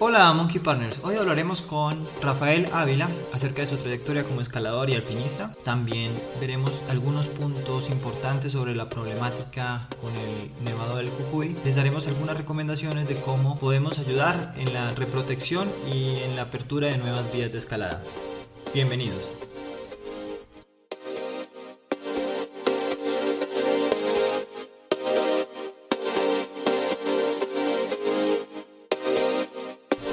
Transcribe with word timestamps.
Hola 0.00 0.32
Monkey 0.32 0.60
Partners, 0.60 1.00
hoy 1.02 1.16
hablaremos 1.16 1.60
con 1.60 2.06
Rafael 2.22 2.66
Ávila 2.72 3.08
acerca 3.32 3.62
de 3.62 3.68
su 3.68 3.76
trayectoria 3.78 4.22
como 4.22 4.40
escalador 4.40 4.88
y 4.88 4.94
alpinista. 4.94 5.56
También 5.64 6.12
veremos 6.38 6.70
algunos 6.88 7.26
puntos 7.26 7.90
importantes 7.90 8.52
sobre 8.52 8.76
la 8.76 8.88
problemática 8.88 9.88
con 10.00 10.12
el 10.14 10.64
nevado 10.64 10.98
del 10.98 11.08
Cucuy. 11.08 11.56
Les 11.64 11.74
daremos 11.74 12.06
algunas 12.06 12.36
recomendaciones 12.36 13.08
de 13.08 13.16
cómo 13.16 13.58
podemos 13.58 13.98
ayudar 13.98 14.54
en 14.56 14.72
la 14.72 14.94
reprotección 14.94 15.68
y 15.92 16.20
en 16.22 16.36
la 16.36 16.42
apertura 16.42 16.86
de 16.86 16.98
nuevas 16.98 17.32
vías 17.32 17.50
de 17.50 17.58
escalada. 17.58 18.00
Bienvenidos. 18.72 19.37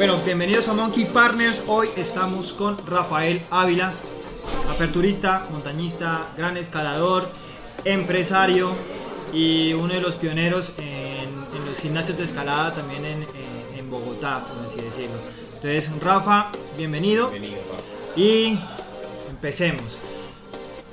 Bueno, 0.07 0.21
bienvenidos 0.23 0.67
a 0.67 0.73
Monkey 0.73 1.05
Partners. 1.05 1.63
Hoy 1.65 1.87
estamos 1.97 2.53
con 2.53 2.77
Rafael 2.85 3.41
Ávila, 3.49 3.91
aperturista, 4.69 5.47
montañista, 5.49 6.27
gran 6.37 6.57
escalador, 6.57 7.27
empresario 7.85 8.75
y 9.33 9.73
uno 9.73 9.95
de 9.95 10.01
los 10.01 10.13
pioneros 10.13 10.73
en, 10.77 11.65
los 11.65 11.79
gimnasios 11.79 12.19
de 12.19 12.25
escalada 12.25 12.75
también 12.75 13.03
en, 13.03 13.25
en, 13.75 13.89
Bogotá, 13.89 14.45
por 14.47 14.67
así 14.67 14.77
decirlo. 14.77 15.15
Entonces, 15.55 15.89
Rafa, 15.99 16.51
bienvenido. 16.77 17.31
Bienvenido, 17.31 17.63
Y 18.15 18.59
empecemos. 19.27 19.97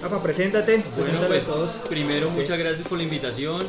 Rafa, 0.01 0.23
preséntate. 0.23 0.85
Bueno, 0.97 1.21
pues, 1.27 1.45
todos. 1.45 1.73
primero, 1.87 2.31
muchas 2.31 2.59
gracias 2.59 2.89
por 2.89 2.97
la 2.97 3.05
invitación. 3.05 3.61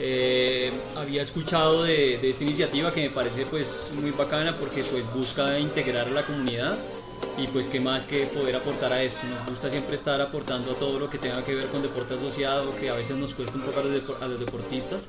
Eh, 0.00 0.72
había 0.96 1.22
escuchado 1.22 1.84
de, 1.84 2.28
esta 2.28 2.44
iniciativa 2.44 2.92
que 2.92 3.02
me 3.02 3.10
parece 3.10 3.46
pues 3.46 3.68
muy 4.00 4.10
bacana 4.10 4.56
porque 4.58 4.82
pues 4.82 5.04
busca 5.14 5.58
integrar 5.58 6.08
a 6.08 6.10
la 6.10 6.26
comunidad 6.26 6.76
y 7.38 7.46
pues 7.48 7.68
qué 7.68 7.80
más 7.80 8.04
que 8.04 8.26
poder 8.26 8.56
aportar 8.56 8.92
a 8.92 9.02
esto. 9.02 9.20
Nos 9.26 9.48
gusta 9.48 9.70
siempre 9.70 9.96
estar 9.96 10.20
aportando 10.20 10.72
a 10.72 10.74
todo 10.74 10.98
lo 10.98 11.10
que 11.10 11.18
tenga 11.18 11.44
que 11.44 11.54
ver 11.54 11.66
con 11.66 11.82
deporte 11.82 12.14
asociado, 12.14 12.74
que 12.76 12.90
a 12.90 12.94
veces 12.94 13.16
nos 13.16 13.34
cuesta 13.34 13.56
un 13.56 13.62
poco 13.62 13.80
a 13.80 14.28
los, 14.28 14.40
deportistas, 14.40 15.00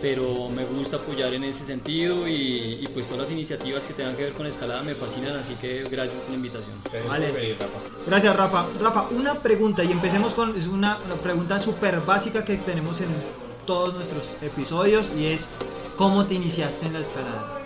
pero 0.00 0.48
me 0.50 0.64
gusta 0.64 0.96
apoyar 0.96 1.32
en 1.34 1.44
ese 1.44 1.64
sentido 1.64 2.26
y, 2.28 2.86
pues 2.92 3.06
todas 3.06 3.22
las 3.22 3.32
iniciativas 3.32 3.82
que 3.82 3.94
tengan 3.94 4.16
que 4.16 4.24
ver 4.24 4.32
con 4.32 4.46
escalada 4.46 4.82
me 4.82 4.94
fascinan, 4.94 5.36
así 5.36 5.54
que 5.54 5.84
gracias 5.90 6.16
por 6.16 6.30
la 6.30 6.36
invitación. 6.36 6.76
Vale. 7.08 7.56
Gracias 8.06 8.36
Rafa. 8.36 8.66
Rafa, 8.80 9.08
una 9.10 9.34
pregunta 9.34 9.84
y 9.84 9.92
empecemos 9.92 10.34
con 10.34 10.56
es 10.56 10.66
una, 10.66 10.98
una 11.06 11.14
pregunta 11.16 11.60
súper 11.60 12.00
básica 12.00 12.44
que 12.44 12.56
tenemos 12.56 13.00
en 13.00 13.08
todos 13.66 13.94
nuestros 13.94 14.22
episodios 14.42 15.10
y 15.16 15.26
es 15.26 15.46
cómo 15.96 16.26
te 16.26 16.34
iniciaste 16.34 16.86
en 16.86 16.92
la 16.94 17.00
escalada. 17.00 17.58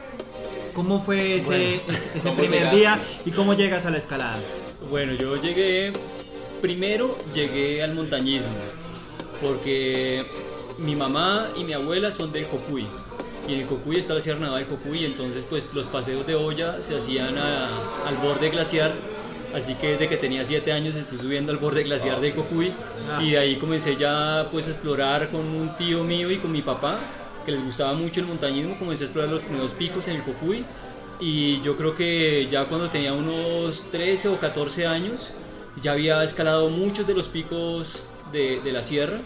¿Cómo 0.75 1.03
fue 1.03 1.37
ese, 1.37 1.81
ese, 2.15 2.31
primer 2.37 2.71
día 2.71 3.01
y 3.25 3.31
cómo 3.31 3.55
llegas 3.55 3.87
a 3.87 3.91
la 3.91 3.99
escalada? 3.99 4.39
Bueno, 4.91 5.15
yo 5.15 5.41
llegué, 5.41 5.93
primero 6.61 7.17
llegué 7.35 7.83
al 7.83 7.95
montañismo, 7.95 8.49
porque 9.41 10.27
mi 10.79 10.95
mamá 10.95 11.47
y 11.57 11.65
mi 11.65 11.73
abuela 11.73 12.13
son 12.13 12.31
de 12.33 12.45
Cocuy. 12.45 12.87
Y 13.49 13.55
en 13.55 13.61
el 13.61 13.67
Cocuy 13.67 13.97
está 13.97 14.15
la 14.15 14.21
Sierra 14.21 14.41
Nevada 14.41 14.59
de 14.59 14.67
Cocuy, 14.67 15.05
entonces 15.05 15.45
pues 15.49 15.73
los 15.73 15.87
paseos 15.87 16.27
de 16.27 16.35
olla 16.35 16.83
se 16.83 16.99
hacían 16.99 17.39
al 17.39 18.17
borde 18.23 18.51
glaciar 18.51 18.93
Así 19.57 19.75
que 19.75 19.93
desde 19.93 20.07
que 20.11 20.19
tenía 20.19 20.45
7 20.45 20.71
años 20.71 20.95
estoy 20.97 21.19
subiendo 21.19 21.51
al 21.51 21.57
borde 21.57 21.83
glaciar 21.83 22.21
del 22.21 22.35
Cocuy 22.35 22.71
ah. 23.09 23.23
y 23.23 23.31
de 23.31 23.39
ahí 23.39 23.57
comencé 23.57 23.97
ya 23.97 24.47
pues 24.53 24.67
a 24.69 24.73
explorar 24.73 25.31
con 25.31 25.47
un 25.47 25.75
tío 25.79 26.05
mío 26.05 26.31
y 26.31 26.37
con 26.37 26.53
mi 26.53 26.61
papá 26.61 26.99
que 27.47 27.53
les 27.53 27.65
gustaba 27.65 27.95
mucho 27.95 28.21
el 28.21 28.27
montañismo, 28.27 28.79
comencé 28.79 29.05
a 29.05 29.07
explorar 29.07 29.31
los 29.31 29.43
primeros 29.43 29.71
picos 29.71 30.07
en 30.09 30.17
el 30.17 30.25
Cocuy 30.25 30.63
y 31.21 31.63
yo 31.63 31.75
creo 31.79 31.97
que 31.97 32.47
ya 32.51 32.67
cuando 32.67 32.91
tenía 32.91 33.15
unos 33.15 33.83
13 33.91 34.29
o 34.29 34.39
14 34.39 34.87
años 34.87 35.31
ya 35.81 35.93
había 35.93 36.23
escalado 36.23 36.69
muchos 36.69 37.07
de 37.07 37.15
los 37.15 37.29
picos 37.29 37.99
de, 38.33 38.61
de 38.61 38.73
la 38.73 38.83
sierra. 38.83 39.17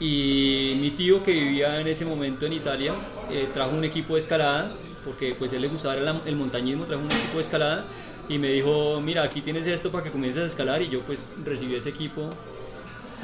Y 0.00 0.78
mi 0.80 0.92
tío 0.92 1.24
que 1.24 1.32
vivía 1.32 1.78
en 1.80 1.88
ese 1.88 2.06
momento 2.06 2.46
en 2.46 2.54
Italia 2.54 2.94
eh, 3.30 3.48
trajo 3.52 3.76
un 3.76 3.84
equipo 3.84 4.14
de 4.14 4.20
escalada 4.20 4.70
porque 5.04 5.34
pues 5.38 5.52
él 5.52 5.60
le 5.60 5.68
gustaba 5.68 5.96
el, 5.96 6.08
el 6.24 6.36
montañismo, 6.36 6.84
trajo 6.84 7.02
un 7.02 7.12
equipo 7.12 7.36
de 7.36 7.42
escalada 7.42 7.84
y 8.28 8.38
me 8.38 8.48
dijo, 8.48 9.00
mira, 9.00 9.22
aquí 9.22 9.40
tienes 9.40 9.66
esto 9.66 9.90
para 9.90 10.04
que 10.04 10.10
comiences 10.10 10.42
a 10.42 10.46
escalar 10.46 10.82
y 10.82 10.88
yo 10.88 11.00
pues 11.00 11.20
recibí 11.44 11.74
ese 11.74 11.88
equipo, 11.88 12.28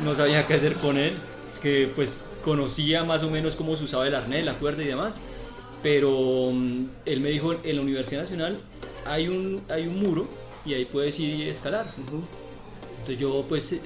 no 0.03 0.15
sabía 0.15 0.47
qué 0.47 0.55
hacer 0.55 0.75
con 0.75 0.97
él, 0.97 1.15
que 1.63 1.91
pues 1.95 2.25
conocía 2.45 3.05
más 3.05 3.23
o 3.23 3.31
menos 3.31 3.55
cómo 3.55 3.77
se 3.77 3.85
usaba 3.85 4.07
el 4.07 4.15
arnés, 4.15 4.45
la 4.45 4.55
cuerda 4.55 4.83
y 4.83 4.87
demás, 4.87 5.19
pero 5.83 6.51
mm, 6.53 6.87
él 7.05 7.21
me 7.21 7.29
dijo, 7.31 7.55
en 7.63 7.77
la 7.77 7.83
Universidad 7.83 8.23
Nacional 8.23 8.59
hay 9.07 9.29
un, 9.29 9.63
hay 9.69 9.87
un 9.87 10.01
muro 10.01 10.27
y 10.65 10.75
ahí 10.75 10.87
puedes 10.87 11.19
ir 11.21 11.49
a 11.49 11.53
escalar. 11.53 11.93
Entonces 11.97 13.19
yo 13.19 13.45
pues 13.49 13.79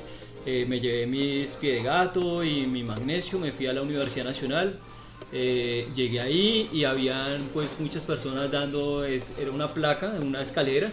eh, 0.46 0.64
me 0.68 0.80
llevé 0.80 1.06
mis 1.06 1.50
pie 1.56 1.74
de 1.74 1.82
gato 1.82 2.44
y 2.44 2.66
mi 2.66 2.84
magnesio, 2.84 3.38
me 3.38 3.50
fui 3.50 3.66
a 3.66 3.72
la 3.72 3.82
Universidad 3.82 4.24
Nacional 4.26 4.78
eh, 5.32 5.88
llegué 5.94 6.20
ahí 6.20 6.70
y 6.72 6.84
habían 6.84 7.48
pues 7.52 7.68
muchas 7.78 8.02
personas 8.02 8.50
dando, 8.50 9.04
es, 9.04 9.32
era 9.38 9.50
una 9.50 9.68
placa, 9.68 10.14
una 10.22 10.40
escalera 10.40 10.90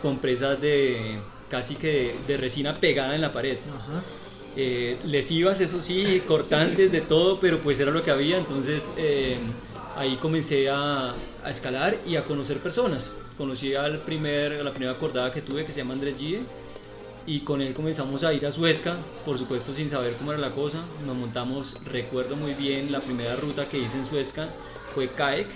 con 0.00 0.18
presas 0.18 0.60
de 0.60 1.16
casi 1.50 1.74
que 1.74 2.14
de, 2.26 2.36
resina 2.36 2.74
pegada 2.74 3.14
en 3.14 3.20
la 3.20 3.32
pared. 3.32 3.56
Eh, 4.56 4.96
lesivas, 5.04 5.60
eso 5.60 5.82
sí, 5.82 6.22
cortantes 6.26 6.92
de 6.92 7.00
todo, 7.00 7.40
pero 7.40 7.58
pues 7.58 7.80
era 7.80 7.90
lo 7.90 8.02
que 8.02 8.10
había, 8.10 8.38
entonces 8.38 8.88
eh, 8.96 9.38
ahí 9.96 10.16
comencé 10.16 10.68
a, 10.68 11.14
a, 11.42 11.50
escalar 11.50 11.96
y 12.06 12.16
a 12.16 12.24
conocer 12.24 12.58
personas. 12.58 13.10
Conocí 13.36 13.74
al 13.74 13.98
primer, 13.98 14.52
a 14.52 14.62
la 14.62 14.70
primera 14.72 14.92
acordada 14.92 15.32
que 15.32 15.42
tuve 15.42 15.64
que 15.64 15.72
se 15.72 15.78
llama 15.78 15.94
Andrés 15.94 16.16
Gie 16.18 16.40
y 17.26 17.40
con 17.40 17.60
él 17.60 17.72
comenzamos 17.72 18.24
a 18.24 18.32
ir 18.32 18.44
a 18.46 18.52
Suezca, 18.52 18.96
por 19.24 19.38
supuesto 19.38 19.72
sin 19.72 19.88
saber 19.88 20.14
cómo 20.14 20.32
era 20.32 20.40
la 20.40 20.50
cosa. 20.50 20.82
Nos 21.06 21.16
montamos, 21.16 21.80
recuerdo 21.84 22.36
muy 22.36 22.54
bien, 22.54 22.90
la 22.90 23.00
primera 23.00 23.36
ruta 23.36 23.66
que 23.66 23.78
hice 23.78 23.96
en 23.96 24.06
Suezca 24.06 24.48
fue 24.94 25.08
Kaek. 25.08 25.46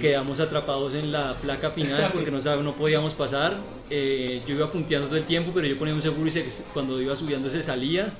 Quedamos 0.00 0.40
atrapados 0.40 0.94
en 0.94 1.12
la 1.12 1.34
placa 1.34 1.70
final 1.70 2.10
porque 2.12 2.30
no, 2.30 2.40
no 2.62 2.72
podíamos 2.74 3.14
pasar. 3.14 3.56
Eh, 3.88 4.42
yo 4.46 4.56
iba 4.56 4.70
punteando 4.70 5.06
todo 5.06 5.16
el 5.16 5.24
tiempo, 5.24 5.52
pero 5.54 5.66
yo 5.66 5.78
ponía 5.78 5.94
un 5.94 6.02
seguro 6.02 6.28
y 6.28 6.44
cuando 6.72 7.00
iba 7.00 7.14
subiendo 7.14 7.48
se 7.48 7.62
salía. 7.62 8.12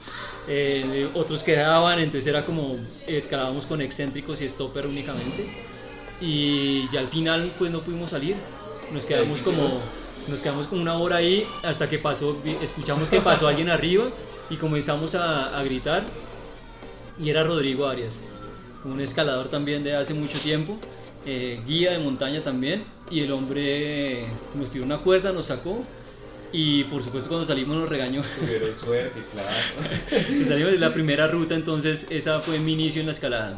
Eh, 0.46 1.08
otros 1.14 1.42
quedaban, 1.42 1.98
entonces 1.98 2.28
era 2.28 2.44
como 2.44 2.76
escalábamos 3.06 3.66
con 3.66 3.80
excéntricos 3.80 4.40
y 4.42 4.48
stopper 4.48 4.86
únicamente. 4.86 5.48
Y 6.20 6.88
ya 6.92 7.00
al 7.00 7.08
final 7.08 7.50
pues 7.58 7.70
no 7.70 7.80
pudimos 7.80 8.10
salir. 8.10 8.36
Nos 8.92 9.04
quedamos 9.04 9.40
como 9.42 9.80
nos 10.28 10.40
quedamos 10.40 10.66
como 10.66 10.80
una 10.80 10.96
hora 10.96 11.16
ahí 11.16 11.46
hasta 11.62 11.88
que 11.88 11.98
pasó, 11.98 12.40
escuchamos 12.62 13.10
que 13.10 13.20
pasó 13.20 13.46
alguien 13.46 13.68
arriba 13.68 14.04
y 14.50 14.56
comenzamos 14.56 15.14
a, 15.14 15.62
gritar 15.62 16.04
y 17.18 17.30
era 17.30 17.44
Rodrigo 17.44 17.86
Arias, 17.86 18.14
un 18.84 19.00
escalador 19.00 19.48
también 19.48 19.84
de 19.84 19.96
hace 19.96 20.14
mucho 20.14 20.38
tiempo, 20.40 20.78
eh, 21.26 21.60
guía 21.66 21.92
de 21.92 21.98
montaña 21.98 22.40
también 22.40 22.84
y 23.10 23.20
el 23.20 23.32
hombre 23.32 24.24
nos 24.54 24.70
tiró 24.70 24.84
una 24.84 24.98
cuerda, 24.98 25.32
nos 25.32 25.46
sacó 25.46 25.84
y 26.52 26.84
por 26.84 27.02
supuesto 27.02 27.28
cuando 27.28 27.46
salimos 27.46 27.76
nos 27.76 27.88
regañó. 27.88 28.22
Pero 28.46 28.72
suerte, 28.72 29.22
claro. 29.32 30.46
salimos 30.48 30.72
de 30.72 30.78
la 30.78 30.92
primera 30.92 31.26
ruta, 31.28 31.54
entonces 31.54 32.06
esa 32.10 32.40
fue 32.40 32.58
mi 32.58 32.72
inicio 32.72 33.00
en 33.00 33.06
la 33.06 33.12
escalada. 33.12 33.56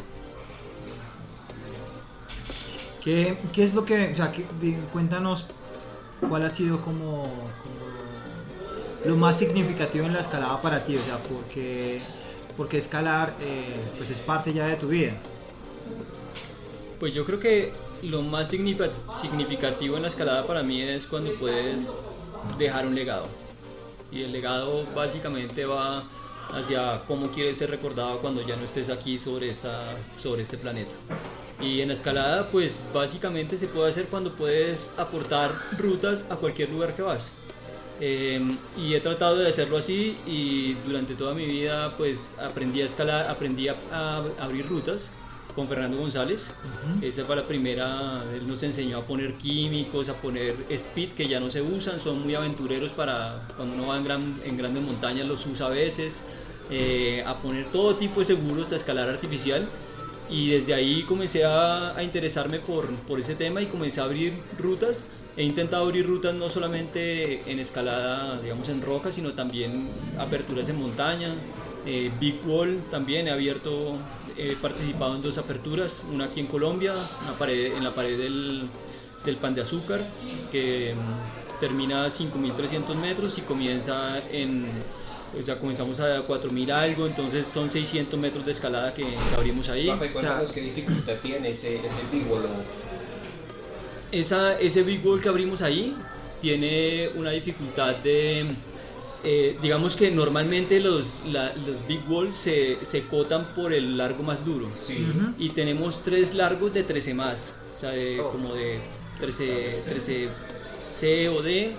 ¿Qué, 3.03 3.37
qué 3.53 3.63
es 3.63 3.73
lo 3.73 3.85
que, 3.85 4.11
o 4.13 4.17
sea, 4.17 4.33
cuéntanos 4.93 5.47
¿cuál 6.29 6.45
ha 6.45 6.51
sido 6.51 6.81
como, 6.81 7.25
lo 9.05 9.17
más 9.17 9.39
significativo 9.39 10.07
en 10.07 10.15
la 10.15 10.21
escalada 10.21 10.61
para 10.61 10.85
ti? 10.85 10.97
O 10.97 11.03
sea, 11.05 11.19
porque, 11.23 12.03
porque 12.57 12.79
escalar 12.79 13.35
eh, 13.41 13.75
pues 13.97 14.11
es 14.11 14.21
parte 14.21 14.53
ya 14.53 14.67
de 14.67 14.77
tu 14.77 14.89
vida. 14.89 15.15
Pues 16.99 17.15
yo 17.15 17.25
creo 17.25 17.39
que 17.39 17.73
lo 18.03 18.23
más 18.23 18.49
significativo 18.49 19.97
en 19.97 20.03
la 20.03 20.09
escalada 20.09 20.47
para 20.47 20.63
mí 20.63 20.81
es 20.81 21.07
cuando 21.07 21.35
puedes 21.35 21.93
dejar 22.59 22.87
un 22.87 22.95
legado. 22.95 23.25
Y 24.11 24.23
el 24.23 24.33
legado 24.33 24.85
básicamente 24.95 25.65
va 25.67 26.05
hacia 26.53 27.03
cómo 27.07 27.29
quieres 27.29 27.59
ser 27.59 27.71
recordado 27.71 28.19
cuando 28.19 28.47
ya 28.47 28.57
no 28.57 28.65
estés 28.65 28.89
aquí 28.89 29.19
sobre, 29.19 29.49
esta, 29.49 29.95
sobre 30.23 30.43
este 30.43 30.57
planeta. 30.57 30.93
Y 31.61 31.81
en 31.81 31.89
la 31.89 31.95
escalada, 31.95 32.49
pues 32.49 32.79
básicamente 32.93 33.57
se 33.57 33.67
puede 33.67 33.91
hacer 33.91 34.07
cuando 34.07 34.35
puedes 34.35 34.91
aportar 34.99 35.55
rutas 35.79 36.23
a 36.29 36.37
cualquier 36.37 36.71
lugar 36.71 36.95
que 36.95 37.03
vas. 37.03 37.31
Em, 37.99 38.59
y 38.77 38.95
he 38.95 39.01
tratado 39.01 39.37
de 39.37 39.49
hacerlo 39.49 39.79
así 39.79 40.19
y 40.27 40.75
durante 40.87 41.15
toda 41.15 41.33
mi 41.33 41.47
vida 41.47 41.95
pues 41.97 42.31
aprendí 42.39 42.83
a 42.83 42.87
escalar, 42.87 43.27
aprendí 43.31 43.69
a, 43.69 43.75
abrir 44.39 44.69
rutas 44.69 45.01
con 45.57 45.67
Fernando 45.67 45.97
González. 45.97 46.47
Esa 47.03 47.25
fue 47.25 47.35
la 47.35 47.43
primera, 47.43 48.23
él 48.35 48.47
nos 48.47 48.63
enseñó 48.63 48.99
a 48.99 49.07
poner 49.07 49.35
químicos, 49.35 50.09
a 50.09 50.15
poner 50.15 50.55
speed 50.71 51.15
que 51.15 51.27
ya 51.27 51.41
no 51.41 51.51
se 51.51 51.63
usan, 51.63 51.99
son 51.99 52.23
muy 52.23 52.35
aventureros 52.35 52.91
para 52.91 53.49
cuando 53.57 53.75
uno 53.75 53.89
va 53.89 53.97
en, 53.97 54.05
gran, 54.05 54.41
en 54.45 54.57
grandes 54.57 54.85
montañas, 54.85 55.27
los 55.27 55.45
usa 55.47 55.67
a 55.67 55.71
veces, 55.71 56.21
eh, 56.71 57.25
a 57.27 57.39
poner 57.39 57.67
todo 57.73 57.97
tipo 57.97 58.21
de 58.21 58.27
seguros 58.27 58.71
a 58.73 58.77
escalar 58.77 59.09
artificial 59.09 59.67
y 60.29 60.51
desde 60.51 60.75
ahí 60.75 61.05
comencé 61.05 61.45
a, 61.45 61.97
a 61.97 62.03
interesarme 62.03 62.59
por, 62.59 62.87
por 63.09 63.19
ese 63.19 63.35
tema 63.35 63.63
y 63.63 63.67
comencé 63.67 64.01
a 64.01 64.05
abrir 64.05 64.35
rutas. 64.59 65.05
He 65.39 65.43
intentado 65.43 65.85
abrir 65.85 66.07
rutas 66.07 66.35
no 66.35 66.49
solamente 66.49 67.43
en 67.51 67.59
escalada, 67.59 68.41
digamos, 68.41 68.69
en 68.71 68.81
roca, 68.81 69.13
sino 69.13 69.35
también 69.35 69.89
aperturas 70.19 70.69
en 70.69 70.81
montaña. 70.81 71.29
Eh, 71.85 72.11
Big 72.19 72.41
Wall 72.47 72.81
también 72.91 73.29
he 73.29 73.31
abierto, 73.31 73.99
he 74.37 74.57
participado 74.57 75.17
en 75.17 75.23
dos 75.23 75.39
aperturas, 75.39 76.03
una 76.13 76.27
aquí 76.27 76.41
en 76.41 76.47
Colombia, 76.47 76.95
una 77.23 77.39
pared, 77.39 77.75
en 77.77 77.85
la 77.85 77.93
pared 77.93 78.19
del, 78.19 78.69
del 79.25 79.37
Pan 79.37 79.55
de 79.55 79.63
Azúcar, 79.63 80.07
que 80.53 80.95
mm, 80.95 81.61
termina 81.61 82.05
a 82.05 82.09
5.300 82.09 82.95
metros 82.97 83.39
y 83.39 83.43
comienza 83.43 84.21
en, 84.31 84.67
o 85.39 85.43
sea, 85.43 85.59
comenzamos 85.59 86.01
a 86.01 86.27
4.000 86.27 86.71
algo, 86.71 87.07
entonces 87.07 87.47
son 87.53 87.71
600 87.71 88.19
metros 88.19 88.45
de 88.45 88.53
escalada 88.53 88.93
que, 88.95 89.05
abrimos 89.37 89.69
ahí. 89.69 89.89
Rafa, 89.89 90.09
cuéntanos 90.13 90.53
qué 90.53 90.61
dificultad 90.61 91.15
tiene 91.23 91.51
ese, 91.51 91.77
ese 91.77 91.97
Big 92.13 92.31
Wall 92.31 92.45
Esa, 94.13 94.59
ese 94.59 94.83
Big 94.83 95.07
Wall 95.07 95.21
que 95.21 95.29
abrimos 95.29 95.63
ahí 95.63 95.97
tiene 96.41 97.11
una 97.15 97.31
dificultad 97.31 97.97
de, 97.97 98.47
eh, 99.29 99.59
digamos 99.61 99.97
que 99.97 100.11
normalmente 100.11 100.79
los, 100.81 101.03
la- 101.27 101.53
los 101.55 101.85
Big 101.89 102.01
Walls 102.09 102.37
se, 102.37 102.79
se 102.87 103.03
cotan 103.09 103.45
por 103.57 103.73
el 103.73 103.97
largo 103.99 104.23
más 104.23 104.45
duro. 104.47 104.69
Sí. 104.79 105.05
Y 105.39 105.51
tenemos 105.51 106.03
tres 106.05 106.33
largos 106.33 106.73
de 106.73 106.85
13 106.85 107.13
más, 107.13 107.53
o 107.77 107.81
sea, 107.81 107.91
de- 107.91 108.21
Oh. 108.21 108.31
como 108.31 108.55
de 108.55 108.79
13, 109.21 109.83
13 109.89 110.29
C 110.99 111.29
o 111.29 111.43
D, 111.43 111.73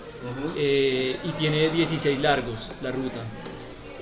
eh, 0.57 1.15
y 1.23 1.29
tiene 1.39 1.69
16 1.69 2.19
largos 2.19 2.67
la 2.83 2.91
ruta. 2.91 3.21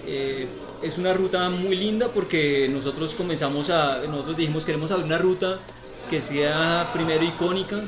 Eh, 0.08 0.48
es 0.84 0.98
una 0.98 1.14
ruta 1.14 1.50
muy 1.50 1.76
linda 1.76 2.08
porque 2.14 2.68
nosotros 2.72 3.14
comenzamos 3.14 3.70
a, 3.70 4.02
nosotros 4.08 4.38
dijimos 4.38 4.66
queremos 4.66 4.92
abrir 4.92 5.06
una 5.06 5.18
ruta 5.18 5.60
que 6.10 6.22
sea 6.22 6.90
primero 6.94 7.24
icónica, 7.24 7.82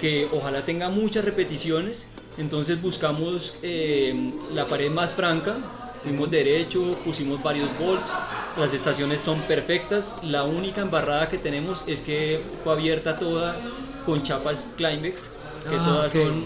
que 0.00 0.26
ojalá 0.32 0.62
tenga 0.62 0.88
muchas 0.88 1.24
repeticiones, 1.24 2.04
entonces 2.38 2.80
buscamos 2.80 3.54
eh, 3.62 4.32
la 4.52 4.66
pared 4.66 4.90
más 4.90 5.10
franca, 5.12 5.56
fuimos 6.02 6.30
derecho, 6.30 6.92
pusimos 7.04 7.42
varios 7.42 7.68
bolts, 7.78 8.10
las 8.58 8.72
estaciones 8.72 9.20
son 9.20 9.40
perfectas, 9.42 10.14
la 10.22 10.44
única 10.44 10.80
embarrada 10.80 11.28
que 11.28 11.38
tenemos 11.38 11.82
es 11.86 12.00
que 12.00 12.40
fue 12.62 12.72
abierta 12.72 13.16
toda 13.16 13.56
con 14.04 14.22
chapas 14.22 14.68
Climex, 14.76 15.28
que 15.68 15.76
Ah, 15.76 15.84
todas 15.84 16.12
son 16.12 16.44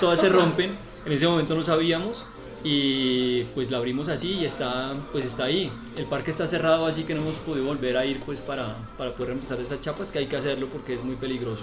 todas 0.00 0.20
se 0.20 0.28
rompen. 0.28 0.76
En 1.06 1.12
ese 1.12 1.26
momento 1.26 1.54
no 1.54 1.62
sabíamos 1.62 2.26
y 2.62 3.44
pues 3.54 3.70
la 3.70 3.78
abrimos 3.78 4.08
así 4.08 4.32
y 4.32 4.44
está 4.44 4.94
pues 5.10 5.24
está 5.24 5.44
ahí. 5.44 5.70
El 5.96 6.04
parque 6.04 6.30
está 6.30 6.46
cerrado 6.46 6.84
así 6.86 7.04
que 7.04 7.14
no 7.14 7.22
hemos 7.22 7.36
podido 7.36 7.64
volver 7.66 7.96
a 7.96 8.04
ir 8.04 8.20
pues 8.20 8.40
para, 8.40 8.76
para 8.98 9.12
poder 9.12 9.28
reemplazar 9.28 9.58
esas 9.64 9.80
chapas 9.80 10.10
que 10.10 10.18
hay 10.18 10.26
que 10.26 10.36
hacerlo 10.36 10.68
porque 10.70 10.94
es 10.94 11.02
muy 11.02 11.16
peligroso. 11.16 11.62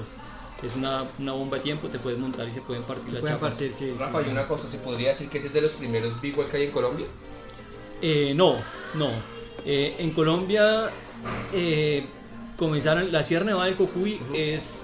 Es 0.65 0.75
una, 0.75 1.03
una 1.19 1.33
bomba 1.33 1.57
de 1.57 1.63
tiempo, 1.63 1.87
te 1.87 1.99
puedes 1.99 2.17
montar 2.19 2.47
y 2.47 2.51
se 2.51 2.61
pueden 2.61 2.83
partir 2.83 3.13
las 3.13 3.21
Pueden 3.21 3.35
chapas. 3.37 3.51
partir, 3.51 3.73
sí, 3.77 3.93
Rafa, 3.97 4.21
sí. 4.21 4.25
y 4.27 4.31
una 4.31 4.47
cosa, 4.47 4.67
¿se 4.67 4.77
podría 4.79 5.09
decir 5.09 5.29
que 5.29 5.37
ese 5.37 5.47
es 5.47 5.53
de 5.53 5.61
los 5.61 5.73
primeros 5.73 6.19
Big 6.21 6.37
Wall 6.37 6.47
que 6.47 6.57
hay 6.57 6.63
en 6.63 6.71
Colombia? 6.71 7.05
Eh, 8.01 8.33
no, 8.35 8.57
no. 8.93 9.11
Eh, 9.65 9.95
en 9.99 10.11
Colombia 10.11 10.89
eh, 11.53 12.05
comenzaron, 12.57 13.11
la 13.11 13.23
Sierra 13.23 13.45
Nevada 13.45 13.65
del 13.65 13.75
Cocuy 13.75 14.19
es 14.33 14.81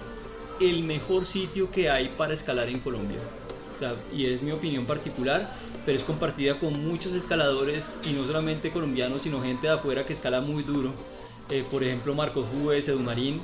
el 0.59 0.83
mejor 0.83 1.25
sitio 1.25 1.71
que 1.71 1.89
hay 1.89 2.09
para 2.17 2.33
escalar 2.33 2.67
en 2.69 2.79
Colombia. 2.79 3.17
O 3.75 3.79
sea, 3.79 3.95
y 4.13 4.27
es 4.27 4.41
mi 4.43 4.51
opinión 4.51 4.85
particular, 4.85 5.55
pero 5.85 5.97
es 5.97 6.03
compartida 6.03 6.59
con 6.59 6.73
muchos 6.85 7.13
escaladores 7.13 7.95
y 8.03 8.11
no 8.11 8.25
solamente 8.25 8.71
colombianos, 8.71 9.21
sino 9.23 9.41
gente 9.41 9.67
de 9.67 9.73
afuera 9.73 10.05
que 10.05 10.13
escala 10.13 10.41
muy 10.41 10.63
duro. 10.63 10.91
Eh, 11.49 11.65
por 11.69 11.83
ejemplo, 11.83 12.13
Marcos 12.13 12.45
Juves, 12.53 12.87
Edu 12.87 12.99
Marín, 12.99 13.41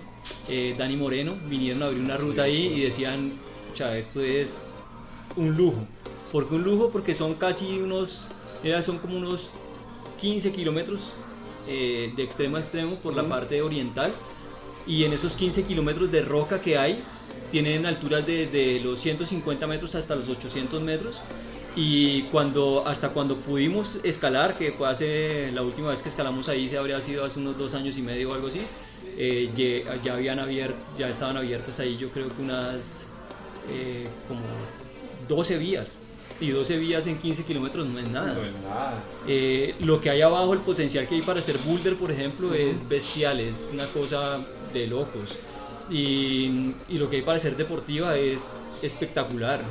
eh, 0.50 0.75
Dani 0.77 0.95
Moreno 0.95 1.33
vinieron 1.47 1.83
a 1.83 1.88
abrir 1.88 2.01
una 2.01 2.18
ruta 2.18 2.44
ahí 2.44 2.74
y 2.75 2.81
decían, 2.81 3.33
"Cha, 3.75 3.97
esto 3.97 4.21
es 4.21 4.59
un 5.35 5.56
lujo. 5.56 5.79
¿Por 6.31 6.47
qué 6.47 6.56
un 6.56 6.63
lujo? 6.63 6.89
Porque 6.89 7.15
son 7.15 7.35
casi 7.35 7.79
unos, 7.79 8.27
eh, 8.63 8.81
son 8.83 8.97
como 8.97 9.18
unos 9.18 9.47
15 10.19 10.51
kilómetros 10.51 11.00
eh, 11.68 12.12
de 12.15 12.24
extremo 12.24 12.57
a 12.57 12.59
extremo 12.59 12.95
por 12.95 13.13
la 13.13 13.27
parte 13.27 13.62
oriental 13.62 14.12
y 14.85 15.03
en 15.03 15.13
esos 15.13 15.33
15 15.33 15.63
kilómetros 15.63 16.12
de 16.12 16.21
roca 16.21 16.62
que 16.62 16.77
hay 16.77 17.03
tienen 17.51 17.85
alturas 17.85 18.25
desde 18.25 18.79
los 18.79 19.00
150 19.00 19.68
metros 19.68 19.94
hasta 19.95 20.15
los 20.15 20.29
800 20.29 20.81
metros 20.81 21.18
y 21.75 22.24
cuando 22.24 22.88
hasta 22.88 23.09
cuando 23.09 23.35
pudimos 23.35 24.00
escalar 24.03 24.57
que 24.57 24.71
fue 24.71 24.89
hace 24.89 25.51
la 25.51 25.62
última 25.62 25.89
vez 25.89 26.01
que 26.01 26.09
escalamos 26.09 26.47
ahí 26.47 26.69
se 26.69 26.77
habría 26.77 27.01
sido 27.01 27.25
hace 27.25 27.39
unos 27.39 27.57
dos 27.57 27.74
años 27.74 27.97
y 27.97 28.01
medio 28.01 28.29
o 28.29 28.33
algo 28.33 28.47
así 28.47 28.62
eh, 29.17 29.49
ya 30.03 30.13
habían 30.13 30.39
abierto 30.39 30.77
ya 30.97 31.09
estaban 31.09 31.37
abiertas 31.37 31.79
ahí 31.79 31.97
yo 31.97 32.09
creo 32.11 32.29
que 32.29 32.41
unas 32.41 33.05
eh, 33.69 34.05
como 34.27 34.41
12 35.27 35.57
vías 35.57 35.97
y 36.39 36.51
12 36.51 36.77
vías 36.77 37.07
en 37.07 37.17
15 37.17 37.43
kilómetros 37.43 37.87
no 37.87 37.97
es 37.99 38.09
nada 38.11 38.33
No 38.35 38.43
es 38.43 38.53
nada. 38.63 38.93
eh, 39.27 39.73
lo 39.79 39.99
que 39.99 40.11
hay 40.11 40.21
abajo, 40.21 40.53
el 40.53 40.59
potencial 40.59 41.07
que 41.07 41.15
hay 41.15 41.21
para 41.23 41.39
hacer 41.39 41.57
boulder, 41.65 41.95
por 41.95 42.11
ejemplo, 42.11 42.53
es 42.53 42.87
bestial, 42.87 43.39
es 43.39 43.67
una 43.73 43.85
cosa 43.87 44.39
de 44.71 44.85
locos. 44.85 45.35
Y, 45.89 46.75
y 46.89 46.97
lo 46.99 47.09
que 47.09 47.15
hay 47.17 47.21
para 47.23 47.37
hacer 47.37 47.55
deportiva 47.55 48.17
es 48.17 48.41
espectacular. 48.83 49.61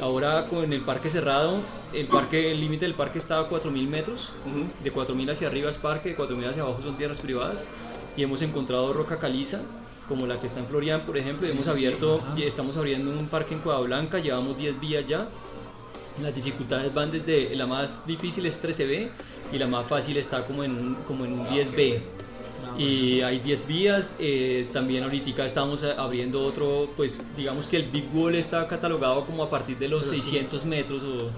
Ahora 0.00 0.46
con 0.50 0.72
el 0.72 0.80
parque 0.82 1.08
cerrado, 1.10 1.60
el 1.92 2.06
parque, 2.08 2.50
el 2.50 2.60
límite 2.60 2.86
del 2.86 2.94
parque 2.94 3.18
está 3.18 3.38
a 3.38 3.48
4.000 3.48 3.86
metros. 3.88 4.30
Ujú. 4.46 4.66
De 4.82 4.92
4.000 4.92 5.30
hacia 5.30 5.46
arriba 5.48 5.70
es 5.70 5.76
parque, 5.76 6.08
de 6.10 6.16
4.000 6.16 6.48
hacia 6.50 6.62
abajo 6.62 6.82
son 6.82 6.96
tierras 6.98 7.20
privadas. 7.20 7.62
Y 8.16 8.22
hemos 8.22 8.40
encontrado 8.42 8.92
roca 8.92 9.18
caliza, 9.18 9.60
como 10.08 10.26
la 10.26 10.40
que 10.40 10.46
está 10.46 10.60
en 10.60 10.66
Florian, 10.66 11.02
por 11.04 11.16
ejemplo. 11.18 11.44
Sí, 11.46 11.52
hemos 11.52 11.64
sí, 11.64 11.70
sí. 11.70 11.76
abierto, 11.76 12.20
Ajá. 12.24 12.38
y 12.38 12.42
estamos 12.44 12.76
abriendo 12.76 13.10
un 13.10 13.26
parque 13.28 13.54
en 13.54 13.60
Cueva 13.60 13.80
Blanca, 13.80 14.18
llevamos 14.18 14.56
10 14.56 14.80
vías 14.80 15.06
ya. 15.06 15.28
Las 16.22 16.34
dificultades 16.34 16.94
van 16.94 17.10
desde 17.10 17.54
la 17.56 17.66
más 17.66 18.06
difícil 18.06 18.46
es 18.46 18.62
13B 18.62 19.10
y 19.52 19.58
la 19.58 19.66
más 19.66 19.86
fácil 19.86 20.16
está 20.16 20.46
como 20.46 20.64
en 20.64 20.72
un, 20.72 20.94
como 21.06 21.24
en 21.26 21.34
un 21.40 21.46
10B. 21.46 22.00
Y 22.78 23.22
hay 23.22 23.38
10 23.38 23.66
vías, 23.66 24.12
eh, 24.18 24.66
también 24.72 25.02
ahorita 25.02 25.46
estamos 25.46 25.82
abriendo 25.82 26.42
otro, 26.42 26.90
pues 26.96 27.22
digamos 27.36 27.66
que 27.66 27.78
el 27.78 27.84
Big 27.90 28.04
Wall 28.12 28.34
está 28.34 28.66
catalogado 28.68 29.24
como 29.24 29.42
a 29.42 29.50
partir 29.50 29.78
de 29.78 29.88
los 29.88 30.06
Pero 30.06 30.16
sí. 30.16 30.30
600 30.30 30.64
metros, 30.66 31.02
o, 31.02 31.30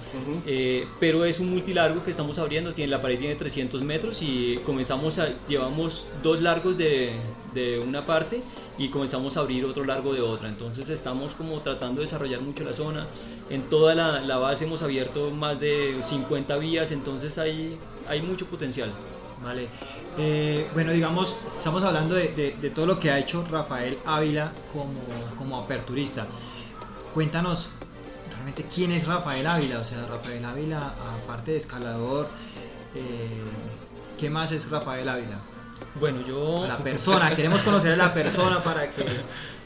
eh, 0.47 0.87
pero 0.99 1.25
es 1.25 1.39
un 1.39 1.51
multilargo 1.51 2.05
que 2.05 2.11
estamos 2.11 2.39
abriendo, 2.39 2.73
tiene, 2.73 2.91
la 2.91 3.01
pared 3.01 3.19
tiene 3.19 3.37
300 3.37 3.83
metros 3.85 4.21
y 4.21 4.59
comenzamos 4.67 5.19
a, 5.19 5.29
llevamos 5.49 6.05
dos 6.23 6.43
largos 6.43 6.77
de, 6.77 7.13
de 7.55 7.79
una 7.79 8.03
parte 8.03 8.43
y 8.77 8.89
comenzamos 8.89 9.37
a 9.37 9.41
abrir 9.41 9.65
otro 9.65 9.85
largo 9.85 10.13
de 10.13 10.21
otra, 10.21 10.49
entonces 10.49 10.89
estamos 10.89 11.35
como 11.35 11.61
tratando 11.61 12.01
de 12.01 12.07
desarrollar 12.07 12.41
mucho 12.41 12.65
la 12.65 12.73
zona, 12.73 13.07
en 13.51 13.63
toda 13.63 13.95
la, 13.95 14.21
la 14.21 14.39
base 14.39 14.65
hemos 14.65 14.83
abierto 14.83 15.31
más 15.31 15.61
de 15.61 15.97
50 16.09 16.57
vías, 16.57 16.91
entonces 16.91 17.39
hay, 17.39 17.77
hay 18.09 18.23
mucho 18.23 18.47
potencial. 18.47 18.91
Vale. 19.43 19.69
Eh, 20.19 20.67
bueno, 20.75 20.93
digamos, 20.93 21.37
estamos 21.59 21.85
hablando 21.85 22.15
de, 22.15 22.29
de- 22.29 22.57
de 22.61 22.71
todo 22.71 22.87
lo 22.87 22.99
que 22.99 23.11
ha 23.11 23.19
hecho 23.19 23.45
Rafael 23.51 23.97
Ávila 24.05 24.53
como, 24.73 24.95
como 25.39 25.59
aperturista. 25.59 26.27
Cuéntanos 27.15 27.69
realmente 28.33 28.65
quién 28.75 28.91
es 28.93 29.07
Rafael 29.07 29.47
Ávila. 29.47 29.79
O 29.79 29.85
sea, 29.85 30.05
Rafael 30.07 30.45
Ávila, 30.45 30.95
aparte 31.25 31.53
de 31.53 31.57
escalador, 31.59 32.29
eh, 32.95 33.43
¿qué 34.19 34.29
más 34.29 34.51
es 34.53 34.69
Rafael 34.69 35.09
Ávila? 35.09 35.39
Bueno, 36.01 36.19
yo... 36.27 36.67
La 36.67 36.77
persona, 36.79 37.35
queremos 37.35 37.63
conocer 37.63 37.93
a 37.93 37.97
la 37.97 38.13
persona 38.13 38.63
para 38.65 38.91
que... 38.91 39.05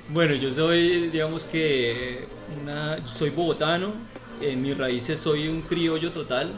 Bueno, 0.09 0.35
yo 0.35 0.53
soy, 0.53 1.09
digamos 1.09 1.45
que, 1.45 2.27
una, 2.63 3.07
soy 3.07 3.31
bogotano, 3.31 3.93
en 4.41 4.61
mis 4.61 4.77
raíces 4.77 5.21
soy 5.21 5.49
un 5.49 5.63
criollo 5.63 6.11
total, 6.13 6.51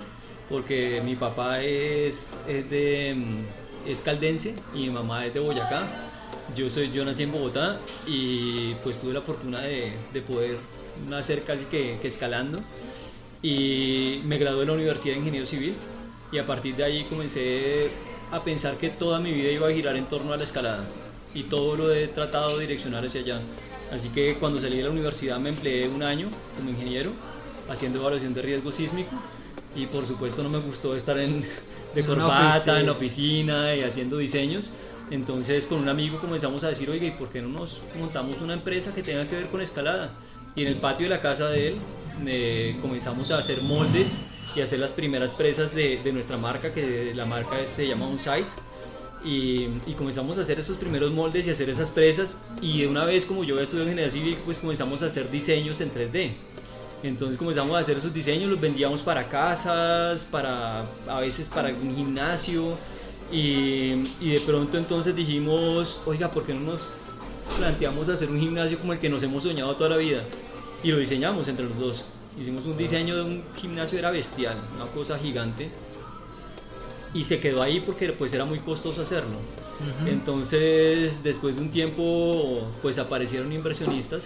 porque 0.48 1.00
mi 1.04 1.16
papá 1.16 1.62
es, 1.62 2.36
es 2.48 2.68
de, 2.70 3.14
mm, 3.16 3.90
es 3.90 4.00
caldense 4.00 4.54
y 4.74 4.78
mi 4.78 4.90
mamá 4.90 5.26
es 5.26 5.34
de 5.34 5.40
Boyacá. 5.40 5.82
Yo, 6.54 6.68
soy, 6.68 6.90
yo 6.90 7.04
nací 7.04 7.22
en 7.22 7.32
Bogotá 7.32 7.78
y 8.06 8.74
pues 8.82 9.00
tuve 9.00 9.14
la 9.14 9.22
fortuna 9.22 9.62
de, 9.62 9.92
de 10.12 10.20
poder 10.20 10.58
nacer 11.08 11.42
casi 11.42 11.64
que, 11.64 11.98
que 12.00 12.08
escalando 12.08 12.58
y 13.42 14.20
me 14.24 14.38
gradué 14.38 14.60
de 14.60 14.66
la 14.66 14.72
Universidad 14.74 15.14
de 15.14 15.20
Ingeniero 15.20 15.46
Civil 15.46 15.74
y 16.32 16.38
a 16.38 16.46
partir 16.46 16.76
de 16.76 16.84
ahí 16.84 17.04
comencé 17.04 17.90
a 18.30 18.42
pensar 18.42 18.76
que 18.76 18.90
toda 18.90 19.20
mi 19.20 19.32
vida 19.32 19.50
iba 19.50 19.68
a 19.68 19.72
girar 19.72 19.96
en 19.96 20.06
torno 20.06 20.32
a 20.32 20.36
la 20.36 20.44
escalada 20.44 20.84
y 21.34 21.44
todo 21.44 21.76
lo 21.76 21.94
he 21.94 22.08
tratado 22.08 22.56
de 22.56 22.66
direccionar 22.66 23.04
hacia 23.04 23.20
allá. 23.20 23.40
Así 23.92 24.12
que 24.12 24.34
cuando 24.36 24.60
salí 24.60 24.78
de 24.78 24.84
la 24.84 24.90
universidad 24.90 25.38
me 25.38 25.50
empleé 25.50 25.88
un 25.88 26.02
año 26.02 26.28
como 26.56 26.70
ingeniero 26.70 27.12
haciendo 27.68 28.00
evaluación 28.00 28.34
de 28.34 28.42
riesgo 28.42 28.72
sísmico 28.72 29.14
y 29.74 29.86
por 29.86 30.06
supuesto 30.06 30.42
no 30.42 30.48
me 30.48 30.58
gustó 30.58 30.96
estar 30.96 31.18
en, 31.18 31.44
de 31.94 32.04
corbata 32.04 32.78
en 32.80 32.86
la 32.86 32.92
oficina 32.92 33.74
y 33.74 33.82
haciendo 33.82 34.18
diseños. 34.18 34.70
Entonces 35.10 35.66
con 35.66 35.80
un 35.80 35.88
amigo 35.88 36.18
comenzamos 36.18 36.64
a 36.64 36.68
decir, 36.68 36.88
oiga, 36.90 37.06
¿y 37.06 37.10
por 37.12 37.28
qué 37.28 37.42
no 37.42 37.48
nos 37.48 37.80
montamos 37.98 38.40
una 38.40 38.54
empresa 38.54 38.94
que 38.94 39.02
tenga 39.02 39.26
que 39.26 39.36
ver 39.36 39.46
con 39.46 39.60
escalada? 39.60 40.12
Y 40.56 40.62
en 40.62 40.68
el 40.68 40.76
patio 40.76 41.04
de 41.08 41.10
la 41.10 41.20
casa 41.20 41.48
de 41.48 41.68
él 41.68 41.74
eh, 42.26 42.76
comenzamos 42.80 43.30
a 43.30 43.38
hacer 43.38 43.62
moldes 43.62 44.12
y 44.56 44.60
hacer 44.60 44.78
las 44.78 44.92
primeras 44.92 45.32
presas 45.32 45.74
de, 45.74 45.98
de 46.02 46.12
nuestra 46.12 46.36
marca, 46.36 46.72
que 46.72 47.12
la 47.14 47.26
marca 47.26 47.66
se 47.66 47.86
llama 47.88 48.06
Onsite. 48.06 48.46
y, 49.24 49.68
y 49.86 49.94
comenzamos 49.96 50.38
a 50.38 50.42
hacer 50.42 50.60
esos 50.60 50.76
primeros 50.76 51.10
moldes 51.12 51.46
y 51.46 51.50
hacer 51.50 51.68
esas 51.70 51.90
presas 51.90 52.36
y 52.60 52.82
de 52.82 52.86
una 52.88 53.04
vez 53.04 53.24
como 53.24 53.42
yo 53.44 53.58
estudié 53.58 53.84
ingeniería 53.84 54.10
civil 54.12 54.36
pues 54.44 54.58
comenzamos 54.58 55.02
a 55.02 55.06
hacer 55.06 55.30
diseños 55.30 55.80
en 55.80 55.90
3D. 55.92 56.32
Entonces 57.04 57.36
comenzamos 57.36 57.76
a 57.76 57.80
hacer 57.80 57.98
esos 57.98 58.14
diseños, 58.14 58.50
los 58.50 58.58
vendíamos 58.58 59.02
para 59.02 59.28
casas, 59.28 60.24
para 60.24 60.84
a 61.06 61.20
veces 61.20 61.50
para 61.50 61.68
un 61.68 61.94
gimnasio 61.94 62.78
y, 63.30 64.10
y 64.20 64.32
de 64.32 64.40
pronto 64.40 64.78
entonces 64.78 65.14
dijimos, 65.14 66.00
oiga, 66.06 66.30
¿por 66.30 66.46
qué 66.46 66.54
no 66.54 66.60
nos 66.60 66.80
planteamos 67.58 68.08
hacer 68.08 68.30
un 68.30 68.40
gimnasio 68.40 68.78
como 68.78 68.94
el 68.94 68.98
que 69.00 69.10
nos 69.10 69.22
hemos 69.22 69.42
soñado 69.42 69.76
toda 69.76 69.90
la 69.90 69.96
vida? 69.98 70.24
Y 70.82 70.92
lo 70.92 70.98
diseñamos 70.98 71.46
entre 71.46 71.66
los 71.66 71.78
dos. 71.78 72.04
Hicimos 72.40 72.64
un 72.64 72.76
diseño 72.76 73.16
de 73.16 73.22
un 73.22 73.44
gimnasio, 73.60 73.98
era 73.98 74.10
bestial, 74.10 74.56
una 74.74 74.86
cosa 74.86 75.18
gigante. 75.18 75.70
Y 77.12 77.24
se 77.24 77.38
quedó 77.38 77.62
ahí 77.62 77.80
porque 77.80 78.12
pues 78.12 78.32
era 78.32 78.46
muy 78.46 78.60
costoso 78.60 79.02
hacerlo. 79.02 79.36
Entonces, 80.06 81.22
después 81.22 81.54
de 81.54 81.62
un 81.62 81.70
tiempo, 81.70 82.66
pues 82.80 82.98
aparecieron 82.98 83.52
inversionistas 83.52 84.22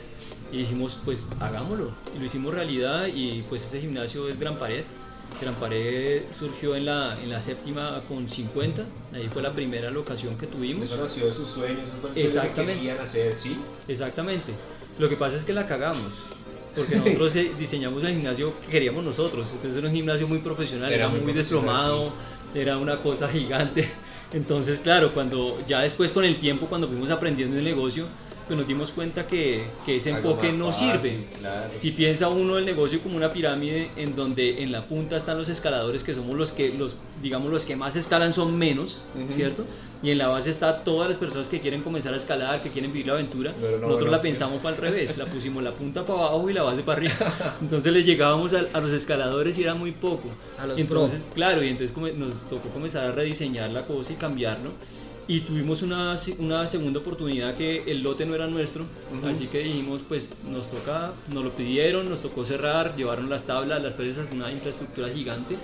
y 0.53 0.59
dijimos, 0.59 0.99
pues 1.05 1.19
hagámoslo. 1.41 1.91
Y 2.15 2.19
lo 2.19 2.25
hicimos 2.25 2.55
realidad 2.55 3.07
y 3.07 3.43
pues 3.49 3.63
ese 3.63 3.81
gimnasio 3.81 4.29
es 4.29 4.39
Gran 4.39 4.57
Pared. 4.57 4.85
Gran 5.41 5.55
Pared 5.55 6.23
surgió 6.37 6.75
en 6.75 6.87
la, 6.87 7.17
en 7.23 7.31
la 7.31 7.41
séptima 7.41 8.03
con 8.09 8.29
50, 8.29 8.83
ahí 9.15 9.29
fue 9.31 9.43
la 9.43 9.53
primera 9.53 9.91
locación 9.91 10.37
que 10.39 10.47
tuvimos. 10.47 10.85
Eso 10.85 10.97
nació 10.97 11.27
de 11.27 11.33
sus 11.33 11.49
sueños, 11.49 11.83
eso 11.87 11.97
fue 12.01 12.13
que 12.13 12.25
Exactamente. 12.25 12.75
querían 12.75 12.99
hacer, 12.99 13.37
¿sí? 13.37 13.59
Exactamente. 13.87 14.53
Lo 14.99 15.09
que 15.09 15.17
pasa 15.17 15.37
es 15.37 15.45
que 15.45 15.53
la 15.53 15.67
cagamos. 15.67 16.13
Porque 16.75 16.97
nosotros 16.97 17.37
eh, 17.37 17.53
diseñamos 17.59 18.03
el 18.05 18.15
gimnasio 18.15 18.53
que 18.65 18.73
queríamos 18.73 19.05
nosotros. 19.05 19.49
Entonces 19.53 19.77
era 19.77 19.89
un 19.89 19.95
gimnasio 19.95 20.27
muy 20.27 20.39
profesional, 20.39 20.91
Era 20.93 21.05
era, 21.05 21.09
muy 21.09 21.21
muy, 21.21 21.33
desplomado, 21.33 22.13
era 22.55 22.79
una 22.79 22.97
cosa 22.97 23.29
gigante. 23.29 23.91
Entonces, 24.33 24.79
claro, 24.81 25.13
cuando 25.15 25.59
ya 25.69 25.81
después 25.81 26.11
con 26.11 26.25
el 26.25 26.39
tiempo, 26.39 26.67
cuando 26.67 26.89
fuimos 26.89 27.11
aprendiendo 27.11 27.57
el 27.57 27.65
negocio, 27.65 28.07
pues 28.49 28.59
nos 28.59 28.67
dimos 28.67 28.91
cuenta 28.91 29.27
que, 29.27 29.63
que 29.87 29.97
ese 29.99 30.11
enfoque 30.11 30.51
no 30.53 30.73
fácil, 30.73 31.01
sirve. 31.01 31.25
claro. 31.39 31.71
Si 31.73 31.93
piensa 31.93 32.29
uno 32.29 32.59
el 32.59 32.65
negocio 32.65 33.01
como 33.01 33.17
una 33.17 33.31
pirámide 33.31 33.91
en 33.97 34.17
donde 34.17 34.63
en 34.63 34.73
la 34.73 34.83
punta 34.83 35.17
están 35.17 35.39
los 35.39 35.49
escaladores 35.49 36.03
que 36.03 36.15
somos 36.15 36.35
los 36.35 36.51
que 36.51 36.73
los 36.73 36.97
digamos 37.23 37.53
los 37.53 37.65
que 37.65 37.77
más 37.77 37.95
escalan 37.95 38.33
son 38.33 38.57
menos, 38.59 38.99
Ujú. 39.15 39.33
¿cierto? 39.35 39.65
Y 40.01 40.11
en 40.13 40.19
la 40.19 40.29
base 40.29 40.51
está 40.51 40.85
todas 40.85 41.09
las 41.09 41.19
personas 41.19 41.49
que 41.49 41.61
quieren 41.61 41.83
comenzar 41.83 42.15
a 42.15 42.17
escalar, 42.17 42.63
que 42.63 42.71
quieren 42.71 42.93
vivir 42.93 43.09
la 43.09 43.15
aventura. 43.15 43.53
No, 43.61 43.79
Nosotros 43.89 44.05
no, 44.07 44.11
la 44.13 44.21
sí. 44.21 44.29
pensamos 44.29 44.61
para 44.63 44.77
al 44.77 44.81
revés, 44.81 45.19
la 45.19 45.27
pusimos 45.27 45.61
la 45.63 45.73
punta 45.73 46.05
para 46.05 46.21
abajo 46.21 46.49
y 46.49 46.53
la 46.53 46.63
base 46.63 46.83
para 46.85 46.99
arriba. 46.99 47.57
Entonces 47.61 47.93
le 47.93 48.05
llegábamos 48.05 48.55
a, 48.55 48.63
a 48.73 48.81
los 48.81 48.93
escaladores 48.93 49.59
y 49.59 49.65
era 49.65 49.75
muy 49.75 49.91
poco. 49.91 50.29
A 50.57 50.67
los 50.67 50.79
entonces, 50.79 51.19
claro, 51.35 51.65
y 51.65 51.69
entonces 51.69 51.97
nos 52.17 52.35
tocó 52.49 52.69
comenzar 52.69 53.07
a 53.07 53.13
rediseñar 53.13 53.71
la 53.71 53.85
cosa 53.87 54.13
y 54.13 54.17
cambiarlo. 54.17 54.71
Y 55.29 55.41
tuvimos 55.43 55.83
una, 55.83 56.17
una 56.39 56.67
segunda 56.67 57.01
oportunidad 57.01 57.55
que 57.55 57.83
el 57.87 58.03
lote 58.03 58.25
no 58.25 58.35
era 58.35 58.47
nuestro, 58.47 58.87
así 59.29 59.47
que 59.47 59.59
dijimos, 59.59 60.01
pues 60.09 60.31
nos 60.51 60.71
toca, 60.71 61.13
nos 61.35 61.45
lo 61.45 61.51
pidieron, 61.51 62.09
nos 62.09 62.23
tocó 62.23 62.47
cerrar, 62.47 62.97
llevaron 62.97 63.29
las 63.29 63.45
tablas, 63.45 63.83
las 63.83 63.93
presas, 63.93 64.27
una 64.33 64.51
infraestructura 64.51 65.09
gigante. 65.11 65.57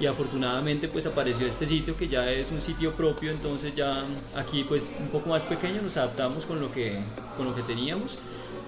Y 0.00 0.06
afortunadamente 0.06 0.88
pues 0.88 1.06
apareció 1.06 1.46
este 1.46 1.68
sitio 1.68 1.96
que 1.96 2.08
ya 2.08 2.28
es 2.28 2.50
un 2.50 2.60
sitio 2.60 2.92
propio, 2.94 3.30
entonces 3.30 3.72
ya 3.76 4.02
aquí 4.34 4.64
pues 4.64 4.90
un 4.98 5.06
poco 5.06 5.28
más 5.28 5.44
pequeño 5.44 5.80
nos 5.82 5.96
adaptamos 5.96 6.44
con 6.46 6.60
lo 6.60 6.72
que, 6.72 6.98
con 7.36 7.46
lo 7.46 7.54
que 7.54 7.62
teníamos 7.62 8.16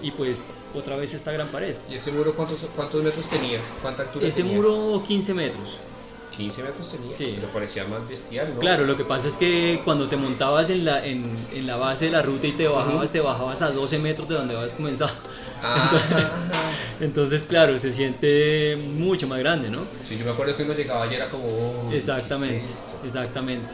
y 0.00 0.12
pues 0.12 0.46
otra 0.72 0.94
vez 0.94 1.14
esta 1.14 1.32
gran 1.32 1.48
pared. 1.48 1.74
¿Y 1.90 1.94
ese 1.96 2.12
muro 2.12 2.32
cuántos, 2.36 2.60
cuántos 2.76 3.02
metros 3.02 3.28
tenía? 3.28 3.60
¿Cuánta 3.82 4.02
altura 4.02 4.28
Ese 4.28 4.42
tenía? 4.42 4.56
muro 4.56 5.02
15 5.04 5.34
metros. 5.34 5.78
15 6.36 6.62
metros 6.62 6.90
tenía. 6.92 7.16
Sí. 7.16 7.32
Pero 7.36 7.48
parecía 7.52 7.84
más 7.86 8.06
bestial, 8.08 8.52
¿no? 8.54 8.60
Claro, 8.60 8.84
lo 8.84 8.96
que 8.96 9.04
pasa 9.04 9.28
es 9.28 9.36
que 9.36 9.80
cuando 9.84 10.08
te 10.08 10.16
montabas 10.16 10.68
en 10.70 10.84
la, 10.84 11.04
en, 11.06 11.24
en 11.52 11.66
la 11.66 11.76
base 11.76 12.06
de 12.06 12.10
la 12.12 12.22
ruta 12.22 12.46
y 12.46 12.52
te 12.52 12.68
bajabas, 12.68 13.10
te 13.10 13.20
bajabas 13.20 13.62
a 13.62 13.70
12 13.70 13.98
metros 13.98 14.28
de 14.28 14.34
donde 14.34 14.56
habías 14.56 14.74
comenzado. 14.74 15.12
Ah, 15.62 15.98
Entonces, 17.00 17.46
claro, 17.46 17.78
se 17.78 17.92
siente 17.92 18.76
mucho 18.76 19.26
más 19.26 19.38
grande, 19.38 19.70
¿no? 19.70 19.80
sí, 20.04 20.16
yo 20.18 20.24
me 20.24 20.30
acuerdo 20.32 20.56
que 20.56 20.62
uno 20.64 20.74
llegaba 20.74 21.06
y 21.10 21.14
era 21.14 21.28
como... 21.30 21.46
"Oh, 21.46 21.90
Exactamente, 21.92 22.58
¿qué 22.58 22.64
es 22.64 22.70
esto?". 22.70 23.06
exactamente. 23.06 23.66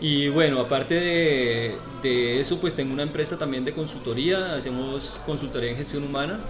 Y 0.00 0.28
bueno, 0.30 0.58
aparte 0.58 0.94
de, 0.94 1.76
de 2.02 2.40
eso, 2.40 2.58
pues 2.58 2.74
tengo 2.74 2.92
una 2.92 3.04
empresa 3.04 3.38
también 3.38 3.64
de 3.64 3.72
consultoría, 3.72 4.54
hacemos 4.56 5.16
consultoría 5.24 5.70
en 5.70 5.76
gestión 5.76 6.02
humana 6.02 6.40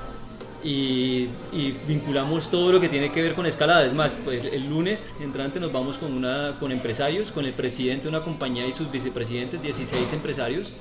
y, 0.64 1.28
y 1.52 1.74
vinculamos 1.86 2.50
todo 2.50 2.72
lo 2.72 2.80
que 2.80 2.88
tiene 2.88 3.10
que 3.10 3.22
ver 3.22 3.34
con 3.34 3.46
escalada. 3.46 3.84
Es 3.84 3.94
más, 3.94 4.14
pues 4.24 4.44
el 4.44 4.68
lunes 4.68 5.12
entrante 5.20 5.58
nos 5.60 5.72
vamos 5.72 5.98
con, 5.98 6.12
una, 6.12 6.56
con 6.60 6.72
empresarios, 6.72 7.32
con 7.32 7.44
el 7.44 7.52
presidente 7.52 8.04
de 8.04 8.08
una 8.10 8.22
compañía 8.22 8.66
y 8.66 8.72
sus 8.72 8.90
vicepresidentes, 8.90 9.60
16 9.62 10.12
empresarios. 10.12 10.72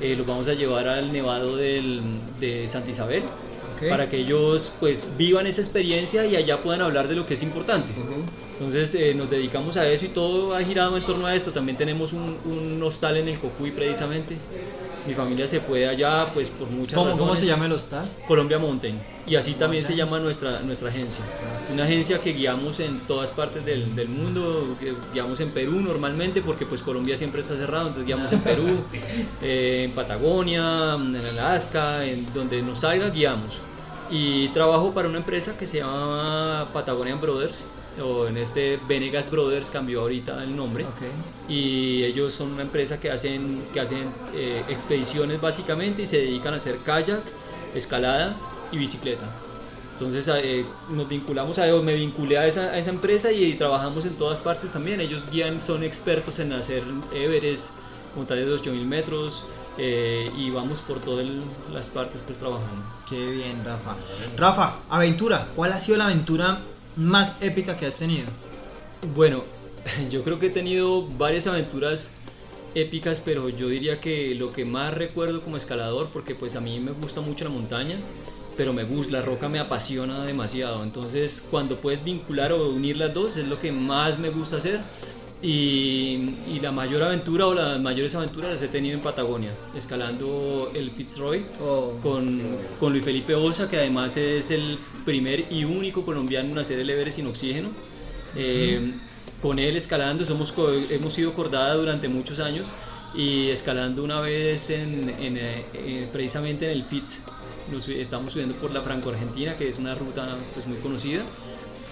Eh, 0.00 0.14
los 0.16 0.26
vamos 0.26 0.48
a 0.48 0.54
llevar 0.54 0.88
al 0.88 1.12
Nevado 1.12 1.56
del, 1.56 2.00
de 2.40 2.66
Santa 2.68 2.90
Isabel 2.90 3.22
Ok. 3.76 3.88
para 3.88 4.10
que 4.10 4.18
ellos 4.18 4.72
pues 4.80 5.08
vivan 5.16 5.46
esa 5.46 5.60
experiencia 5.60 6.26
y 6.26 6.34
allá 6.36 6.58
puedan 6.58 6.82
hablar 6.82 7.06
de 7.08 7.14
lo 7.14 7.26
que 7.26 7.34
es 7.34 7.42
importante. 7.42 7.92
Ujú. 7.92 8.24
Entonces 8.58 8.94
eh, 8.94 9.14
nos 9.14 9.30
dedicamos 9.30 9.76
a 9.76 9.88
eso 9.88 10.04
y 10.04 10.08
todo 10.08 10.54
ha 10.54 10.62
girado 10.62 10.96
en 10.96 11.04
torno 11.04 11.26
a 11.26 11.34
esto. 11.34 11.50
También 11.52 11.78
tenemos 11.78 12.12
un, 12.12 12.36
un 12.44 12.82
hostal 12.82 13.16
en 13.16 13.28
el 13.28 13.38
Cocuy 13.38 13.70
precisamente. 13.70 14.36
Mi 15.06 15.14
familia 15.14 15.46
se 15.46 15.60
fue 15.60 15.86
allá 15.86 16.26
pues 16.32 16.48
por 16.50 16.68
muchas 16.68 16.94
¿Cómo, 16.94 17.10
¿Cómo 17.10 17.22
razones. 17.22 17.40
se 17.40 17.46
llama 17.46 17.66
el 17.66 17.72
hostal? 17.72 18.08
Colombia 18.26 18.58
Mountain. 18.58 18.98
Y 19.26 19.36
así 19.36 19.54
también 19.54 19.82
se 19.84 19.94
llama 19.96 20.18
nuestra, 20.18 20.60
nuestra 20.60 20.88
agencia. 20.88 21.24
Una 21.72 21.84
agencia 21.84 22.18
que 22.18 22.32
guiamos 22.32 22.80
en 22.80 23.00
todas 23.06 23.30
partes 23.30 23.64
del, 23.64 23.94
del 23.94 24.08
mundo, 24.08 24.76
que 24.78 24.94
guiamos 25.12 25.40
en 25.40 25.50
Perú 25.50 25.80
normalmente 25.80 26.42
porque 26.42 26.66
pues 26.66 26.82
Colombia 26.82 27.16
siempre 27.16 27.40
está 27.40 27.56
cerrado, 27.56 27.88
entonces 27.88 28.06
guiamos 28.06 28.32
en 28.32 28.40
Perú, 28.40 28.66
eh, 29.42 29.84
en 29.84 29.92
Patagonia, 29.92 30.94
en 30.94 31.16
Alaska, 31.16 32.04
en 32.04 32.26
donde 32.34 32.62
nos 32.62 32.80
salga 32.80 33.08
guiamos. 33.10 33.58
Y 34.10 34.48
trabajo 34.48 34.92
para 34.92 35.08
una 35.08 35.18
empresa 35.18 35.56
que 35.56 35.66
se 35.66 35.78
llama 35.78 36.66
Patagonian 36.72 37.20
Brothers, 37.20 37.56
o 38.02 38.26
en 38.26 38.36
este 38.36 38.78
Venegas 38.88 39.30
Brothers 39.30 39.70
cambió 39.70 40.00
ahorita 40.02 40.42
el 40.42 40.56
nombre 40.56 40.86
y 41.48 42.02
ellos 42.02 42.32
son 42.32 42.52
una 42.52 42.62
empresa 42.62 42.98
que 42.98 43.10
hacen, 43.10 43.62
que 43.72 43.80
hacen 43.80 44.12
eh, 44.34 44.62
expediciones 44.68 45.40
básicamente 45.40 46.02
y 46.02 46.06
se 46.06 46.18
dedican 46.18 46.54
a 46.54 46.56
hacer 46.56 46.78
kayak, 46.78 47.22
escalada 47.74 48.36
y 48.72 48.78
bicicleta. 48.78 49.26
Entonces 49.92 50.28
eh, 50.42 50.64
nos 50.90 51.08
vinculamos 51.08 51.58
a 51.58 51.66
me 51.66 51.94
vinculé 51.94 52.36
a 52.36 52.46
esa, 52.46 52.62
a 52.62 52.78
esa 52.78 52.90
empresa 52.90 53.30
y, 53.30 53.54
trabajamos 53.54 54.04
en 54.04 54.14
todas 54.14 54.40
partes 54.40 54.72
también. 54.72 55.00
Ellos 55.00 55.22
guían, 55.30 55.60
son 55.64 55.84
expertos 55.84 56.40
en 56.40 56.52
hacer 56.52 56.82
Everest, 57.14 57.70
montañas 58.16 58.46
de 58.46 58.52
8000 58.54 58.86
metros 58.86 59.44
eh, 59.78 60.28
y 60.36 60.50
vamos 60.50 60.80
por 60.82 61.00
todas 61.00 61.26
las 61.72 61.86
partes 61.86 62.20
pues 62.26 62.38
trabajando. 62.38 62.82
Qué 63.08 63.24
bien, 63.24 63.64
Rafa. 63.64 63.94
Rafa, 64.36 64.76
aventura. 64.90 65.46
¿Cuál 65.54 65.72
ha 65.72 65.78
sido 65.78 65.98
la 65.98 66.06
aventura 66.06 66.58
más 66.96 67.36
épica 67.40 67.76
que 67.76 67.86
has 67.86 67.96
tenido? 67.96 68.26
Bueno, 69.14 69.44
yo 70.10 70.22
creo 70.22 70.38
que 70.38 70.46
he 70.46 70.50
tenido 70.50 71.06
varias 71.06 71.46
aventuras 71.46 72.08
épicas, 72.74 73.22
pero 73.24 73.48
yo 73.48 73.68
diría 73.68 74.00
que 74.00 74.34
lo 74.34 74.52
que 74.52 74.64
más 74.64 74.94
recuerdo 74.94 75.40
como 75.40 75.56
escalador, 75.56 76.08
porque 76.12 76.34
pues 76.34 76.56
a 76.56 76.60
mí 76.60 76.80
me 76.80 76.92
gusta 76.92 77.20
mucho 77.20 77.44
la 77.44 77.50
montaña, 77.50 77.96
pero 78.56 78.72
me 78.72 78.84
gusta, 78.84 79.12
la 79.12 79.22
roca 79.22 79.48
me 79.48 79.58
apasiona 79.58 80.24
demasiado. 80.24 80.82
Entonces, 80.82 81.42
cuando 81.50 81.76
puedes 81.76 82.02
vincular 82.04 82.52
o 82.52 82.68
unir 82.70 82.96
las 82.96 83.12
dos, 83.12 83.36
es 83.36 83.48
lo 83.48 83.60
que 83.60 83.72
más 83.72 84.18
me 84.18 84.30
gusta 84.30 84.56
hacer. 84.56 84.80
Y, 85.46 86.36
y 86.50 86.58
la 86.62 86.72
mayor 86.72 87.02
aventura 87.02 87.46
o 87.46 87.52
las 87.52 87.78
mayores 87.78 88.14
aventuras 88.14 88.52
las 88.52 88.62
he 88.62 88.68
tenido 88.68 88.94
en 88.94 89.02
Patagonia, 89.02 89.50
escalando 89.76 90.70
el 90.74 90.90
Fitzroy 90.90 91.44
Oh. 91.60 91.98
con, 92.02 92.40
con 92.80 92.92
Luis 92.92 93.04
Felipe 93.04 93.34
Osa, 93.34 93.68
que 93.68 93.76
además 93.76 94.16
es 94.16 94.50
el 94.50 94.78
primer 95.04 95.52
y 95.52 95.64
único 95.64 96.02
colombiano 96.02 96.50
en 96.52 96.58
hacer 96.58 96.78
el 96.78 96.88
Everest 96.88 97.16
sin 97.16 97.26
oxígeno. 97.26 97.68
Eh, 98.34 98.94
con 99.42 99.58
él 99.58 99.76
escalando, 99.76 100.24
somos, 100.24 100.54
hemos 100.88 101.12
sido 101.12 101.34
cordada 101.34 101.74
durante 101.74 102.08
muchos 102.08 102.38
años 102.38 102.66
y 103.14 103.50
escalando 103.50 104.02
una 104.02 104.22
vez 104.22 104.70
en, 104.70 105.10
en, 105.20 105.36
eh, 105.36 105.64
eh, 105.74 106.08
precisamente 106.10 106.64
en 106.64 106.78
el 106.78 106.84
Pitz. 106.84 107.18
Nos 107.70 107.86
estamos 107.88 108.32
subiendo 108.32 108.54
por 108.54 108.72
la 108.72 108.80
Franco-Argentina, 108.80 109.54
que 109.58 109.68
es 109.68 109.78
una 109.78 109.94
ruta 109.94 110.38
pues, 110.54 110.66
muy 110.66 110.78
conocida. 110.78 111.22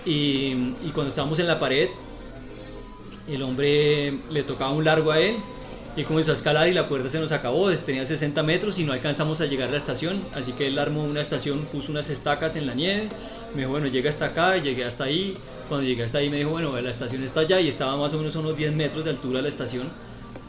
Y, 0.07 0.73
y 0.83 0.91
cuando 0.95 1.11
estábamos 1.11 1.39
en 1.39 1.47
la 1.47 1.61
pared, 1.61 1.91
el 3.29 3.43
hombre 3.43 4.19
le 4.31 4.43
tocaba 4.43 4.73
un 4.73 4.85
largo 4.85 5.13
a 5.13 5.21
él 5.21 5.37
y 5.97 6.05
comenzó 6.05 6.31
a 6.31 6.35
escalar 6.35 6.69
y 6.69 6.73
la 6.73 6.89
cuerda 6.89 7.11
se 7.11 7.21
nos 7.21 7.33
acabó, 7.33 7.71
tenía 7.71 8.07
60 8.07 8.43
metros 8.43 8.79
y 8.79 8.85
no 8.85 8.93
alcanzamos 8.93 9.41
a 9.41 9.47
llegar 9.47 9.69
a 9.69 9.73
la 9.73 9.77
estación, 9.77 10.23
así 10.35 10.53
que 10.53 10.69
él 10.69 10.79
armó 10.79 11.05
una 11.05 11.21
estación, 11.21 11.61
puso 11.67 11.93
unas 11.93 12.09
estacas 12.09 12.57
en 12.57 12.67
la 12.67 12.75
nieve, 12.75 13.09
me 13.55 13.61
dijo, 13.61 13.73
bueno, 13.73 13.89
llega 13.89 14.09
hasta 14.09 14.27
acá, 14.27 14.57
llegué 14.57 14.85
hasta 14.85 15.05
ahí, 15.05 15.35
cuando 15.69 15.87
llegué 15.87 16.05
hasta 16.05 16.19
ahí 16.19 16.31
me 16.31 16.39
dijo, 16.39 16.51
bueno, 16.51 16.81
la 16.81 16.91
estación 16.91 17.23
está 17.23 17.41
allá 17.41 17.61
y 17.61 17.69
estaba 17.69 17.97
más 17.97 18.15
o 18.15 18.19
menos 18.19 18.35
a 18.37 18.39
unos 18.39 18.57
10 18.57 18.75
metros 18.75 19.05
de 19.05 19.11
altura 19.11 19.43
la 19.43 19.49
estación. 19.49 19.91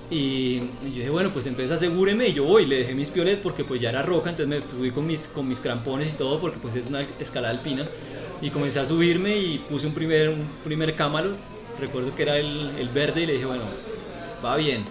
Y, 0.10 0.60
yo 0.60 0.68
dije, 0.84 1.10
bueno, 1.10 1.32
pues 1.32 1.46
entonces 1.46 1.72
asegúreme 1.72 2.28
y 2.28 2.34
yo 2.34 2.44
voy, 2.44 2.66
le 2.66 2.80
dejé 2.80 2.94
mis 2.94 3.10
piolet 3.10 3.42
porque 3.42 3.64
pues 3.64 3.82
ya 3.82 3.90
era 3.90 4.04
roca, 4.04 4.30
entonces 4.30 4.48
me 4.48 4.62
fui 4.62 4.92
con 4.92 5.08
mis, 5.08 5.28
con 5.28 5.48
mis 5.48 5.60
crampones 5.60 6.14
y 6.14 6.18
todo 6.18 6.40
porque 6.40 6.60
pues 6.62 6.76
es 6.76 6.88
una 6.88 7.02
escalada 7.02 7.52
alpina. 7.52 7.86
Y 8.42 8.50
comencé 8.50 8.80
a 8.80 8.86
subirme 8.86 9.38
y 9.38 9.58
puse 9.58 9.88
un 9.88 9.94
primer, 9.94 10.30
un 10.30 10.48
primer 10.64 10.96
cámalo, 10.96 11.32
recuerdo 11.80 12.16
que 12.16 12.24
era 12.24 12.38
el, 12.38 12.70
el 12.80 12.90
verde 12.90 13.22
y 13.22 13.26
le 13.26 13.34
dije, 13.34 13.46
bueno, 13.46 13.64
va 14.44 14.56
bien. 14.58 14.86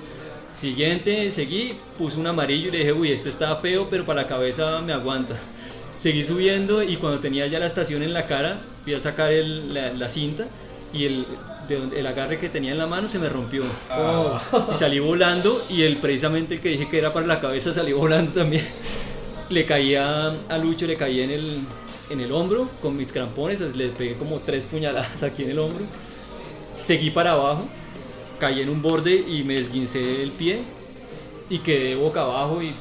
Siguiente, 0.60 1.30
seguí, 1.32 1.74
puse 1.98 2.18
un 2.18 2.26
amarillo 2.26 2.68
y 2.68 2.70
le 2.72 2.78
dije, 2.78 2.92
uy, 2.92 3.10
esto 3.12 3.28
está 3.28 3.56
feo, 3.56 3.88
pero 3.90 4.04
para 4.04 4.22
la 4.22 4.28
cabeza 4.28 4.80
me 4.80 4.92
aguanta. 4.92 5.36
Seguí 5.98 6.24
subiendo 6.24 6.82
y 6.82 6.96
cuando 6.96 7.18
tenía 7.20 7.46
ya 7.46 7.58
la 7.58 7.66
estación 7.66 8.02
en 8.02 8.12
la 8.12 8.26
cara, 8.26 8.60
fui 8.84 8.94
a 8.94 9.00
sacar 9.00 9.32
el- 9.32 9.72
la, 9.74 9.92
la 9.92 10.08
cinta 10.08 10.46
y 10.92 11.04
el, 11.06 11.26
de 11.68 11.98
el 11.98 12.06
agarre 12.06 12.38
que 12.38 12.48
tenía 12.48 12.72
en 12.72 12.78
la 12.78 12.86
mano 12.86 13.08
se 13.08 13.18
me 13.18 13.28
rompió. 13.28 13.62
Ah. 13.90 14.40
Y 14.72 14.76
salí 14.76 14.98
volando 14.98 15.62
y 15.70 15.82
el 15.82 15.96
precisamente 15.96 16.54
el 16.54 16.60
que 16.60 16.68
dije 16.70 16.88
que 16.88 16.98
era 16.98 17.12
para 17.12 17.26
la 17.26 17.40
cabeza 17.40 17.72
salió 17.72 17.98
volando 17.98 18.32
también. 18.32 18.66
Le 19.48 19.66
caía 19.66 20.32
a 20.48 20.58
Lucho, 20.58 20.86
le 20.86 20.96
caía 20.96 21.24
en 21.24 21.30
el, 21.30 21.58
en 22.10 22.20
el 22.20 22.32
hombro 22.32 22.68
con 22.80 22.96
mis 22.96 23.10
crampones, 23.12 23.60
le 23.60 23.88
pegué 23.88 24.14
como 24.14 24.38
tres 24.40 24.66
puñaladas 24.66 25.22
aquí 25.22 25.42
en 25.44 25.50
el 25.50 25.58
hombro. 25.58 25.84
Seguí 26.82 27.10
para 27.10 27.32
abajo, 27.32 27.66
caí 28.40 28.60
en 28.60 28.68
un 28.68 28.82
borde 28.82 29.14
y 29.14 29.44
me 29.44 29.54
esguincé 29.56 30.22
el 30.22 30.32
pie 30.32 30.62
y 31.48 31.58
quedé 31.60 31.94
boca 31.94 32.22
abajo 32.22 32.60
y 32.60 32.74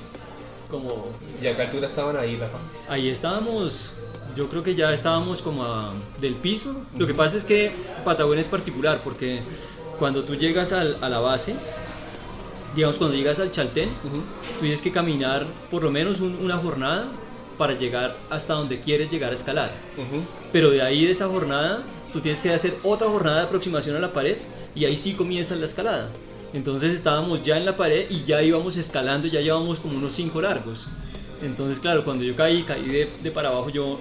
como 0.70 1.08
¿Y 1.42 1.46
a 1.48 1.56
qué 1.56 1.62
altura 1.64 1.86
estaban 1.86 2.18
ahí, 2.18 2.36
Rafa? 2.38 2.58
ahí 2.90 3.10
estábamos, 3.10 3.94
yo 4.36 4.48
creo 4.48 4.64
que 4.64 4.74
ya 4.74 4.92
estábamos 4.94 5.42
como 5.44 5.64
a- 5.66 5.94
del 6.20 6.34
piso. 6.34 6.76
Lo 6.98 7.06
que 7.06 7.14
pasa 7.14 7.38
es 7.38 7.44
que 7.44 7.72
Patagonia 8.04 8.42
es 8.42 8.48
particular 8.48 9.02
porque 9.04 9.40
cuando 10.00 10.24
tú 10.24 10.36
llegas 10.36 10.72
al- 10.72 10.98
a 11.02 11.08
la 11.10 11.20
base, 11.20 11.54
digamos 12.76 12.98
cuando 12.98 13.16
llegas 13.16 13.38
al 13.40 13.52
Chaltén, 13.52 13.90
tú 14.02 14.24
tienes 14.62 14.82
que 14.82 14.92
caminar 14.92 15.46
por 15.70 15.84
lo 15.84 15.92
menos 15.92 16.22
un- 16.22 16.38
una 16.42 16.58
jornada 16.58 17.06
para 17.58 17.74
llegar 17.78 18.16
hasta 18.32 18.54
donde 18.56 18.80
quieres 18.80 19.12
llegar 19.12 19.32
a 19.32 19.36
escalar. 19.36 19.74
Pero 20.52 20.72
de 20.72 20.82
ahí 20.82 21.06
de 21.06 21.12
esa 21.12 21.28
jornada, 21.28 21.84
tú 22.14 22.20
tienes 22.22 22.40
que 22.40 22.52
hacer 22.54 22.76
otra 22.84 23.08
jornada 23.08 23.38
de 23.40 23.44
aproximación 23.46 23.96
a 23.96 24.00
la 24.00 24.14
pared 24.14 24.38
y 24.76 24.86
ahí 24.86 24.98
sí 24.98 25.14
comienza 25.14 25.56
la 25.56 25.66
escalada. 25.66 26.10
Entonces 26.54 26.94
estábamos 26.94 27.44
ya 27.44 27.58
en 27.58 27.66
la 27.66 27.78
pared 27.78 28.08
y 28.10 28.26
ya 28.26 28.42
íbamos 28.42 28.76
escalando, 28.78 29.28
ya 29.28 29.40
llevamos 29.42 29.80
como 29.80 29.98
unos 29.98 30.14
5 30.14 30.42
largos. 30.42 30.88
Entonces, 31.42 31.80
claro, 31.80 32.04
cuando 32.04 32.24
yo 32.24 32.36
caí, 32.36 32.64
caí 32.64 32.86
de, 32.86 33.10
de 33.24 33.32
para 33.32 33.50
abajo, 33.50 33.70
yo 33.70 34.00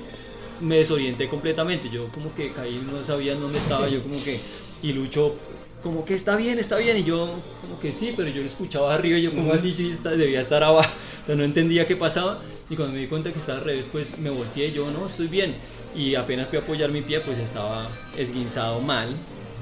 me 0.61 0.77
desorienté 0.79 1.29
completamente. 1.29 1.89
Yo 1.91 2.09
como 2.09 2.35
que 2.35 2.51
caí, 2.53 2.85
no 2.91 3.03
sabía 3.05 3.35
dónde 3.35 3.59
estaba, 3.59 3.89
yo 3.89 4.03
como 4.03 4.23
que... 4.23 4.41
Y 4.83 4.93
Lucho 4.93 5.35
como 5.83 6.05
que 6.05 6.15
está 6.15 6.37
bien, 6.37 6.59
está 6.59 6.77
bien. 6.77 6.99
Y 6.99 7.05
yo 7.05 7.31
como 7.63 7.79
que 7.81 7.93
sí, 7.93 8.13
pero 8.17 8.29
yo 8.29 8.43
lo 8.43 8.49
escuchaba 8.49 8.95
arriba 8.95 9.17
y 9.19 9.23
yo 9.23 9.31
como 9.31 9.53
así, 9.53 9.73
sí, 9.75 9.91
está- 9.91 10.11
debía 10.11 10.41
estar 10.41 10.63
abajo. 10.63 10.91
O 11.23 11.27
sea, 11.27 11.35
no 11.35 11.45
entendía 11.45 11.87
qué 11.87 11.97
pasaba. 11.97 12.41
Y 12.69 12.77
cuando 12.77 12.95
me 12.95 13.01
di 13.01 13.07
cuenta 13.09 13.33
que 13.33 13.39
estaba 13.39 13.59
al 13.59 13.65
revés, 13.65 13.87
pues 13.91 14.19
me 14.19 14.31
volteé 14.31 14.69
y 14.69 14.73
yo, 14.73 14.91
no, 14.91 15.07
estoy 15.07 15.29
bien. 15.29 15.55
Y 15.95 16.15
apenas 16.15 16.49
fui 16.49 16.59
a 16.59 16.61
apoyar 16.63 16.91
mi 16.91 17.03
pie, 17.03 17.21
pues 17.21 17.39
estaba 17.39 17.89
esguinzado 18.17 18.81
mal. 18.81 19.09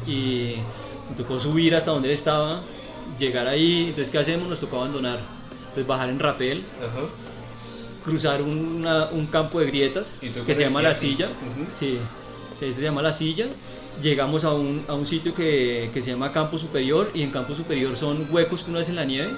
Y 0.06 0.54
me 1.10 1.16
tocó 1.16 1.38
subir 1.40 1.74
hasta 1.74 1.90
donde 1.90 2.08
él 2.08 2.14
estaba, 2.14 2.62
llegar 3.18 3.46
ahí. 3.48 3.86
Entonces, 3.88 4.10
¿qué 4.10 4.18
hacemos? 4.18 4.48
Nos 4.48 4.60
tocó 4.60 4.76
abandonar. 4.78 5.20
Entonces, 5.60 5.86
bajar 5.86 6.08
en 6.10 6.18
rapel, 6.18 6.64
Ajá. 6.80 7.06
cruzar 8.04 8.42
una- 8.42 9.06
un 9.06 9.26
campo 9.26 9.60
de 9.60 9.66
grietas 9.66 10.18
¿Y 10.22 10.30
tú 10.30 10.44
que 10.44 10.54
se 10.54 10.62
llama 10.62 10.82
La 10.82 10.90
así? 10.90 11.10
Silla. 11.10 11.26
Ujú. 11.26 11.66
Sí, 11.78 11.98
sí, 12.60 12.72
se 12.72 12.80
llama 12.82 13.02
La 13.02 13.12
Silla. 13.12 13.46
Llegamos 14.02 14.44
a 14.44 14.52
un, 14.52 14.84
a 14.86 14.94
un 14.94 15.06
sitio 15.06 15.34
que, 15.34 15.90
que 15.92 16.00
se 16.02 16.10
llama 16.12 16.32
Campo 16.32 16.56
Superior 16.58 17.10
y 17.14 17.22
en 17.22 17.30
Campo 17.30 17.52
Superior 17.54 17.96
son 17.96 18.28
huecos 18.30 18.62
que 18.62 18.70
uno 18.70 18.78
hace 18.78 18.90
en 18.90 18.96
la 18.96 19.04
nieve, 19.04 19.30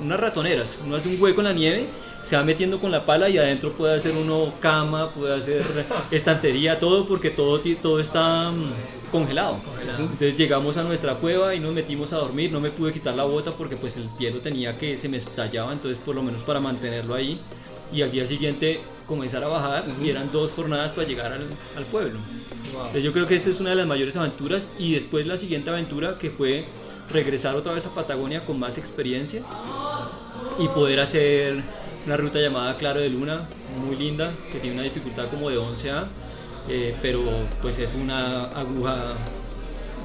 unas 0.00 0.20
ratoneras. 0.20 0.74
Uno 0.86 0.96
hace 0.96 1.08
un 1.08 1.20
hueco 1.20 1.40
en 1.40 1.46
la 1.46 1.52
nieve, 1.52 1.86
se 2.22 2.36
va 2.36 2.44
metiendo 2.44 2.78
con 2.78 2.90
la 2.90 3.04
pala 3.04 3.28
y 3.28 3.38
adentro 3.38 3.72
puede 3.72 3.96
hacer 3.96 4.12
uno 4.16 4.54
cama, 4.60 5.10
puede 5.12 5.34
hacer 5.34 5.64
estantería, 6.10 6.78
todo 6.78 7.06
porque 7.06 7.30
todo, 7.30 7.60
todo 7.82 8.00
está 8.00 8.50
mm, 8.50 9.10
congelado. 9.10 9.60
Entonces 9.98 10.36
llegamos 10.36 10.76
a 10.76 10.82
nuestra 10.82 11.14
cueva 11.14 11.54
y 11.54 11.60
nos 11.60 11.72
metimos 11.72 12.12
a 12.12 12.16
dormir. 12.16 12.52
No 12.52 12.60
me 12.60 12.70
pude 12.70 12.92
quitar 12.92 13.14
la 13.14 13.24
bota 13.24 13.50
porque 13.52 13.76
pues 13.76 13.96
el 13.96 14.08
hielo 14.18 14.40
tenía 14.40 14.76
que 14.78 14.96
se 14.98 15.08
me 15.08 15.16
estallaba, 15.16 15.72
entonces 15.72 15.98
por 16.04 16.14
lo 16.14 16.22
menos 16.22 16.42
para 16.42 16.60
mantenerlo 16.60 17.14
ahí. 17.14 17.38
Y 17.90 18.02
al 18.02 18.10
día 18.10 18.26
siguiente 18.26 18.80
comenzar 19.06 19.42
a 19.42 19.48
bajar 19.48 19.84
y 20.02 20.10
eran 20.10 20.30
dos 20.30 20.52
jornadas 20.52 20.92
para 20.92 21.08
llegar 21.08 21.32
al, 21.32 21.48
al 21.76 21.84
pueblo. 21.84 22.18
Entonces 22.64 23.02
yo 23.02 23.12
creo 23.14 23.24
que 23.24 23.36
esa 23.36 23.48
es 23.48 23.60
una 23.60 23.70
de 23.70 23.76
las 23.76 23.86
mayores 23.86 24.14
aventuras 24.16 24.68
y 24.78 24.92
después 24.92 25.26
la 25.26 25.38
siguiente 25.38 25.70
aventura 25.70 26.18
que 26.18 26.30
fue 26.30 26.66
regresar 27.10 27.56
otra 27.56 27.72
vez 27.72 27.86
a 27.86 27.94
Patagonia 27.94 28.40
con 28.44 28.58
más 28.58 28.78
experiencia 28.78 29.42
y 30.58 30.68
poder 30.68 31.00
hacer 31.00 31.62
una 32.08 32.16
ruta 32.16 32.38
llamada 32.38 32.74
Claro 32.74 33.00
de 33.00 33.10
Luna, 33.10 33.46
muy 33.84 33.94
linda, 33.94 34.32
que 34.50 34.58
tiene 34.60 34.76
una 34.76 34.84
dificultad 34.84 35.28
como 35.28 35.50
de 35.50 35.58
11A, 35.58 36.06
eh, 36.66 36.96
pero 37.02 37.20
pues 37.60 37.78
es 37.78 37.94
una 37.94 38.44
aguja 38.46 39.18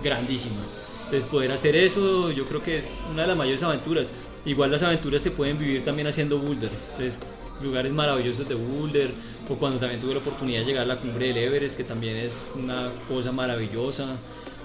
grandísima. 0.04 0.60
Entonces 1.06 1.24
poder 1.30 1.54
hacer 1.54 1.78
eso 1.78 2.30
yo 2.32 2.44
creo 2.44 2.62
que 2.62 2.80
es 2.80 2.92
una 3.10 3.22
de 3.22 3.30
las 3.30 3.38
mayores 3.38 3.64
aventuras. 3.64 4.10
Igual 4.46 4.72
las 4.72 4.84
aventuras 4.84 5.22
se 5.22 5.32
pueden 5.32 5.58
vivir 5.58 5.86
también 5.86 6.06
haciendo 6.06 6.40
boulder. 6.40 6.72
Entonces 6.92 7.22
lugares 7.64 7.94
maravillosos 7.94 8.50
de 8.50 8.56
boulder 8.56 9.12
o 9.50 9.56
cuando 9.56 9.80
también 9.80 10.02
tuve 10.02 10.16
la 10.16 10.20
oportunidad 10.20 10.60
de 10.60 10.66
llegar 10.66 10.84
a 10.84 10.88
la 10.88 10.98
cumbre 10.98 11.28
del 11.28 11.38
Everest 11.38 11.78
que 11.78 11.86
también 11.86 12.18
es 12.18 12.38
una 12.54 12.92
cosa 13.08 13.32
maravillosa. 13.32 14.18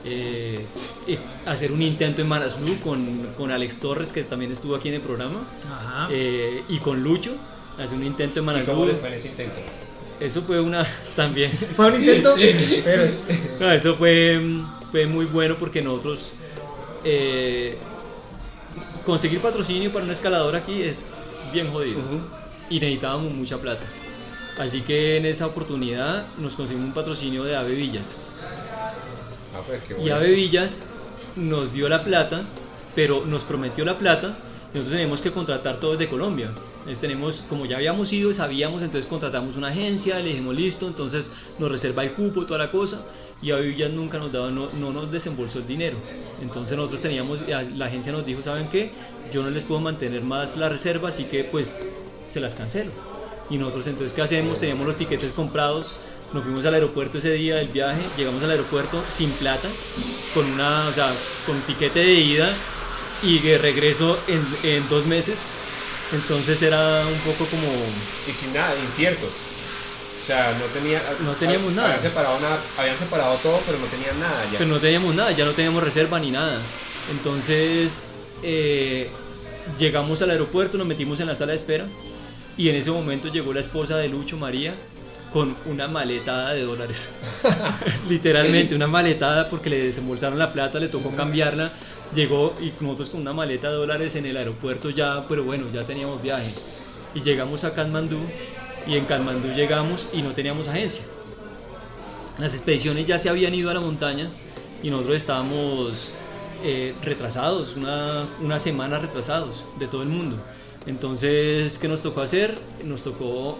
Eh, 0.04 0.64
es 1.06 1.22
hacer 1.44 1.72
un 1.72 1.82
intento 1.82 2.22
en 2.22 2.28
Manaslu 2.28 2.78
con, 2.78 3.26
con 3.36 3.50
Alex 3.50 3.78
Torres 3.78 4.12
que 4.12 4.22
también 4.22 4.52
estuvo 4.52 4.74
aquí 4.76 4.88
en 4.88 4.94
el 4.94 5.00
programa 5.00 5.40
Ajá. 5.68 6.08
eh, 6.10 6.62
y 6.68 6.78
con 6.78 7.02
Lucho 7.02 7.32
hacer 7.76 7.96
un 7.98 8.04
intento 8.04 8.38
en 8.38 8.44
¿Y 8.44 8.48
cómo 8.64 8.84
Manaslu 8.84 8.86
les 8.86 9.00
fue 9.00 9.16
ese 9.16 9.28
intento? 9.28 9.56
eso 10.20 10.42
fue 10.42 10.60
una 10.60 10.86
también 11.16 11.50
Fue 11.74 11.86
un 11.88 11.96
intento, 11.96 12.34
pero 12.84 13.02
es- 13.02 13.18
no, 13.60 13.70
eso 13.72 13.96
fue, 13.96 14.40
fue 14.92 15.06
muy 15.06 15.24
bueno 15.26 15.56
porque 15.58 15.82
nosotros 15.82 16.30
eh, 17.04 17.76
conseguir 19.04 19.40
patrocinio 19.40 19.92
para 19.92 20.04
un 20.04 20.10
escalador 20.10 20.54
aquí 20.56 20.80
es 20.82 21.10
bien 21.52 21.70
jodido 21.72 22.00
y 22.70 22.78
necesitábamos 22.80 23.32
mucha 23.32 23.58
plata. 23.58 23.86
Así 24.58 24.82
que 24.82 25.16
en 25.16 25.24
esa 25.26 25.46
oportunidad 25.46 26.26
nos 26.36 26.54
conseguimos 26.54 26.86
un 26.86 26.92
patrocinio 26.94 27.44
de 27.44 27.56
Ave 27.56 27.74
Villas. 27.74 28.14
Ah, 29.54 29.60
pues 29.66 29.82
qué 29.84 29.96
Y. 30.02 30.10
Ave 30.10 30.30
Villas 30.30 30.82
nos 31.36 31.72
dio 31.72 31.88
la 31.88 32.04
plata, 32.04 32.44
pero 32.94 33.24
nos 33.26 33.44
prometió 33.44 33.84
la 33.84 33.98
plata. 33.98 34.38
y 34.72 34.76
Nosotros 34.76 34.92
tenemos 34.98 35.20
que 35.20 35.32
contratar 35.32 35.80
todo 35.80 35.92
desde 35.92 36.08
Colombia. 36.08 36.50
Entonces 36.78 37.00
tenemos, 37.00 37.44
como 37.48 37.66
ya 37.66 37.76
habíamos 37.76 38.12
ido, 38.12 38.32
sabíamos, 38.32 38.82
entonces 38.82 39.08
contratamos 39.08 39.56
una 39.56 39.68
agencia, 39.68 40.18
le 40.20 40.30
dijimos 40.30 40.56
listo, 40.56 40.86
entonces 40.86 41.30
nos 41.58 41.70
reserva 41.70 42.02
el 42.02 42.12
cupo, 42.12 42.46
toda 42.46 42.58
la 42.58 42.70
cosa. 42.70 43.02
Y 43.42 43.50
Ave 43.50 43.68
Villas 43.68 43.90
nunca 43.90 44.18
nos 44.18 44.32
daba, 44.32 44.50
no, 44.50 44.68
no 44.72 44.90
nos 44.90 45.12
desembolsó 45.12 45.58
el 45.58 45.66
dinero. 45.66 45.96
Entonces 46.40 46.76
nosotros 46.76 47.00
teníamos, 47.00 47.40
la 47.46 47.86
agencia 47.86 48.10
nos 48.10 48.24
dijo, 48.24 48.42
¿saben 48.42 48.68
qué? 48.68 48.90
Yo 49.32 49.42
no 49.42 49.50
les 49.50 49.64
puedo 49.64 49.80
mantener 49.80 50.22
más 50.22 50.56
la 50.56 50.68
reserva, 50.68 51.10
así 51.10 51.24
que 51.24 51.44
pues 51.44 51.76
se 52.28 52.40
las 52.40 52.54
cancelo. 52.54 52.90
Y 53.50 53.58
nosotros 53.58 53.86
entonces, 53.86 54.12
¿qué 54.12 54.22
hacemos? 54.22 54.58
Teníamos 54.58 54.86
los 54.86 54.96
tiquetes 54.96 55.32
comprados, 55.32 55.92
nos 56.32 56.42
fuimos 56.42 56.64
al 56.64 56.74
aeropuerto 56.74 57.18
ese 57.18 57.32
día 57.32 57.56
del 57.56 57.68
viaje, 57.68 58.02
llegamos 58.16 58.42
al 58.42 58.50
aeropuerto 58.50 59.04
sin 59.08 59.30
plata, 59.32 59.68
con 60.34 60.52
una, 60.52 60.88
o 60.88 60.92
sea, 60.92 61.12
con 61.46 61.56
un 61.56 61.62
tiquete 61.62 62.00
de 62.00 62.14
ida 62.14 62.54
y 63.22 63.38
de 63.38 63.58
regreso 63.58 64.18
en, 64.26 64.46
en 64.62 64.88
dos 64.88 65.06
meses. 65.06 65.46
Entonces 66.12 66.60
era 66.62 67.06
un 67.06 67.18
poco 67.20 67.44
como, 67.50 67.68
Y 68.26 68.32
sin 68.32 68.52
nada, 68.52 68.74
incierto. 68.78 69.26
O 70.22 70.26
sea, 70.26 70.58
no 70.58 70.66
tenía. 70.66 71.02
No 71.20 71.32
teníamos 71.32 71.72
nada. 71.72 71.88
Habían 71.88 72.02
separado, 72.02 72.40
nada, 72.40 72.60
habían 72.76 72.96
separado 72.96 73.36
todo, 73.36 73.60
pero 73.66 73.78
no 73.78 73.86
tenían 73.86 74.20
nada 74.20 74.44
ya. 74.44 74.58
pero 74.58 74.70
no 74.70 74.78
teníamos 74.78 75.14
nada, 75.14 75.30
ya 75.32 75.44
no 75.44 75.52
teníamos 75.52 75.82
reserva 75.82 76.18
ni 76.18 76.30
nada. 76.30 76.60
Entonces 77.10 78.06
eh, 78.42 79.10
llegamos 79.78 80.20
al 80.22 80.30
aeropuerto, 80.30 80.76
nos 80.76 80.86
metimos 80.86 81.20
en 81.20 81.26
la 81.26 81.34
sala 81.34 81.52
de 81.52 81.56
espera 81.56 81.86
y 82.56 82.68
en 82.68 82.76
ese 82.76 82.90
momento 82.90 83.28
llegó 83.28 83.54
la 83.54 83.60
esposa 83.60 83.96
de 83.96 84.08
Lucho, 84.08 84.36
María, 84.36 84.74
con 85.32 85.56
una 85.66 85.88
maletada 85.88 86.52
de 86.52 86.62
dólares. 86.62 87.08
Literalmente, 88.08 88.74
una 88.74 88.86
maletada 88.86 89.48
porque 89.48 89.70
le 89.70 89.84
desembolsaron 89.84 90.38
la 90.38 90.52
plata, 90.52 90.78
le 90.78 90.88
tocó 90.88 91.10
cambiarla. 91.10 91.72
Llegó 92.14 92.54
y 92.60 92.72
nosotros 92.82 93.10
con 93.10 93.20
una 93.20 93.34
maleta 93.34 93.68
de 93.68 93.76
dólares 93.76 94.14
en 94.14 94.24
el 94.24 94.36
aeropuerto 94.36 94.88
ya, 94.88 95.24
pero 95.28 95.44
bueno, 95.44 95.66
ya 95.72 95.82
teníamos 95.82 96.22
viaje. 96.22 96.54
Y 97.14 97.20
llegamos 97.20 97.64
a 97.64 97.74
Katmandú 97.74 98.18
y 98.86 98.96
en 98.96 99.04
Katmandú 99.04 99.48
llegamos 99.48 100.08
y 100.12 100.22
no 100.22 100.32
teníamos 100.32 100.68
agencia. 100.68 101.02
Las 102.38 102.54
expediciones 102.54 103.06
ya 103.06 103.18
se 103.18 103.28
habían 103.28 103.54
ido 103.54 103.68
a 103.68 103.74
la 103.74 103.80
montaña 103.80 104.30
y 104.82 104.90
nosotros 104.90 105.16
estábamos 105.16 106.08
eh, 106.64 106.94
retrasados, 107.02 107.76
una, 107.76 108.24
una 108.40 108.58
semana 108.58 108.98
retrasados 108.98 109.64
de 109.78 109.86
todo 109.86 110.02
el 110.02 110.08
mundo. 110.08 110.38
Entonces, 110.86 111.78
¿qué 111.78 111.88
nos 111.88 112.00
tocó 112.00 112.22
hacer? 112.22 112.56
Nos 112.84 113.02
tocó 113.02 113.58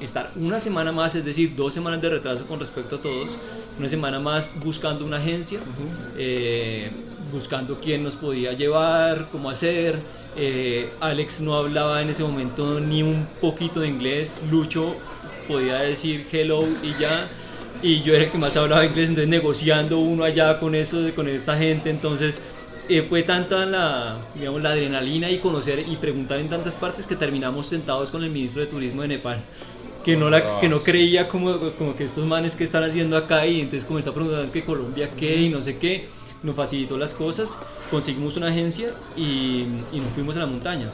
estar 0.00 0.30
una 0.36 0.60
semana 0.60 0.92
más, 0.92 1.14
es 1.14 1.24
decir, 1.24 1.54
dos 1.56 1.74
semanas 1.74 2.00
de 2.00 2.08
retraso 2.08 2.44
con 2.44 2.60
respecto 2.60 2.96
a 2.96 2.98
todos, 3.00 3.36
una 3.78 3.88
semana 3.88 4.20
más 4.20 4.52
buscando 4.62 5.04
una 5.04 5.18
agencia, 5.18 5.60
eh, 6.16 6.90
buscando 7.32 7.76
quién 7.76 8.02
nos 8.02 8.16
podía 8.16 8.52
llevar, 8.52 9.28
cómo 9.30 9.50
hacer. 9.50 9.98
Eh, 10.36 10.90
Alex 11.00 11.40
no 11.40 11.54
hablaba 11.54 12.00
en 12.00 12.10
ese 12.10 12.22
momento 12.22 12.78
ni 12.80 13.02
un 13.02 13.26
poquito 13.40 13.80
de 13.80 13.88
inglés, 13.88 14.38
Lucho 14.50 14.94
podía 15.48 15.78
decir 15.78 16.26
hello 16.30 16.60
y 16.82 16.92
ya 17.00 17.28
y 17.82 18.02
yo 18.02 18.14
era 18.14 18.24
el 18.24 18.32
que 18.32 18.38
más 18.38 18.56
hablaba 18.56 18.84
inglés, 18.84 19.08
entonces 19.08 19.28
negociando 19.28 19.98
uno 19.98 20.24
allá 20.24 20.58
con, 20.58 20.74
eso, 20.74 20.98
con 21.14 21.28
esta 21.28 21.56
gente, 21.56 21.90
entonces 21.90 22.40
eh, 22.88 23.04
fue 23.08 23.22
tanta 23.22 23.64
la, 23.66 24.18
digamos, 24.34 24.62
la 24.62 24.70
adrenalina 24.70 25.30
y 25.30 25.38
conocer 25.38 25.84
y 25.86 25.96
preguntar 25.96 26.38
en 26.38 26.48
tantas 26.48 26.74
partes 26.74 27.06
que 27.06 27.16
terminamos 27.16 27.66
sentados 27.66 28.10
con 28.10 28.24
el 28.24 28.30
ministro 28.30 28.62
de 28.62 28.68
Turismo 28.68 29.02
de 29.02 29.08
Nepal. 29.08 29.44
Que 30.08 30.16
no, 30.16 30.30
la, 30.30 30.58
que 30.58 30.68
no 30.70 30.78
creía 30.80 31.28
como, 31.28 31.58
como 31.76 31.94
que 31.94 32.04
estos 32.04 32.24
manes 32.24 32.54
que 32.56 32.64
están 32.64 32.82
haciendo 32.82 33.14
acá 33.14 33.46
y 33.46 33.60
entonces 33.60 33.84
comenzó 33.84 34.08
a 34.10 34.14
preguntar 34.14 34.46
que 34.50 34.64
Colombia 34.64 35.10
qué 35.10 35.36
y 35.42 35.48
no 35.50 35.62
sé 35.62 35.76
qué. 35.76 36.08
Nos 36.42 36.56
facilitó 36.56 36.96
las 36.96 37.12
cosas, 37.12 37.54
conseguimos 37.90 38.36
una 38.38 38.46
agencia 38.48 38.90
y, 39.16 39.66
y 39.92 40.00
nos 40.00 40.10
fuimos 40.14 40.34
a 40.36 40.38
la 40.40 40.46
montaña. 40.46 40.86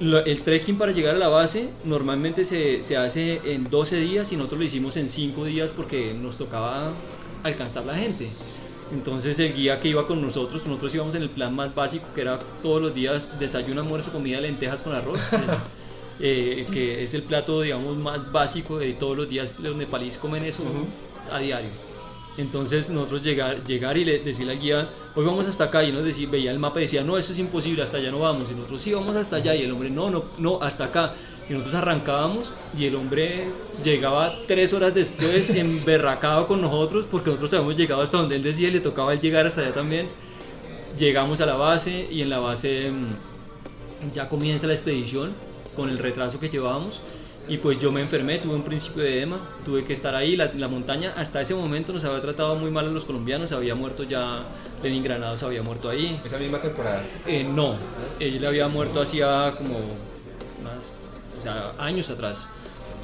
Lo- 0.00 0.22
el 0.24 0.40
trekking 0.42 0.76
para 0.76 0.92
llegar 0.92 1.14
a 1.14 1.18
la 1.18 1.28
base 1.28 1.70
normalmente 1.84 2.44
se, 2.44 2.82
se 2.82 2.96
hace 2.98 3.40
en 3.44 3.64
12 3.70 3.96
días 4.00 4.30
y 4.32 4.36
nosotros 4.36 4.58
lo 4.60 4.66
hicimos 4.66 4.96
en 4.98 5.08
5 5.08 5.44
días 5.46 5.70
porque 5.70 6.12
nos 6.12 6.36
tocaba 6.36 6.90
alcanzar 7.44 7.86
la 7.86 7.94
gente. 7.94 8.28
Entonces 8.92 9.38
el 9.38 9.54
guía 9.54 9.80
que 9.80 9.88
iba 9.88 10.06
con 10.06 10.20
nosotros, 10.20 10.66
nosotros 10.66 10.94
íbamos 10.94 11.14
en 11.14 11.22
el 11.22 11.30
plan 11.30 11.54
más 11.56 11.74
básico 11.74 12.04
que 12.14 12.20
era 12.20 12.38
todos 12.62 12.82
los 12.82 12.94
días 12.94 13.38
desayuno, 13.38 13.80
almuerzo, 13.80 14.12
comida, 14.12 14.38
lentejas 14.40 14.82
con 14.82 14.92
arroz. 14.94 15.20
eh, 16.24 16.66
que 16.72 17.02
es 17.02 17.14
el 17.14 17.24
plato 17.24 17.62
digamos 17.62 17.96
más 17.96 18.30
básico 18.30 18.78
de 18.78 18.92
todos 18.92 19.16
los 19.16 19.28
días 19.28 19.58
los 19.58 19.74
nepalíes 19.74 20.16
comen 20.18 20.44
eso 20.44 20.62
a 21.30 21.38
diario. 21.40 21.70
Entonces 22.36 22.88
nosotros 22.88 23.22
llegar, 23.22 23.62
llegar 23.64 23.96
y 23.98 24.04
le, 24.04 24.20
decirle 24.20 24.52
al 24.52 24.60
guía, 24.60 24.88
hoy 25.14 25.24
vamos 25.24 25.46
hasta 25.46 25.64
acá, 25.64 25.84
y 25.84 25.92
nos 25.92 26.04
decía, 26.04 26.28
veía 26.30 26.50
el 26.50 26.58
mapa 26.58 26.78
y 26.78 26.84
decía, 26.84 27.02
no, 27.02 27.18
eso 27.18 27.32
es 27.32 27.38
imposible, 27.38 27.82
hasta 27.82 27.98
allá 27.98 28.10
no 28.10 28.20
vamos. 28.20 28.44
Y 28.50 28.54
nosotros, 28.54 28.80
sí, 28.80 28.92
vamos 28.92 29.14
hasta 29.16 29.36
allá. 29.36 29.54
Y 29.54 29.62
el 29.62 29.72
hombre, 29.72 29.90
no, 29.90 30.10
no, 30.10 30.24
no, 30.38 30.62
hasta 30.62 30.84
acá. 30.84 31.12
Y 31.48 31.52
nosotros 31.52 31.74
arrancábamos 31.74 32.52
y 32.78 32.86
el 32.86 32.94
hombre 32.94 33.48
llegaba 33.84 34.38
tres 34.46 34.72
horas 34.72 34.94
después 34.94 35.50
emberracado 35.54 36.46
con 36.46 36.60
nosotros 36.60 37.04
porque 37.10 37.30
nosotros 37.30 37.52
habíamos 37.52 37.76
llegado 37.76 38.00
hasta 38.00 38.16
donde 38.16 38.36
él 38.36 38.44
decía 38.44 38.68
y 38.68 38.70
le 38.70 38.80
tocaba 38.80 39.12
él 39.12 39.20
llegar 39.20 39.46
hasta 39.46 39.60
allá 39.60 39.74
también. 39.74 40.06
Llegamos 40.98 41.40
a 41.40 41.46
la 41.46 41.56
base 41.56 42.06
y 42.10 42.22
en 42.22 42.30
la 42.30 42.38
base 42.38 42.90
mm, 42.90 44.14
ya 44.14 44.28
comienza 44.28 44.66
la 44.68 44.74
expedición 44.74 45.32
con 45.76 45.88
el 45.88 45.98
retraso 45.98 46.38
que 46.40 46.48
llevábamos. 46.48 47.00
Y 47.48 47.58
pues 47.58 47.80
yo 47.80 47.90
me 47.90 48.00
enfermé, 48.00 48.38
tuve 48.38 48.54
un 48.54 48.62
principio 48.62 49.02
de 49.02 49.18
edema, 49.18 49.40
tuve 49.64 49.84
que 49.84 49.92
estar 49.92 50.14
ahí. 50.14 50.36
La, 50.36 50.52
la 50.54 50.68
montaña 50.68 51.12
hasta 51.16 51.40
ese 51.40 51.54
momento 51.54 51.92
nos 51.92 52.04
había 52.04 52.20
tratado 52.22 52.54
muy 52.54 52.70
mal 52.70 52.86
a 52.86 52.90
los 52.90 53.04
colombianos, 53.04 53.50
había 53.50 53.74
muerto 53.74 54.04
ya 54.04 54.44
Lenin 54.82 55.02
Granados, 55.02 55.42
había 55.42 55.62
muerto 55.62 55.88
ahí. 55.88 56.20
Esa 56.24 56.38
misma 56.38 56.58
temporada. 56.60 57.02
Eh, 57.26 57.44
no, 57.44 57.76
él 58.20 58.46
había 58.46 58.68
muerto 58.68 59.00
hacía 59.00 59.54
como 59.58 59.78
más, 60.62 60.96
o 61.38 61.42
sea, 61.42 61.72
años 61.78 62.08
atrás. 62.10 62.46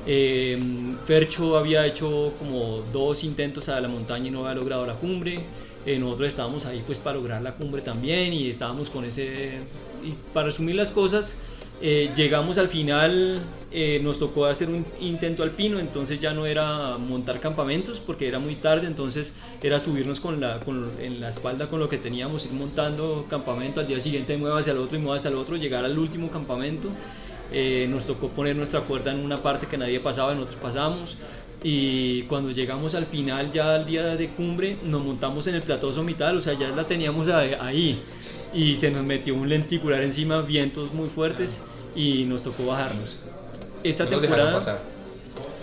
Eh, 0.07 0.59
Fercho 1.07 1.59
había 1.59 1.85
hecho 1.85 2.33
como 2.39 2.83
dos 2.93 3.25
intentos 3.25 3.69
a 3.69 3.81
la 3.81 3.89
montaña 3.89 4.29
y 4.29 4.31
no 4.31 4.47
había 4.47 4.55
logrado 4.61 4.87
la 4.87 4.95
cumbre. 4.95 5.41
Eh, 5.85 5.99
nosotros 5.99 6.29
estábamos 6.29 6.65
ahí 6.65 6.83
pues 6.87 6.99
para 6.99 7.17
lograr 7.17 7.43
la 7.43 7.55
cumbre 7.55 7.83
también 7.83 8.33
y 8.33 8.51
estábamos 8.51 8.89
con 8.89 9.05
ese... 9.05 9.59
Y 10.05 10.13
para 10.33 10.47
resumir 10.47 10.77
las 10.77 10.91
cosas, 10.91 11.37
eh, 11.81 12.11
llegamos 12.17 12.59
al 12.59 12.69
final, 12.69 13.39
eh, 13.71 14.01
nos 14.03 14.19
tocó 14.19 14.47
hacer 14.47 14.69
un 14.69 14.85
intento 15.01 15.43
alpino, 15.43 15.79
entonces 15.79 16.19
ya 16.19 16.33
no 16.33 16.47
era 16.47 16.99
montar 16.99 17.39
campamentos 17.39 18.01
porque 18.05 18.27
era 18.27 18.39
muy 18.39 18.57
tarde, 18.57 18.87
entonces 18.87 19.33
era 19.63 19.79
subirnos 19.79 20.21
con 20.21 20.41
la, 20.41 20.59
con, 20.61 20.91
en 21.01 21.21
la 21.21 21.29
espalda 21.29 21.69
con 21.69 21.79
lo 21.79 21.89
que 21.89 21.99
teníamos, 21.99 22.47
ir 22.47 22.53
montando 22.53 23.27
campamento, 23.29 23.81
al 23.81 23.87
día 23.87 24.01
siguiente 24.01 24.37
mueva 24.37 24.61
hacia 24.61 24.73
el 24.73 24.79
otro 24.79 24.99
y 24.99 25.01
mueva 25.01 25.19
hacia 25.19 25.31
el 25.31 25.37
otro, 25.37 25.57
llegar 25.57 25.85
al 25.85 25.99
último 25.99 26.31
campamento. 26.31 26.89
Eh, 27.51 27.87
nos 27.89 28.05
tocó 28.05 28.29
poner 28.29 28.55
nuestra 28.57 28.81
cuerda 28.81 29.13
en 29.13 29.21
una 29.21 29.39
parte 29.39 29.67
que 29.67 29.79
nadie 29.79 30.01
pasaba, 30.01 30.35
nosotros 30.35 30.61
pasamos. 30.61 31.17
Y 31.63 32.23
cuando 32.23 32.51
llegamos 32.51 32.95
al 32.95 33.07
final, 33.07 33.53
ya 33.53 33.75
al 33.75 33.87
día 33.87 34.17
de 34.17 34.29
cumbre, 34.29 34.77
nos 34.85 35.03
montamos 35.03 35.47
en 35.47 35.57
el 35.57 35.63
plató 35.63 35.93
somital, 35.93 36.37
o 36.37 36.41
sea, 36.41 36.53
ya 36.55 36.69
la 36.69 36.85
teníamos 36.85 37.29
ahí. 37.29 38.01
Y 38.53 38.77
se 38.77 38.91
nos 38.91 39.05
metió 39.05 39.35
un 39.35 39.49
lenticular 39.49 40.03
encima, 40.03 40.41
vientos 40.41 40.93
muy 40.93 41.09
fuertes, 41.09 41.59
y 41.95 42.25
nos 42.25 42.43
tocó 42.43 42.67
bajarnos. 42.67 43.19
Esta 43.85 44.05
No 44.05 44.11
temporada. 44.21 44.53
pasar. 44.55 44.81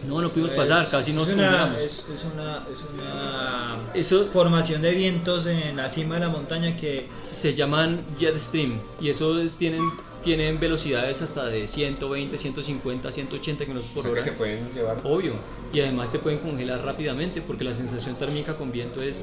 No, 0.07 0.21
no 0.21 0.29
pudimos 0.29 0.51
pasar, 0.51 0.87
casi 0.89 1.13
nos 1.13 1.27
es 1.27 1.33
una, 1.33 1.75
es, 1.79 1.93
es 1.93 2.05
una, 2.31 2.63
es 2.71 2.77
una 2.93 3.75
Eso 3.95 4.27
formación 4.31 4.83
de 4.83 4.91
vientos 4.91 5.47
en 5.47 5.75
la 5.77 5.89
cima 5.89 6.15
de 6.15 6.21
la 6.21 6.29
montaña 6.29 6.77
que 6.77 7.07
se 7.31 7.55
llaman 7.55 7.99
jet 8.19 8.37
stream 8.37 8.79
y 9.01 9.09
esos 9.09 9.55
tienen, 9.55 9.81
tienen 10.23 10.59
velocidades 10.59 11.23
hasta 11.23 11.47
de 11.47 11.67
120, 11.67 12.37
150, 12.37 13.11
180 13.11 13.65
kilómetros 13.65 13.91
O 13.91 13.93
por 13.95 14.13
sea, 14.13 14.23
que 14.23 14.29
te 14.29 14.37
pueden 14.37 14.71
llevar. 14.75 14.97
Obvio. 15.03 15.33
Y 15.73 15.79
además 15.79 16.11
te 16.11 16.19
pueden 16.19 16.37
congelar 16.39 16.85
rápidamente 16.85 17.41
porque 17.41 17.63
la 17.63 17.73
sensación 17.73 18.15
térmica 18.15 18.55
con 18.55 18.71
viento 18.71 19.01
es 19.01 19.17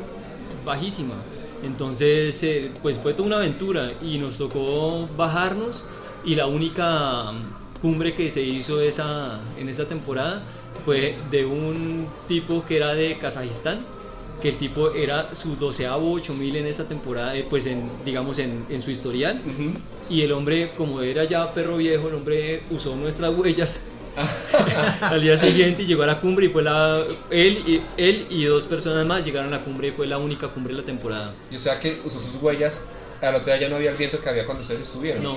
bajísima. 0.65 1.15
Entonces, 1.63 2.43
eh, 2.43 2.71
pues 2.83 2.97
fue 2.97 3.13
toda 3.13 3.27
una 3.27 3.37
aventura 3.37 3.93
y 4.03 4.19
nos 4.19 4.37
tocó 4.37 5.09
bajarnos 5.17 5.85
y 6.25 6.35
la 6.35 6.47
única 6.47 7.33
mm, 7.33 7.81
cumbre 7.81 8.15
que 8.15 8.31
se 8.31 8.43
hizo 8.43 8.81
esa, 8.81 9.41
en 9.59 9.69
esa 9.69 9.87
temporada 9.87 10.43
fue 10.85 11.15
de 11.31 11.45
un 11.45 12.07
tipo 12.27 12.65
que 12.67 12.77
era 12.77 12.95
de 12.95 13.17
Kazajistán, 13.19 13.79
que 14.41 14.49
el 14.49 14.59
tipo 14.59 14.91
era 14.93 15.35
su 15.35 15.55
doceavo 15.55 16.13
8000 16.15 16.57
en 16.57 16.67
esa 16.67 16.89
temporada, 16.89 17.37
eh, 17.37 17.47
pues 17.49 17.67
en, 17.67 17.89
digamos 18.05 18.39
en, 18.39 18.65
en 18.69 18.83
su 18.83 18.91
historial. 18.91 19.41
Y 20.11 20.23
el 20.23 20.33
hombre, 20.33 20.73
como 20.77 21.01
era 21.01 21.25
ya 21.25 21.53
perro 21.55 21.77
viejo, 21.77 22.09
el 22.09 22.17
hombre 22.17 22.63
usó 22.71 22.97
nuestras 22.97 23.37
huellas 23.37 23.81
al 25.01 25.23
día 25.23 25.37
siguiente 25.37 25.83
y 25.83 25.87
llegó 25.87 26.03
a 26.03 26.07
la 26.07 26.21
cumbre 26.21 26.47
y 26.47 26.49
fue 26.49 26.63
la 26.63 27.03
él 27.31 27.63
y 27.67 27.83
él 27.97 28.27
y 28.29 28.45
dos 28.45 28.65
personas 28.65 29.07
más 29.07 29.25
llegaron 29.25 29.53
a 29.53 29.59
la 29.59 29.65
cumbre 29.65 29.89
y 29.89 29.91
fue 29.91 30.07
la 30.07 30.19
única 30.19 30.49
cumbre 30.49 30.75
de 30.75 30.81
la 30.81 30.87
temporada. 30.87 31.35
Y 31.51 31.57
o 31.57 31.59
sea 31.59 31.79
que 31.81 32.01
usó 32.05 32.19
sus 32.19 32.37
huellas. 32.37 32.83
Al 33.21 33.37
otro 33.37 33.47
día 33.47 33.59
ya 33.61 33.69
no 33.69 33.77
había 33.77 33.91
el 33.93 33.97
viento 33.97 34.21
que 34.21 34.29
había 34.29 34.45
cuando 34.45 34.63
ustedes 34.63 34.81
estuvieron. 34.81 35.23
No. 35.23 35.37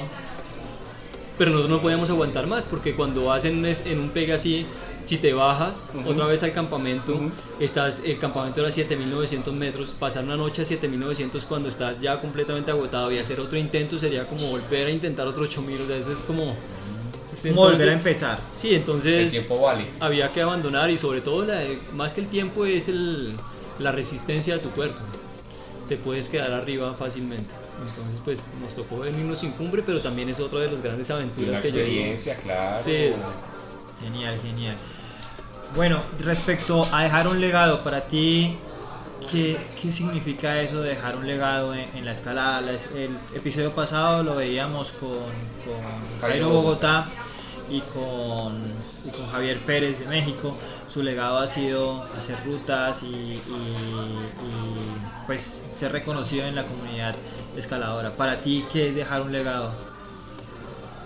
Pero 1.38 1.52
nosotros 1.52 1.78
no 1.78 1.82
podíamos 1.82 2.10
aguantar 2.10 2.48
más 2.48 2.66
porque 2.66 2.96
cuando 2.96 3.32
hacen 3.32 3.64
en 3.66 4.00
un 4.00 4.10
pegue 4.10 4.34
así, 4.34 4.66
si 5.06 5.18
te 5.18 5.34
bajas 5.34 5.92
Ujú. 5.94 6.10
otra 6.10 6.26
vez 6.26 6.42
al 6.44 6.52
campamento, 6.52 7.32
estás 7.60 8.02
el 8.04 8.18
campamento 8.18 8.62
era 8.62 8.72
7900 8.72 9.54
metros, 9.54 9.92
pasar 9.92 10.24
una 10.24 10.36
noche 10.36 10.64
a 10.64 10.66
7900 10.66 11.46
cuando 11.46 11.70
estás 11.70 12.00
ya 12.02 12.20
completamente 12.20 12.72
agotado 12.72 13.12
y 13.12 13.20
hacer 13.20 13.40
otro 13.40 13.58
intento 13.58 14.00
sería 14.00 14.26
como 14.26 14.50
volver 14.50 14.88
a 14.88 14.90
intentar 14.90 15.28
otro 15.28 15.44
8000, 15.44 15.82
o 15.82 15.88
sea, 15.88 15.98
eso 15.98 16.12
es 16.12 16.20
como 16.20 16.56
como 17.42 17.56
volver 17.62 17.90
a 17.90 17.94
Entonces- 17.94 18.06
empezar. 18.14 18.40
Sí, 18.54 18.76
entonces 18.76 19.14
El 19.26 19.32
tiempo 19.32 19.62
vale. 19.62 19.86
había 20.00 20.32
que 20.34 20.42
abandonar 20.42 20.90
y 20.90 20.98
sobre 20.98 21.22
todo 21.22 21.46
la- 21.46 21.62
más 21.94 22.14
que 22.14 22.22
el 22.22 22.28
tiempo 22.28 22.66
es 22.66 22.88
el, 22.88 23.36
la 23.80 23.92
resistencia 23.92 24.54
de 24.56 24.60
tu 24.60 24.70
cuerpo. 24.72 25.00
Te 25.90 25.98
puedes 25.98 26.30
quedar 26.30 26.52
arriba 26.52 26.96
fácilmente. 26.98 27.54
Entonces 27.90 28.22
pues 28.24 28.40
nos 28.62 28.74
tocó 28.76 29.00
venirnos 29.02 29.40
sin 29.40 29.52
cumbre, 29.52 29.84
pero 29.86 30.02
también 30.02 30.30
es 30.30 30.40
otra 30.40 30.60
de 30.62 30.72
las 30.72 30.82
grandes 30.82 31.10
aventuras 31.12 31.52
la 31.52 31.62
que 31.62 31.72
yo 31.72 31.80
experiencia, 31.80 32.36
claro. 32.38 32.84
Sí, 32.86 32.92
es- 32.94 33.18
Genial, 34.02 34.38
genial. 34.42 34.76
Bueno, 35.76 36.04
respecto 36.20 36.88
a 36.92 37.04
dejar 37.04 37.28
un 37.28 37.40
legado, 37.42 37.84
para 37.84 38.02
ti, 38.02 38.56
¿qué, 39.32 39.58
qué 39.82 39.92
significa 39.92 40.62
eso 40.62 40.82
de 40.82 40.90
dejar 40.90 41.18
un 41.18 41.28
legado 41.28 41.74
en, 41.74 41.90
en 41.96 42.06
la 42.06 42.12
escalada? 42.12 42.62
La- 42.62 42.72
el 42.72 43.18
episodio 43.34 43.72
pasado 43.72 44.24
lo 44.24 44.36
veíamos 44.36 44.92
con, 44.94 45.12
con 45.12 46.20
Jairo 46.22 46.50
Bogotá 46.50 47.10
y 47.70 47.82
con, 47.82 48.54
y 49.06 49.10
con 49.10 49.28
Javier 49.28 49.60
Pérez 49.60 50.00
de 50.00 50.06
México. 50.08 50.56
Su 50.88 51.04
legado 51.04 51.40
ha 51.40 51.48
sido 51.48 52.04
hacer 52.18 52.38
rutas 52.46 53.04
y, 53.04 53.08
y- 53.08 53.40
y, 53.42 55.26
pues 55.26 55.62
ser 55.78 55.92
reconocido 55.92 56.46
en 56.46 56.56
la 56.56 56.64
comunidad 56.64 57.16
escaladora. 57.58 58.12
Para 58.12 58.38
ti, 58.38 58.64
¿qué 58.72 58.90
es 58.90 58.96
dejar 58.96 59.22
un 59.22 59.32
legado? 59.32 59.72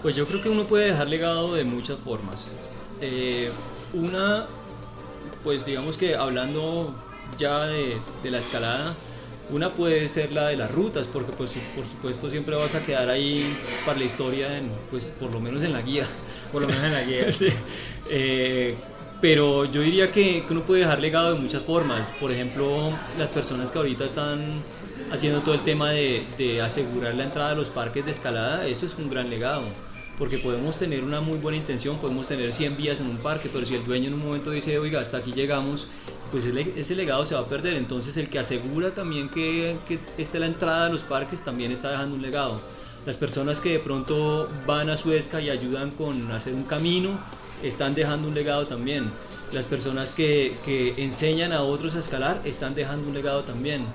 Pues 0.02 0.16
yo 0.16 0.26
creo 0.28 0.42
que 0.42 0.50
uno 0.50 0.64
puede 0.66 0.86
dejar 0.92 1.08
legado 1.08 1.54
de 1.56 1.64
muchas 1.64 1.98
formas. 2.00 2.48
Eh, 3.02 3.52
una, 3.94 4.46
pues 5.44 5.66
digamos 5.66 5.98
que 5.98 6.16
hablando 6.16 6.94
ya 7.40 7.66
de, 7.66 7.98
de 8.22 8.32
la 8.32 8.40
escalada, 8.40 8.96
una 9.52 9.70
puede 9.72 10.08
ser 10.10 10.34
la 10.34 10.48
de 10.48 10.58
las 10.58 10.72
rutas, 10.72 11.08
porque 11.12 11.32
pues 11.32 11.52
por 11.76 11.86
supuesto 11.86 12.30
siempre 12.30 12.56
vas 12.56 12.76
a 12.76 12.86
quedar 12.86 13.10
ahí 13.10 13.56
para 13.86 13.98
la 13.98 14.06
historia, 14.06 14.58
en, 14.58 14.70
pues 14.92 15.08
por 15.20 15.34
lo 15.34 15.40
menos 15.40 15.64
en 15.64 15.74
la 15.74 15.82
guía. 15.82 16.06
Por 16.52 16.64
lo 16.64 16.68
menos 16.68 16.84
en 16.84 16.94
la 16.94 17.04
guía. 17.04 17.32
Sí. 17.32 17.50
Eh, 18.10 18.76
pero 19.22 19.66
yo 19.66 19.82
diría 19.82 20.12
que, 20.12 20.44
uno 20.50 20.62
puede 20.62 20.82
dejar 20.82 21.00
legado 21.00 21.34
de 21.34 21.40
muchas 21.40 21.62
formas. 21.62 22.10
Por 22.20 22.32
ejemplo, 22.32 22.92
las 23.20 23.30
personas 23.30 23.70
que 23.70 23.78
ahorita 23.78 24.06
están 24.06 24.64
haciendo 25.12 25.42
todo 25.42 25.54
el 25.54 25.62
tema 25.62 25.92
de, 25.92 26.26
de 26.40 26.60
asegurar 26.60 27.14
la 27.14 27.26
entrada 27.26 27.52
a 27.52 27.56
los 27.56 27.68
parques 27.68 28.04
de 28.04 28.12
escalada, 28.12 28.66
eso 28.66 28.88
es 28.88 28.96
un 28.96 29.12
gran 29.12 29.30
legado. 29.30 29.62
Porque 30.18 30.40
podemos 30.40 30.78
tener 30.78 31.04
una 31.04 31.22
muy 31.22 31.38
buena 31.38 31.58
intención, 31.58 32.00
podemos 32.00 32.28
tener 32.28 32.52
100 32.52 32.78
vías 32.78 33.00
en 33.00 33.08
un 33.08 33.18
parque, 33.18 33.48
pero 33.54 33.64
si 33.64 33.76
el 33.76 33.86
dueño 33.86 34.08
en 34.08 34.16
un 34.16 34.26
momento 34.26 34.50
dice, 34.50 34.80
oiga, 34.80 35.02
hasta 35.02 35.18
aquí 35.18 35.32
llegamos, 35.34 35.88
pues 36.32 36.44
ese- 36.46 36.96
legado 36.96 37.26
se 37.26 37.36
va 37.36 37.42
a 37.42 37.46
perder. 37.46 37.76
Entonces 37.76 38.16
el 38.18 38.30
que 38.30 38.40
asegura 38.40 38.92
también 38.94 39.30
que, 39.30 39.76
que 39.88 40.00
esté 40.18 40.40
la 40.40 40.46
entrada 40.48 40.86
a 40.88 40.90
los 40.90 41.02
parques 41.02 41.44
también 41.44 41.72
está 41.72 41.92
dejando 41.92 42.16
un 42.16 42.22
legado. 42.22 42.62
Las 43.06 43.18
personas 43.18 43.62
que 43.62 43.74
de 43.74 43.80
pronto 43.80 44.50
van 44.66 44.90
a 44.90 44.98
Suezca 44.98 45.40
y 45.42 45.50
ayudan 45.50 45.92
con 45.92 46.32
hacer 46.32 46.54
un 46.54 46.64
camino, 46.64 47.20
están 47.64 47.96
dejando 47.96 48.28
un 48.28 48.34
legado 48.36 48.68
también. 48.68 49.06
Las 49.52 49.66
personas 49.66 50.12
que, 50.12 50.54
que 50.64 50.94
enseñan 51.04 51.54
a 51.54 51.64
otros 51.64 51.96
a 51.96 52.00
escalar 52.00 52.42
están 52.46 52.76
dejando 52.76 53.08
un 53.08 53.14
legado 53.14 53.44
también. 53.44 53.86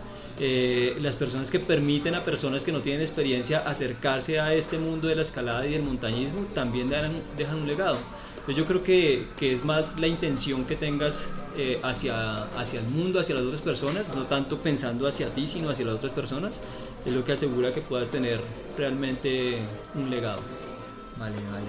eh, 0.40 0.97
las 1.01 1.14
personas 1.14 1.49
que 1.49 1.61
permiten 1.61 2.16
a 2.16 2.25
personas 2.25 2.64
que 2.64 2.73
no 2.73 2.81
tienen 2.81 3.03
experiencia 3.03 3.59
acercarse 3.61 4.40
a 4.40 4.53
este 4.53 4.79
mundo 4.79 5.07
de 5.07 5.14
la 5.14 5.23
escalada 5.23 5.64
y 5.64 5.70
del 5.75 5.85
montañismo 5.85 6.47
también 6.55 6.88
dejan, 6.88 7.12
dejan 7.37 7.57
un 7.61 7.66
legado. 7.68 7.99
Entonces 8.46 8.62
yo 8.62 8.66
creo 8.66 8.83
que, 8.83 9.28
que, 9.38 9.54
es 9.54 9.64
más 9.64 9.98
la 9.98 10.07
intención 10.07 10.66
que 10.66 10.76
tengas 10.76 11.18
eh, 11.57 11.80
hacia, 11.83 12.44
hacia 12.59 12.80
el 12.80 12.87
mundo, 12.88 13.18
hacia 13.18 13.35
las 13.35 13.44
otras 13.44 13.62
personas, 13.62 14.14
no 14.14 14.24
tanto 14.24 14.59
pensando 14.59 15.09
hacia 15.09 15.28
ti, 15.28 15.48
sino 15.48 15.70
hacia 15.70 15.87
las 15.87 15.94
otras 15.94 16.12
personas, 16.12 16.61
es 17.07 17.12
lo 17.12 17.24
que 17.24 17.33
asegura 17.33 17.72
que 17.72 17.80
puedas 17.80 18.11
tener 18.11 18.42
realmente 18.76 19.61
un 19.94 20.11
legado. 20.11 20.42
Vale, 21.16 21.37
vale. 21.37 21.64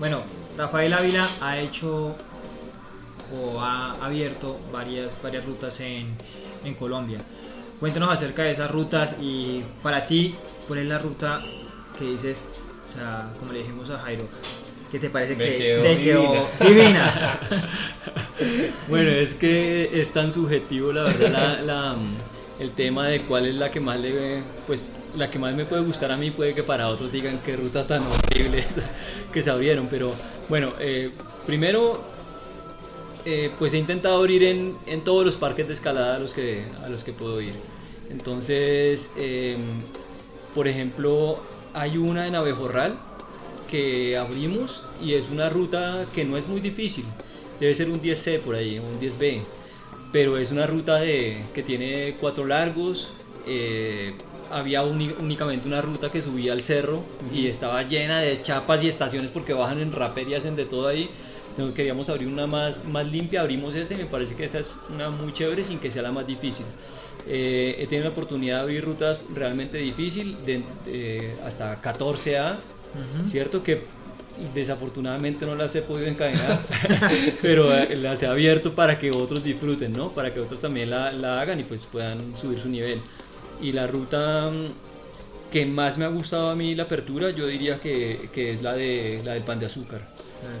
Bueno, 0.00 0.24
Rafael 0.58 0.92
Ávila 0.94 1.30
ha 1.40 1.60
hecho 1.60 2.16
o 3.32 3.60
ha 3.60 3.92
abierto 3.92 4.58
varias, 4.72 5.10
varias 5.22 5.44
rutas 5.44 5.78
en, 5.78 6.16
en 6.64 6.74
Colombia. 6.74 7.18
Cuéntanos 7.78 8.10
acerca 8.10 8.42
de 8.42 8.50
esas 8.50 8.68
rutas 8.72 9.14
y 9.20 9.62
para 9.80 10.08
ti, 10.08 10.34
¿cuál 10.66 10.80
es 10.80 10.86
la 10.86 10.98
ruta 10.98 11.40
que 11.96 12.04
dices, 12.04 12.40
o 12.90 12.98
sea, 12.98 13.30
como 13.38 13.52
le 13.52 13.60
dijimos 13.60 13.90
a 13.90 13.98
Jairo, 13.98 14.24
¿qué 14.92 14.98
te 14.98 15.10
parece 15.10 15.34
Me 15.36 15.44
que 15.44 15.54
quedó 15.56 15.82
te 15.82 15.96
quedó 15.98 16.48
divina. 16.60 17.38
Bueno, 18.88 19.10
es 19.10 19.32
que 19.34 19.90
es 20.00 20.10
tan 20.12 20.30
subjetivo 20.30 20.92
la 20.92 21.04
verdad 21.04 21.30
la- 21.30 21.62
la, 21.62 21.96
el 22.60 22.70
tema 22.72 23.06
de 23.08 23.20
cuál 23.22 23.46
es 23.46 23.54
la 23.54 23.70
que 23.70 23.80
más 23.80 23.98
le 23.98 24.42
pues 24.66 24.90
la 25.16 25.30
que 25.30 25.38
más 25.38 25.54
me 25.54 25.64
puede 25.64 25.82
gustar 25.82 26.10
a 26.12 26.16
mí 26.16 26.30
puede 26.30 26.52
que 26.54 26.62
para 26.62 26.88
otros 26.88 27.10
digan 27.10 27.40
qué 27.44 27.56
ruta 27.56 27.86
tan 27.86 28.02
horrible 28.06 28.64
que 29.32 29.42
se 29.42 29.50
abrieron, 29.50 29.88
pero 29.90 30.12
bueno, 30.50 30.74
eh, 30.78 31.10
primero 31.46 32.02
eh, 33.24 33.50
pues 33.58 33.72
he 33.72 33.78
intentado 33.78 34.24
ir 34.26 34.42
en, 34.44 34.76
en 34.86 35.02
todos 35.02 35.24
los 35.24 35.34
parques 35.36 35.66
de 35.66 35.72
escalada 35.74 36.16
a 36.16 36.18
los 36.18 36.32
que, 36.34 36.66
a 36.84 36.88
los 36.90 37.02
que 37.02 37.12
puedo 37.12 37.40
ir. 37.40 37.54
Entonces, 38.10 39.10
em, 39.16 39.58
por 40.54 40.68
ejemplo, 40.68 41.40
hay 41.74 41.96
una 41.96 42.26
en 42.28 42.34
Abejorral 42.36 42.98
que 43.70 44.16
abrimos 44.16 44.82
y 45.02 45.14
es 45.14 45.28
una 45.30 45.48
ruta 45.48 46.06
que 46.14 46.24
no 46.24 46.36
es 46.36 46.46
muy 46.48 46.60
difícil. 46.60 47.04
Debe 47.60 47.74
ser 47.74 47.88
un 47.90 48.00
10C 48.00 48.40
por 48.40 48.54
ahí, 48.54 48.78
un 48.78 49.00
10B. 49.00 49.40
Pero 50.12 50.38
es 50.38 50.50
una 50.50 50.66
ruta 50.66 50.96
de, 50.96 51.38
que 51.54 51.62
tiene 51.62 52.14
cuatro 52.20 52.46
largos. 52.46 53.08
eh, 53.46 54.14
había 54.50 54.82
uni- 54.84 55.14
únicamente 55.20 55.66
una 55.66 55.80
ruta 55.82 56.08
que 56.10 56.22
subía 56.22 56.52
al 56.52 56.62
cerro 56.62 57.02
y 57.34 57.48
estaba 57.48 57.82
llena 57.82 58.20
de 58.20 58.40
chapas 58.42 58.80
y 58.84 58.88
estaciones 58.88 59.30
porque 59.32 59.52
bajan 59.52 59.80
en 59.80 59.90
rapel 59.90 60.28
y 60.28 60.34
hacen 60.34 60.54
de 60.54 60.64
todo 60.64 60.86
ahí. 60.86 61.08
Entonces 61.50 61.74
queríamos 61.74 62.08
abrir 62.08 62.28
una 62.28 62.46
más, 62.46 62.84
más 62.84 63.06
limpia, 63.06 63.40
abrimos 63.40 63.74
esa 63.74 63.94
y 63.94 63.96
me 63.96 64.04
parece 64.06 64.34
que 64.36 64.44
esa 64.44 64.60
es 64.60 64.70
una 64.94 65.10
muy 65.10 65.32
chévere 65.32 65.64
sin 65.64 65.78
que 65.80 65.90
sea 65.90 66.02
la 66.02 66.12
más 66.12 66.26
difícil. 66.26 66.64
Eh, 67.26 67.74
he 67.80 67.86
tenido 67.88 68.04
la 68.04 68.10
oportunidad 68.10 68.58
de 68.58 68.62
abrir 68.62 68.84
rutas 68.84 69.24
realmente 69.34 69.78
difíciles, 69.78 70.36
de 70.46 70.62
hasta 71.44 71.82
14A, 71.82 72.56
¿cierto? 73.30 73.62
Que 73.62 73.84
desafortunadamente 74.54 75.46
no 75.46 75.54
las 75.54 75.74
he 75.74 75.82
podido 75.82 76.06
encadenar, 76.06 76.60
pero 77.42 77.74
eh, 77.74 77.96
las 77.96 78.22
he 78.22 78.26
abierto 78.26 78.74
para 78.74 78.98
que 78.98 79.10
otros 79.10 79.42
disfruten, 79.42 79.92
¿no? 79.92 80.10
Para 80.10 80.32
que 80.32 80.40
otros 80.40 80.60
también 80.60 80.90
la, 80.90 81.12
la 81.12 81.40
hagan 81.40 81.60
y 81.60 81.62
pues 81.62 81.84
puedan 81.84 82.36
subir 82.36 82.58
su 82.58 82.68
nivel. 82.68 83.00
Y 83.60 83.72
la 83.72 83.86
ruta 83.86 84.50
mm, 84.50 85.50
que 85.50 85.64
más 85.64 85.96
me 85.96 86.04
ha 86.04 86.08
gustado 86.08 86.50
a 86.50 86.54
mí 86.54 86.74
la 86.74 86.84
apertura, 86.84 87.30
yo 87.30 87.46
diría 87.46 87.80
que, 87.80 88.28
que 88.32 88.52
es 88.52 88.62
la, 88.62 88.74
de, 88.74 89.22
la 89.24 89.34
del 89.34 89.42
pan 89.42 89.58
de 89.58 89.66
azúcar, 89.66 90.08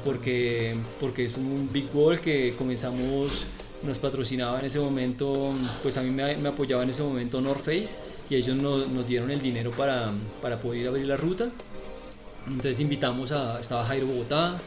porque, 0.04 0.74
porque 1.00 1.26
es 1.26 1.36
un 1.36 1.68
big 1.72 1.94
wall 1.94 2.20
que 2.20 2.54
comenzamos, 2.56 3.44
nos 3.82 3.98
patrocinaba 3.98 4.58
en 4.58 4.66
ese 4.66 4.78
momento, 4.78 5.52
pues 5.82 5.96
a 5.96 6.02
mí 6.02 6.10
me, 6.10 6.36
me 6.36 6.48
apoyaba 6.48 6.82
en 6.82 6.90
ese 6.90 7.02
momento 7.02 7.40
North 7.40 7.64
Face 7.64 7.90
y 8.30 8.36
ellos 8.36 8.56
nos, 8.56 8.88
nos 8.88 9.06
dieron 9.06 9.30
el 9.30 9.40
dinero 9.40 9.70
para, 9.70 10.12
para 10.40 10.58
poder 10.58 10.88
abrir 10.88 11.06
la 11.06 11.16
ruta. 11.16 11.50
Entonces 12.46 12.78
invitamos 12.80 13.32
a, 13.32 13.60
estaba 13.60 13.84
Jairo 13.86 14.06
Bogotá, 14.06 14.58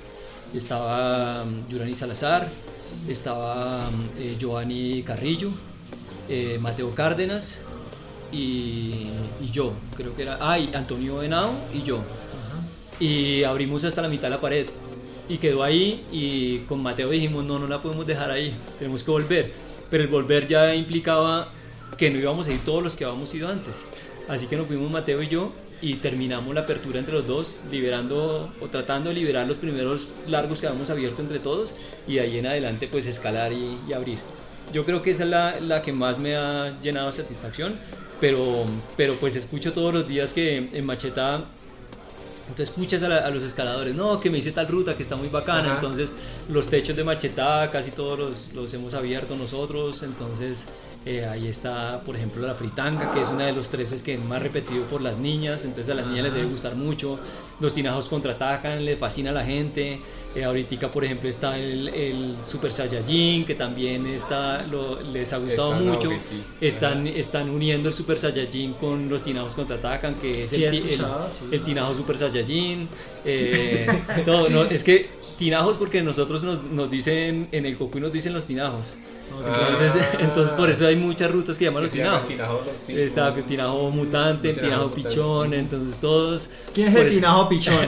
estaba 0.54 1.44
um, 1.44 1.68
Yurani 1.70 1.94
Salazar, 1.94 2.50
estaba 3.08 3.88
um, 3.88 4.06
eh, 4.20 4.36
Giovanni 4.38 5.02
Carrillo, 5.04 5.52
eh, 6.28 6.58
Mateo 6.60 6.94
Cárdenas 6.94 7.56
y, 8.32 9.08
y 9.42 9.52
yo, 9.52 9.74
creo 9.96 10.14
que 10.16 10.24
era, 10.24 10.38
ah, 10.42 10.60
y 10.60 10.74
Antonio 10.74 11.24
Henao 11.24 11.52
y 11.74 11.84
yo. 11.84 12.00
Y 13.00 13.44
abrimos 13.44 13.86
hasta 13.86 14.02
la 14.02 14.10
mitad 14.10 14.24
de 14.24 14.32
la 14.32 14.42
pared 14.42 14.68
y 15.30 15.38
quedó 15.38 15.64
ahí 15.64 16.04
y 16.12 16.60
con 16.68 16.84
Mateo 16.84 17.10
dijimos, 17.10 17.46
no, 17.46 17.60
no 17.60 17.68
la 17.68 17.82
podemos 17.82 18.06
dejar 18.06 18.30
ahí, 18.30 18.54
tenemos 18.78 19.04
que 19.04 19.12
volver. 19.12 19.54
Pero 19.90 20.04
el 20.04 20.10
volver 20.10 20.48
ya 20.48 20.76
implicaba 20.76 21.48
que 21.98 22.10
no 22.10 22.20
íbamos 22.20 22.48
a 22.48 22.52
ir 22.52 22.64
todos 22.66 22.84
los 22.84 22.94
que 22.94 23.06
habíamos 23.06 23.34
ido 23.34 23.48
antes. 23.48 23.76
Así 24.28 24.48
que 24.48 24.58
nos 24.58 24.68
fuimos 24.68 24.92
Mateo 24.92 25.24
y 25.24 25.30
yo 25.30 25.54
y 25.82 25.96
terminamos 25.96 26.54
la 26.54 26.62
apertura 26.62 27.00
entre 27.00 27.14
los 27.14 27.26
dos, 27.28 27.56
liberando 27.72 28.54
o 28.62 28.68
tratando 28.68 29.10
de 29.10 29.16
liberar 29.16 29.48
los 29.48 29.58
primeros 29.58 30.08
largos 30.28 30.60
que 30.60 30.68
habíamos 30.68 30.90
abierto 30.90 31.22
entre 31.22 31.40
todos 31.40 31.70
y 32.08 32.16
de 32.16 32.20
ahí 32.22 32.38
en 32.38 32.48
adelante 32.48 32.88
pues 32.92 33.06
escalar 33.06 33.54
y, 33.54 33.78
y 33.88 33.94
abrir. 33.94 34.18
Yo 34.74 34.86
creo 34.86 35.02
que 35.02 35.12
esa 35.12 35.24
es 35.24 35.30
la, 35.30 35.60
la 35.62 35.82
que 35.82 35.94
más 35.94 36.20
me 36.20 36.36
ha 36.36 36.78
llenado 36.82 37.08
de 37.08 37.14
satisfacción, 37.14 37.76
pero, 38.20 38.66
pero 38.98 39.16
pues 39.16 39.36
escucho 39.36 39.72
todos 39.74 39.94
los 39.94 40.08
días 40.08 40.34
que 40.34 40.58
en 40.74 40.86
Macheta 40.86 41.46
tú 42.56 42.62
escuchas 42.64 43.02
a, 43.04 43.08
la- 43.08 43.20
a 43.26 43.30
los 43.30 43.44
escaladores, 43.44 43.96
no, 43.96 44.20
que 44.20 44.30
me 44.30 44.40
hice 44.40 44.52
tal 44.52 44.68
ruta 44.68 44.96
que 44.96 45.04
está 45.04 45.16
muy 45.16 45.30
bacana, 45.30 45.68
Ajá. 45.68 45.76
entonces 45.76 46.14
los 46.50 46.68
techos 46.68 46.96
de 46.96 47.04
Machetá 47.04 47.70
casi 47.72 47.92
todos 47.92 48.20
los, 48.20 48.54
los 48.54 48.74
hemos 48.74 48.94
abierto 48.96 49.36
nosotros, 49.36 50.02
entonces 50.04 50.66
eh, 51.06 51.26
ahí 51.26 51.48
está, 51.48 52.02
por 52.06 52.16
ejemplo, 52.16 52.46
la 52.46 52.56
fritanga, 52.56 53.14
que 53.14 53.22
es 53.22 53.30
una 53.30 53.46
de 53.46 53.54
los 53.54 53.70
treces 53.70 54.04
que 54.04 54.14
es 54.16 54.24
más 54.26 54.42
repetido 54.44 54.84
por 54.84 55.02
las 55.02 55.18
niñas, 55.18 55.64
entonces 55.66 55.92
a 55.92 55.96
las 55.96 56.06
niñas 56.08 56.26
les 56.26 56.34
debe 56.34 56.48
gustar 56.48 56.76
mucho, 56.76 57.18
los 57.60 57.74
tinajos 57.74 58.06
contraatacan, 58.08 58.84
les 58.86 58.98
fascina 59.00 59.30
a 59.32 59.34
la 59.34 59.44
gente, 59.46 60.00
eh, 60.36 60.44
ahorita 60.44 60.92
por 60.92 61.04
ejemplo 61.06 61.28
está 61.30 61.58
el, 61.58 61.88
el 61.90 62.36
Super 62.48 62.74
Saiyajin, 62.74 63.46
que 63.46 63.56
también 63.56 64.06
está, 64.08 64.64
lo- 64.68 65.02
les 65.02 65.32
ha 65.34 65.38
gustado 65.38 65.74
mucho, 65.74 66.12
sí. 66.20 66.42
están, 66.62 67.08
están 67.08 67.50
uniendo 67.50 67.88
el 67.90 67.94
Super 67.96 68.20
Saiyajin 68.20 68.74
con 68.74 69.10
los 69.10 69.24
tinajos 69.24 69.54
contraatacan, 69.54 70.16
que 70.16 70.44
es 70.44 70.50
Sí, 70.52 70.64
el, 70.66 71.64
tinajo 71.64 71.94
Super 71.94 72.18
Saiyajin, 72.18 72.88
eh, 73.26 73.88
todo, 74.26 74.50
no, 74.50 74.64
es 74.64 74.84
que 74.84 75.10
tinajos 75.38 75.78
porque 75.78 76.02
nosotros 76.02 76.44
nos, 76.44 76.62
nos 76.64 76.92
dicen, 76.92 77.48
en 77.54 77.66
el 77.66 77.78
Cocuy 77.78 78.02
nos 78.02 78.12
dicen 78.14 78.34
los 78.34 78.46
tinajos. 78.46 78.94
Entonces, 79.38 79.94
Ah. 80.04 80.18
entonces 80.20 80.54
por 80.54 80.70
eso 80.70 80.86
hay 80.86 80.96
muchas 80.96 81.32
rutas 81.32 81.58
que 81.58 81.66
llaman 81.66 81.84
los 81.84 81.92
tinajos. 81.92 82.24
Está 82.88 83.30
el 83.36 83.44
tinajo 83.44 83.90
mutante, 83.90 84.50
el 84.50 84.56
Tinajo 84.56 84.68
tinajo 84.70 84.88
mutante. 84.90 85.10
pichón, 85.10 85.54
entonces 85.54 85.98
todos... 86.02 86.50
¿Quién 86.74 86.88
es 86.90 86.96
el 86.96 87.02
eso- 87.08 87.16
tinajo 87.16 87.50
pichón? 87.50 87.88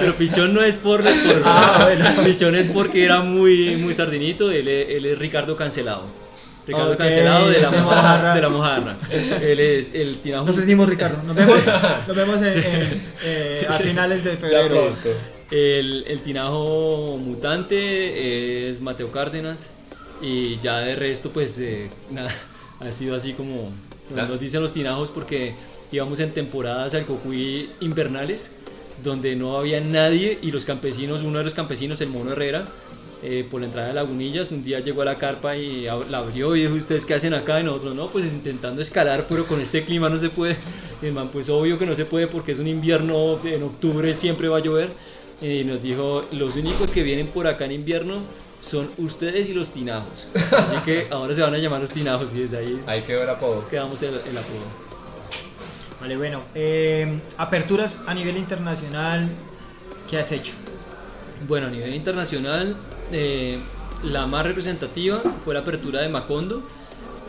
Pero 0.00 0.14
pichón 0.16 0.54
no 0.54 0.62
es 0.62 0.76
por... 0.76 1.02
por- 1.02 1.12
Ah, 1.44 1.80
bueno. 1.84 2.24
Pichón 2.24 2.54
es 2.56 2.70
porque 2.70 3.04
era 3.04 3.20
muy, 3.20 3.76
muy 3.76 3.94
sardinito, 3.94 4.50
él, 4.50 4.68
es- 4.68 4.90
él 4.90 5.06
es 5.06 5.18
Ricardo 5.18 5.56
Cancelado. 5.56 6.02
Ricardo 6.66 6.96
Cancelado 6.98 7.48
de 7.48 7.60
la, 7.62 7.70
mojarra, 7.70 8.34
de 8.34 8.40
la 8.42 8.48
mojarra. 8.50 8.96
Él 9.10 9.58
es 9.60 9.94
el 9.94 10.16
tinajo... 10.18 10.44
Nos 10.46 10.56
sentimos, 10.56 10.88
Ricardo. 10.88 11.22
Nos 11.22 11.34
vemos, 11.34 11.56
nos 12.06 12.16
vemos 12.16 12.36
en- 12.42 12.58
en, 12.58 13.02
eh, 13.22 13.66
a 13.68 13.72
finales 13.74 14.22
de 14.24 14.32
Ya 14.32 14.36
febrero. 14.38 14.68
pronto. 14.90 15.08
El, 15.50 16.04
el 16.06 16.20
tinajo 16.20 17.18
mutante 17.18 18.68
es 18.68 18.80
Mateo 18.80 19.10
Cárdenas 19.10 19.68
y 20.20 20.58
ya 20.58 20.80
de 20.80 20.94
resto 20.94 21.30
pues 21.30 21.58
eh, 21.58 21.90
nada, 22.10 22.34
ha 22.80 22.92
sido 22.92 23.16
así 23.16 23.32
como 23.32 23.72
nos 24.14 24.40
dicen 24.40 24.62
los 24.62 24.72
tinajos 24.72 25.10
porque 25.10 25.54
íbamos 25.92 26.18
en 26.20 26.32
temporadas 26.32 26.94
al 26.94 27.04
Cocuy 27.04 27.70
invernales 27.80 28.50
donde 29.02 29.36
no 29.36 29.56
había 29.56 29.80
nadie 29.80 30.38
y 30.42 30.50
los 30.50 30.64
campesinos, 30.64 31.22
uno 31.22 31.38
de 31.38 31.44
los 31.44 31.54
campesinos, 31.54 32.00
el 32.00 32.08
Mono 32.08 32.32
Herrera, 32.32 32.64
eh, 33.22 33.44
por 33.48 33.60
la 33.60 33.66
entrada 33.66 33.88
de 33.88 33.94
Lagunillas, 33.94 34.52
un 34.52 34.62
día 34.62 34.80
llegó 34.80 35.02
a 35.02 35.04
la 35.04 35.16
carpa 35.16 35.56
y 35.56 35.82
la 35.82 36.18
abrió 36.18 36.54
y 36.54 36.62
dijo, 36.62 36.74
¿ustedes 36.74 37.04
qué 37.04 37.14
hacen 37.14 37.34
acá? 37.34 37.60
Y 37.60 37.64
nosotros, 37.64 37.94
no, 37.94 38.08
pues 38.08 38.24
intentando 38.24 38.80
escalar, 38.80 39.26
pero 39.28 39.46
con 39.46 39.60
este 39.60 39.84
clima 39.84 40.08
no 40.08 40.18
se 40.18 40.30
puede. 40.30 40.56
Y 41.00 41.06
el 41.06 41.12
man, 41.12 41.30
pues 41.32 41.48
obvio 41.48 41.78
que 41.78 41.86
no 41.86 41.94
se 41.94 42.04
puede 42.04 42.26
porque 42.26 42.50
es 42.50 42.58
un 42.58 42.66
invierno, 42.66 43.38
en 43.44 43.62
octubre 43.62 44.12
siempre 44.14 44.48
va 44.48 44.56
a 44.56 44.60
llover. 44.60 44.90
Y 45.40 45.64
nos 45.64 45.82
dijo, 45.82 46.24
los 46.32 46.56
únicos 46.56 46.90
que 46.90 47.02
vienen 47.02 47.28
por 47.28 47.46
acá 47.46 47.64
en 47.64 47.72
invierno 47.72 48.16
son 48.60 48.90
ustedes 48.98 49.48
y 49.48 49.54
los 49.54 49.70
tinajos. 49.70 50.26
Así 50.34 50.76
que 50.84 51.06
ahora 51.10 51.34
se 51.34 51.42
van 51.42 51.54
a 51.54 51.58
llamar 51.58 51.80
los 51.80 51.90
tinajos 51.92 52.34
y 52.34 52.40
desde 52.40 52.58
ahí 52.58 52.80
Ahí 52.86 53.02
quedó 53.02 53.22
el 53.22 53.30
apodo. 53.30 53.68
quedamos 53.68 54.02
el, 54.02 54.14
el 54.14 54.36
apodo. 54.38 54.88
Vale, 56.00 56.16
bueno. 56.16 56.42
eh, 56.54 57.20
aperturas 57.36 57.96
a 58.06 58.14
nivel 58.14 58.36
internacional, 58.36 59.28
¿qué 60.10 60.18
has 60.18 60.30
hecho? 60.32 60.52
Bueno, 61.46 61.68
a 61.68 61.70
nivel 61.70 61.94
internacional, 61.94 62.76
eh, 63.12 63.58
la 64.04 64.26
más 64.26 64.44
representativa 64.46 65.20
fue 65.44 65.54
la 65.54 65.60
apertura 65.60 66.02
de 66.02 66.08
Macondo, 66.08 66.62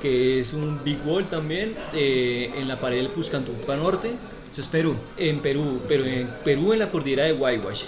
que 0.01 0.39
es 0.39 0.53
un 0.53 0.83
big 0.83 0.99
wall 1.05 1.25
también, 1.25 1.75
eh, 1.93 2.51
en 2.57 2.67
la 2.67 2.77
pared 2.79 2.97
del 2.97 3.09
Cuscantumpa 3.09 3.75
Norte, 3.75 4.11
Eso 4.51 4.61
es 4.61 4.67
Perú. 4.67 4.95
en 5.17 5.39
Perú, 5.39 5.79
pero 5.87 6.05
en 6.05 6.27
Perú 6.43 6.73
en 6.73 6.79
la 6.79 6.89
cordillera 6.89 7.25
de 7.25 7.33
Guaywash. 7.33 7.83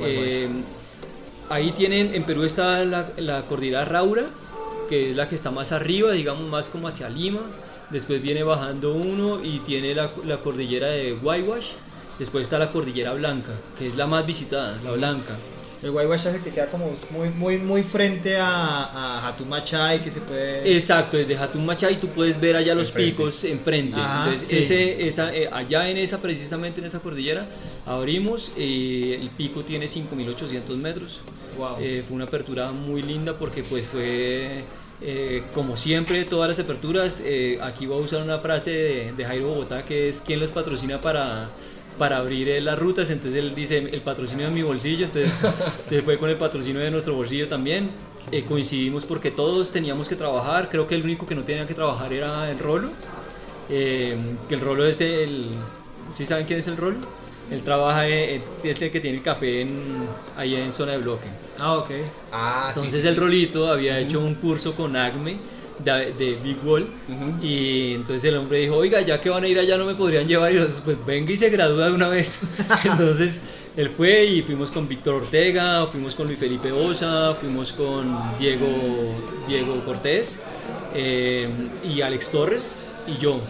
Eh, 0.00 0.48
ahí 1.48 1.72
tienen, 1.72 2.14
en 2.14 2.24
Perú 2.24 2.44
está 2.44 2.84
la, 2.84 3.42
cordillera 3.48 3.84
Raura, 3.84 4.26
que 4.88 5.10
es 5.10 5.16
la 5.16 5.28
que 5.28 5.34
está 5.34 5.50
más 5.50 5.72
arriba, 5.72 6.12
digamos 6.12 6.48
más 6.48 6.68
como 6.68 6.88
hacia 6.88 7.08
Lima. 7.08 7.42
Después 7.90 8.20
viene 8.22 8.42
bajando 8.42 8.94
uno 8.94 9.44
y 9.44 9.58
tiene 9.60 9.94
la, 9.94 10.10
la 10.24 10.38
cordillera 10.38 10.88
de 10.88 11.12
Guaywash. 11.12 11.68
Después 12.18 12.44
está 12.44 12.58
la 12.58 12.70
cordillera 12.70 13.12
blanca, 13.14 13.52
que 13.78 13.88
es 13.88 13.96
la 13.96 14.06
más 14.06 14.24
visitada, 14.26 14.78
la 14.82 14.92
blanca. 14.92 15.36
El 15.84 15.90
Guaywash 15.90 16.20
es 16.28 16.34
el 16.36 16.40
que 16.40 16.50
queda 16.50 16.66
como 16.66 16.96
muy, 17.10 17.28
muy, 17.28 17.58
muy 17.58 17.82
frente 17.82 18.38
a, 18.38 18.48
a 18.84 19.28
Hatumachay, 19.28 20.02
que 20.02 20.10
se 20.10 20.20
puede... 20.20 20.74
Exacto, 20.74 21.18
desde 21.18 21.36
Hatumachay 21.36 21.96
tú 21.96 22.08
puedes 22.08 22.40
ver 22.40 22.56
allá 22.56 22.74
los 22.74 22.88
Enfrente. 22.88 23.10
picos 23.12 23.44
enfrente. 23.44 24.00
Ajá, 24.00 24.24
Entonces, 24.30 24.48
sí. 24.48 24.56
ese, 24.56 25.06
esa, 25.06 25.34
eh, 25.36 25.46
allá 25.52 25.90
en 25.90 25.98
esa, 25.98 26.22
precisamente 26.22 26.80
en 26.80 26.86
esa 26.86 27.00
cordillera, 27.00 27.46
abrimos, 27.84 28.50
eh, 28.56 29.18
el 29.20 29.28
pico 29.28 29.60
tiene 29.62 29.84
5.800 29.84 30.74
metros. 30.76 31.20
Wow. 31.58 31.76
Eh, 31.78 32.02
fue 32.08 32.16
una 32.16 32.24
apertura 32.24 32.72
muy 32.72 33.02
linda 33.02 33.34
porque 33.36 33.62
pues 33.62 33.84
fue, 33.86 34.64
eh, 35.02 35.42
como 35.54 35.76
siempre, 35.76 36.24
todas 36.24 36.48
las 36.48 36.58
aperturas, 36.58 37.20
eh, 37.22 37.58
aquí 37.62 37.84
voy 37.84 37.98
a 37.98 38.04
usar 38.06 38.22
una 38.22 38.38
frase 38.38 38.70
de, 38.70 39.12
de 39.12 39.24
Jairo 39.26 39.48
Bogotá, 39.48 39.84
que 39.84 40.08
es 40.08 40.22
quien 40.22 40.40
los 40.40 40.48
patrocina 40.48 40.98
para, 41.02 41.50
para 41.98 42.18
abrir 42.18 42.48
eh, 42.48 42.60
las 42.60 42.78
rutas, 42.78 43.10
entonces 43.10 43.38
él 43.38 43.54
dice, 43.54 43.78
el 43.78 44.00
patrocinio 44.00 44.46
de 44.46 44.52
mi 44.52 44.62
bolsillo, 44.62 45.06
entonces, 45.06 45.32
entonces 45.42 46.02
fue 46.04 46.18
con 46.18 46.30
el 46.30 46.36
patrocinio 46.36 46.80
de 46.80 46.90
nuestro 46.90 47.14
bolsillo 47.14 47.48
también. 47.48 47.90
Eh, 48.32 48.42
coincidimos 48.48 49.04
porque 49.04 49.30
todos 49.30 49.70
teníamos 49.70 50.08
que 50.08 50.16
trabajar, 50.16 50.68
creo 50.70 50.88
que 50.88 50.94
el 50.94 51.04
único 51.04 51.26
que 51.26 51.34
no 51.34 51.42
tenía 51.42 51.66
que 51.66 51.74
trabajar 51.74 52.12
era 52.12 52.50
el 52.50 52.58
Rolo, 52.58 52.90
eh, 53.68 54.16
que 54.48 54.54
el 54.54 54.60
Rolo 54.60 54.86
es 54.86 55.00
el... 55.00 55.46
¿Sí 56.16 56.26
saben 56.26 56.46
quién 56.46 56.58
es 56.58 56.66
el 56.66 56.76
Rolo? 56.76 56.98
Él 57.50 57.60
trabaja, 57.62 58.08
es 58.08 58.42
el 58.64 58.90
que 58.90 59.00
tiene 59.00 59.18
el 59.18 59.22
café 59.22 59.60
en, 59.60 60.06
ahí 60.36 60.54
en 60.54 60.72
zona 60.72 60.92
de 60.92 60.98
bloque. 60.98 61.26
Ah, 61.58 61.74
ok. 61.74 61.90
Ah, 62.32 62.72
Entonces 62.74 63.02
sí, 63.02 63.08
el. 63.08 63.16
Rolito 63.16 63.70
había 63.70 63.98
hecho 64.00 64.20
un 64.20 64.34
curso 64.36 64.74
con 64.74 64.96
Acme 64.96 65.36
de, 65.78 66.12
de 66.12 66.38
Big 66.42 66.58
Wall 66.64 66.86
y 67.42 67.94
entonces 67.94 68.24
el 68.24 68.36
hombre 68.36 68.58
dijo, 68.58 68.76
oiga, 68.76 69.00
ya 69.00 69.20
que 69.20 69.30
van 69.30 69.44
a 69.44 69.48
ir 69.48 69.58
allá 69.58 69.76
no 69.76 69.86
me 69.86 69.94
podrían 69.94 70.26
llevar 70.26 70.52
y 70.52 70.56
nosotros, 70.56 70.82
pues 70.84 71.06
venga 71.06 71.32
y 71.32 71.36
se 71.36 71.50
gradúa 71.50 71.86
de 71.86 71.92
una 71.92 72.08
vez. 72.08 72.38
entonces 72.84 73.38
él 73.76 73.90
fue 73.90 74.24
y 74.24 74.42
fuimos 74.42 74.70
con 74.70 74.86
Víctor 74.86 75.14
Ortega, 75.14 75.86
fuimos 75.88 76.14
con 76.14 76.26
Luis 76.26 76.38
Felipe 76.38 76.70
Osa, 76.70 77.34
fuimos 77.40 77.72
con 77.72 78.16
Diego, 78.38 78.66
Diego 79.48 79.84
Cortés 79.84 80.38
eh, 80.94 81.48
y 81.82 82.00
Alex 82.00 82.30
Torres 82.30 82.76
y 83.06 83.18
yo. 83.18 83.40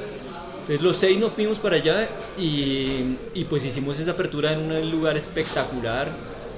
Entonces 0.60 0.80
los 0.80 0.96
seis 0.96 1.18
nos 1.18 1.32
fuimos 1.32 1.58
para 1.58 1.76
allá 1.76 2.08
y, 2.38 3.16
y 3.34 3.44
pues 3.50 3.66
hicimos 3.66 3.98
esa 3.98 4.12
apertura 4.12 4.54
en 4.54 4.60
un 4.60 4.90
lugar 4.90 5.16
espectacular. 5.18 6.08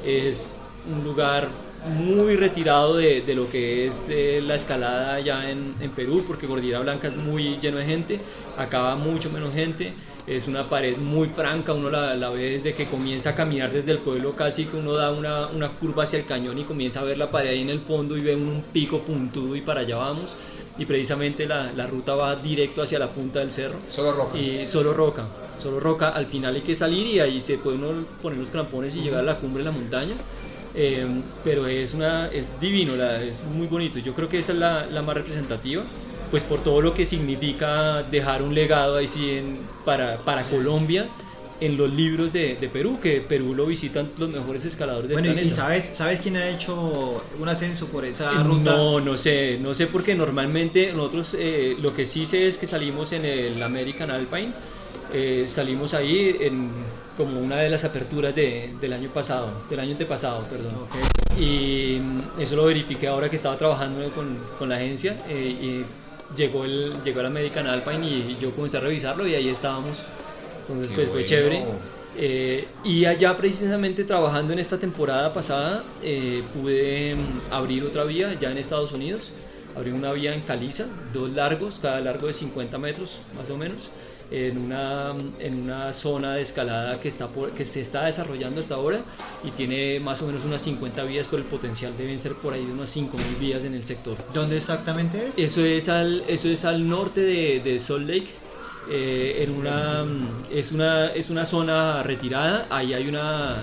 Es 0.04 0.56
un 0.88 1.02
lugar 1.02 1.48
muy 1.86 2.36
retirado 2.36 2.96
de, 2.96 3.22
de 3.22 3.34
lo 3.34 3.48
que 3.50 3.86
es 3.86 4.04
eh, 4.08 4.42
la 4.46 4.56
escalada 4.56 5.14
allá 5.14 5.50
en, 5.50 5.74
en 5.80 5.90
Perú, 5.90 6.24
porque 6.26 6.46
Cordillera 6.46 6.80
Blanca 6.80 7.08
es 7.08 7.16
muy 7.16 7.58
lleno 7.60 7.78
de 7.78 7.84
gente, 7.84 8.20
acá 8.58 8.80
va 8.80 8.96
mucho 8.96 9.30
menos 9.30 9.52
gente. 9.54 9.92
Es 10.26 10.48
una 10.48 10.68
pared 10.68 10.96
muy 10.98 11.28
franca, 11.28 11.72
uno 11.72 11.88
la, 11.88 12.16
la 12.16 12.30
ve 12.30 12.50
desde 12.50 12.74
que 12.74 12.86
comienza 12.86 13.30
a 13.30 13.34
caminar 13.36 13.70
desde 13.70 13.92
el 13.92 13.98
pueblo, 13.98 14.32
casi 14.32 14.64
que 14.64 14.76
uno 14.76 14.92
da 14.92 15.12
una, 15.12 15.46
una 15.46 15.68
curva 15.68 16.02
hacia 16.02 16.18
el 16.18 16.26
cañón 16.26 16.58
y 16.58 16.64
comienza 16.64 16.98
a 16.98 17.04
ver 17.04 17.16
la 17.16 17.30
pared 17.30 17.50
ahí 17.50 17.62
en 17.62 17.70
el 17.70 17.78
fondo 17.78 18.16
y 18.16 18.22
ve 18.22 18.34
un 18.34 18.64
pico 18.72 18.98
puntudo 18.98 19.54
y 19.54 19.60
para 19.60 19.82
allá 19.82 19.98
vamos. 19.98 20.34
Y 20.78 20.84
precisamente 20.84 21.46
la, 21.46 21.72
la 21.76 21.86
ruta 21.86 22.16
va 22.16 22.34
directo 22.34 22.82
hacia 22.82 22.98
la 22.98 23.06
punta 23.08 23.38
del 23.38 23.52
cerro. 23.52 23.78
Solo 23.88 24.12
roca. 24.12 24.36
Y 24.36 24.66
solo 24.66 24.92
roca, 24.92 25.26
solo 25.62 25.78
roca. 25.78 26.08
Al 26.08 26.26
final 26.26 26.56
hay 26.56 26.60
que 26.60 26.74
salir 26.74 27.06
y 27.06 27.20
ahí 27.20 27.40
se 27.40 27.58
puede 27.58 27.76
uno 27.76 28.04
poner 28.20 28.40
los 28.40 28.50
crampones 28.50 28.96
y 28.96 29.02
llegar 29.02 29.20
a 29.20 29.24
la 29.24 29.36
cumbre 29.36 29.62
de 29.62 29.70
la 29.70 29.76
montaña. 29.76 30.16
Eh, 30.78 31.06
pero 31.42 31.66
es, 31.66 31.94
una, 31.94 32.28
es 32.28 32.60
divino, 32.60 32.96
la- 32.96 33.16
es 33.16 33.42
muy 33.54 33.66
bonito. 33.66 33.98
Yo 33.98 34.12
creo 34.14 34.28
que 34.28 34.38
esa 34.38 34.52
es 34.52 34.58
la, 34.58 34.86
la 34.86 35.00
más 35.02 35.14
representativa, 35.16 35.82
pues 36.30 36.42
por 36.42 36.62
todo 36.62 36.80
lo 36.82 36.92
que 36.92 37.06
significa 37.06 38.02
dejar 38.02 38.42
un 38.42 38.54
legado 38.54 38.96
ahí 38.96 39.08
sí 39.08 39.30
en- 39.30 39.58
para, 39.84 40.18
para 40.18 40.42
Colombia 40.42 41.06
en 41.58 41.78
los 41.78 41.90
libros 41.90 42.30
de, 42.34 42.56
de 42.56 42.68
Perú, 42.68 42.98
que 43.02 43.22
Perú 43.22 43.54
lo 43.54 43.64
visitan 43.64 44.06
los 44.18 44.28
mejores 44.28 44.66
escaladores 44.66 45.08
del 45.08 45.14
Bueno, 45.16 45.30
y- 45.30 45.32
planeta. 45.32 45.54
y 45.54 45.56
sabes, 45.56 45.90
¿sabes 45.94 46.20
quién 46.20 46.36
ha 46.36 46.46
hecho 46.50 47.24
un 47.40 47.48
ascenso 47.48 47.86
por 47.86 48.04
esa 48.04 48.30
Eh, 48.32 48.44
ruta? 48.44 48.72
No, 48.76 49.00
no 49.00 49.16
sé, 49.16 49.58
no 49.62 49.72
sé 49.74 49.86
porque 49.86 50.14
normalmente 50.14 50.92
nosotros 50.92 51.34
eh, 51.38 51.74
lo 51.80 51.94
que 51.94 52.04
sí 52.04 52.26
sé 52.26 52.48
es 52.48 52.58
que 52.58 52.66
salimos 52.66 53.12
en 53.12 53.24
el 53.24 53.62
American 53.62 54.10
Alpine, 54.10 54.50
eh, 55.14 55.46
salimos 55.48 55.94
ahí 55.94 56.36
en 56.40 56.70
como 57.16 57.40
una 57.40 57.56
de 57.56 57.70
las 57.70 57.84
aperturas 57.84 58.34
de- 58.34 58.70
del 58.80 58.92
año 58.92 59.08
pasado, 59.10 59.48
del 59.70 59.80
año 59.80 59.92
antepasado, 59.92 60.44
perdón. 60.44 60.74
Ok. 60.84 61.38
Y 61.40 61.98
mm, 62.00 62.40
eso 62.40 62.56
lo 62.56 62.64
verifiqué 62.66 63.08
ahora 63.08 63.28
que 63.30 63.36
estaba 63.36 63.56
trabajando 63.56 64.08
con, 64.10 64.36
con 64.58 64.68
la 64.68 64.76
agencia 64.76 65.16
eh, 65.28 65.56
y 65.60 65.84
llegó 66.36 66.64
el, 66.64 66.92
llegó 67.04 67.20
el 67.20 67.26
American 67.26 67.66
Alpine 67.66 68.06
y 68.06 68.36
yo 68.40 68.50
comencé 68.52 68.76
a 68.76 68.80
revisarlo 68.80 69.26
y 69.26 69.34
ahí 69.34 69.48
estábamos. 69.48 69.98
Entonces 70.68 70.90
Qué 70.90 70.94
pues 70.96 71.06
fue 71.08 71.14
bueno. 71.14 71.28
chévere. 71.28 71.64
Eh, 72.18 72.66
y 72.82 73.04
allá 73.04 73.36
precisamente 73.36 74.02
trabajando 74.04 74.54
en 74.54 74.58
esta 74.58 74.78
temporada 74.78 75.34
pasada 75.34 75.84
eh, 76.02 76.42
pude 76.54 77.14
mm, 77.14 77.52
abrir 77.52 77.84
otra 77.84 78.04
vía 78.04 78.34
ya 78.40 78.50
en 78.50 78.58
Estados 78.58 78.92
Unidos. 78.92 79.30
Abrí 79.76 79.90
una 79.90 80.10
vía 80.12 80.34
en 80.34 80.40
Caliza, 80.40 80.86
dos 81.12 81.30
largos, 81.32 81.78
cada 81.82 82.00
largo 82.00 82.26
de 82.28 82.32
50 82.32 82.78
metros 82.78 83.18
más 83.36 83.50
o 83.50 83.58
menos, 83.58 83.90
en 84.30 84.58
una, 84.58 85.14
en 85.38 85.62
una 85.62 85.92
zona 85.92 86.34
de 86.34 86.42
escalada 86.42 87.00
que, 87.00 87.08
está 87.08 87.28
por- 87.28 87.52
que 87.52 87.64
se 87.64 87.80
está 87.80 88.06
desarrollando 88.06 88.60
hasta 88.60 88.74
ahora 88.74 89.00
y 89.44 89.50
tiene 89.52 90.00
más 90.00 90.20
o 90.22 90.26
menos 90.26 90.44
unas 90.44 90.62
50 90.62 91.04
vías, 91.04 91.26
pero 91.30 91.42
el 91.42 91.48
potencial 91.48 91.92
deben 91.96 92.18
ser 92.18 92.32
por 92.34 92.52
ahí 92.52 92.64
de 92.64 92.72
unas 92.72 92.94
5.000 92.96 93.38
vías 93.38 93.62
en 93.64 93.74
el 93.74 93.84
sector. 93.84 94.16
¿Dónde 94.34 94.56
exactamente 94.56 95.28
es? 95.28 95.38
Eso 95.38 95.64
es 95.64 95.88
al, 95.88 96.24
eso 96.26 96.48
es 96.48 96.64
al 96.64 96.88
norte 96.88 97.20
de, 97.22 97.60
de 97.60 97.78
Salt 97.78 98.08
Lake. 98.08 98.28
eh, 98.90 99.44
en 99.44 99.50
una, 99.56 100.04
es, 100.50 100.72
una, 100.72 101.08
es 101.08 101.30
una 101.30 101.44
zona 101.46 102.02
retirada. 102.02 102.66
Ahí 102.70 102.94
hay 102.94 103.08
una, 103.08 103.56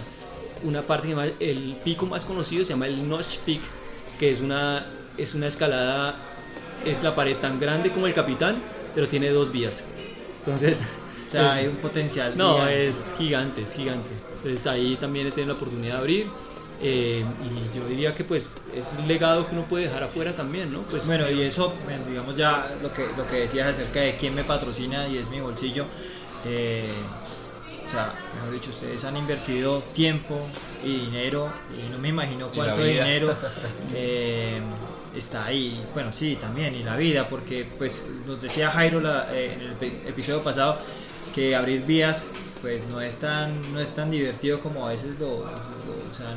una 0.64 0.82
parte 0.82 1.08
que 1.08 1.14
llama- 1.14 1.32
el 1.40 1.76
pico 1.84 2.06
más 2.06 2.26
conocido 2.26 2.64
se 2.66 2.72
llama 2.72 2.88
el 2.88 3.08
Notch 3.08 3.38
Peak, 3.46 3.62
que 4.20 4.32
es 4.32 4.40
una, 4.42 4.86
es 5.18 5.34
una 5.34 5.48
escalada, 5.48 6.16
es 6.86 7.02
la 7.04 7.16
pared 7.16 7.36
tan 7.38 7.60
grande 7.60 7.90
como 7.90 8.08
el 8.08 8.14
Capitán, 8.14 8.56
pero 8.96 9.08
tiene 9.10 9.30
dos 9.30 9.52
vías. 9.52 9.84
Entonces, 10.46 10.82
O 11.28 11.32
sea, 11.32 11.54
hay 11.54 11.68
un 11.68 11.78
potencial. 11.78 12.38
no, 12.38 12.56
gigante. 12.56 12.88
es 12.88 13.14
gigante, 13.18 13.64
es 13.64 13.74
gigante. 13.74 14.24
Entonces 14.38 14.68
ahí 14.68 14.98
también 14.98 15.28
he 15.28 15.32
tenido 15.32 15.54
la 15.54 15.58
oportunidad 15.58 15.94
de 15.96 16.00
abrir. 16.00 16.32
eh, 16.80 17.34
y 17.40 17.72
yo 17.76 17.88
diría 17.88 18.14
que 18.16 18.24
pues 18.26 18.54
es 18.74 18.94
un 18.94 19.08
legado 19.08 19.48
que 19.48 19.54
uno 19.56 19.68
puede 19.68 19.86
dejar 19.86 20.04
afuera 20.04 20.36
también, 20.36 20.72
¿no? 20.72 20.82
Pues, 20.90 21.06
Bueno, 21.06 21.30
y 21.30 21.42
eso, 21.44 21.82
digamos 22.08 22.36
ya 22.36 22.78
lo 22.82 22.92
que, 22.94 23.14
lo 23.16 23.28
que 23.28 23.38
decías 23.42 23.68
acerca 23.68 24.02
de 24.02 24.18
quién 24.18 24.36
me 24.36 24.44
patrocina 24.44 25.08
y 25.08 25.18
es 25.18 25.30
mi 25.30 25.40
bolsillo. 25.42 25.86
eh, 26.44 27.14
o 27.88 27.90
sea, 27.90 28.16
mejor 28.34 28.52
dicho, 28.52 28.72
ustedes 28.72 29.04
han 29.04 29.18
invertido 29.18 29.84
tiempo 29.94 30.50
y 30.84 30.98
dinero 31.06 31.54
y 31.70 31.90
no 31.90 32.00
me 32.00 32.10
imagino 32.10 32.50
cuánto 32.52 32.84
dinero 32.84 33.38
eh, 33.94 34.60
está 35.16 35.46
ahí. 35.46 35.84
Bueno, 35.94 36.12
sí, 36.14 36.38
también, 36.40 36.76
y 36.76 36.84
la 36.84 36.96
vida, 36.98 37.30
porque 37.30 37.66
pues 37.78 38.06
nos 38.28 38.42
decía 38.42 38.70
Jairo 38.72 39.00
la- 39.02 39.30
eh, 39.32 39.54
en 39.56 39.62
el 39.62 39.72
epi- 39.80 40.08
episodio 40.08 40.44
pasado 40.44 40.78
que 41.34 41.56
abrir 41.56 41.82
vías 41.86 42.26
pues 42.62 42.86
no 42.88 43.02
es 43.02 43.16
tan, 43.18 43.74
no 43.74 43.80
es 43.82 43.90
tan 43.90 44.10
divertido 44.10 44.60
como 44.62 44.88
a 44.88 44.92
veces 44.94 45.20
lo, 45.20 45.28
lo- 45.40 45.44
o 45.44 46.16
sea, 46.18 46.34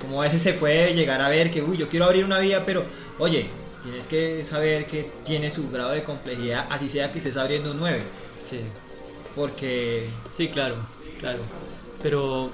como 0.00 0.20
a 0.20 0.24
veces 0.26 0.42
se 0.42 0.52
puede 0.54 0.94
llegar 0.94 1.22
a 1.22 1.28
ver 1.28 1.50
que, 1.50 1.62
uy, 1.62 1.76
yo 1.78 1.88
quiero 1.88 2.04
abrir 2.06 2.24
una 2.24 2.38
vía, 2.38 2.64
pero, 2.66 2.84
oye, 3.18 3.46
tienes 3.82 4.04
que 4.04 4.44
saber 4.44 4.86
que 4.86 5.10
tiene 5.24 5.50
su 5.50 5.70
grado 5.70 5.90
de 5.92 6.02
complejidad, 6.04 6.66
así 6.68 6.88
sea 6.88 7.10
que 7.12 7.18
estés 7.18 7.36
abriendo 7.36 7.70
un 7.70 7.78
9, 7.78 8.02
sí. 8.50 8.60
porque, 9.34 10.08
Sí, 10.36 10.48
claro, 10.48 10.74
claro. 11.20 11.38
Pero, 12.02 12.50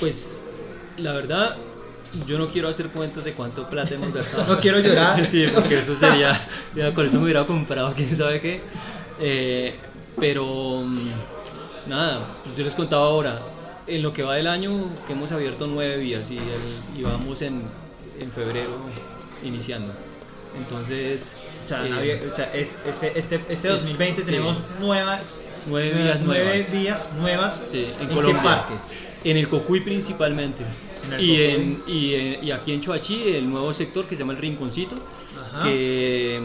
pues, 0.00 0.38
la 0.98 1.12
verdad, 1.12 1.56
yo 2.26 2.38
no 2.38 2.46
quiero 2.48 2.68
hacer 2.68 2.88
cuentas 2.88 3.24
de 3.24 3.32
cuánto 3.32 3.68
plata 3.68 3.94
hemos 3.94 4.12
gastado. 4.12 4.46
No 4.54 4.60
quiero 4.60 4.78
llorar. 4.80 5.24
sí, 5.26 5.46
porque 5.54 5.78
eso 5.78 5.94
sería, 5.96 6.40
ya 6.74 6.92
con 6.94 7.06
eso 7.06 7.16
me 7.18 7.24
hubiera 7.24 7.44
comprado 7.44 7.92
quién 7.94 8.16
sabe 8.16 8.40
qué. 8.40 8.60
Eh, 9.20 9.74
pero, 10.20 10.82
mm, 10.84 11.10
nada, 11.88 12.20
pues 12.44 12.56
yo 12.56 12.64
les 12.64 12.74
contaba 12.74 13.06
ahora, 13.06 13.40
en 13.86 14.02
lo 14.02 14.12
que 14.12 14.22
va 14.22 14.34
del 14.36 14.46
año, 14.46 14.90
que 15.06 15.12
hemos 15.12 15.30
abierto 15.32 15.66
nueve 15.66 15.96
vías 15.98 16.30
y, 16.30 16.38
el- 16.38 16.98
y 16.98 17.02
vamos 17.02 17.40
en, 17.42 17.62
en 18.20 18.30
febrero 18.32 18.78
iniciando. 19.44 19.92
Entonces, 20.56 21.36
o 21.64 21.68
sea, 21.68 21.86
eh, 21.86 22.20
o 22.24 22.28
este, 22.56 23.18
este, 23.18 23.36
este 23.48 23.52
es- 23.52 23.62
2020 23.62 24.22
sí. 24.22 24.26
tenemos 24.30 24.56
nuevas, 24.80 25.40
Nueve 25.66 25.90
vías 25.92 26.18
nueve 26.22 26.44
nuevas. 26.44 26.72
vías 26.72 27.12
nuevas 27.20 27.62
Sí, 27.70 27.86
en, 28.00 28.08
qué 28.08 28.14
Colombia. 28.14 28.42
parques? 28.42 28.82
En 29.24 29.36
el 29.36 29.48
Cocuy 29.48 29.80
principalmente. 29.80 30.64
En 31.04 31.20
y, 31.20 31.40
en, 31.42 31.82
y, 31.86 32.14
en- 32.14 32.44
y 32.44 32.50
aquí 32.50 32.72
en 32.72 32.80
Choachí, 32.80 33.22
el 33.22 33.48
nuevo 33.50 33.72
sector 33.74 34.06
que 34.06 34.16
se 34.16 34.20
llama 34.22 34.32
el 34.34 34.38
Rinconcito, 34.38 34.96
que, 35.64 36.40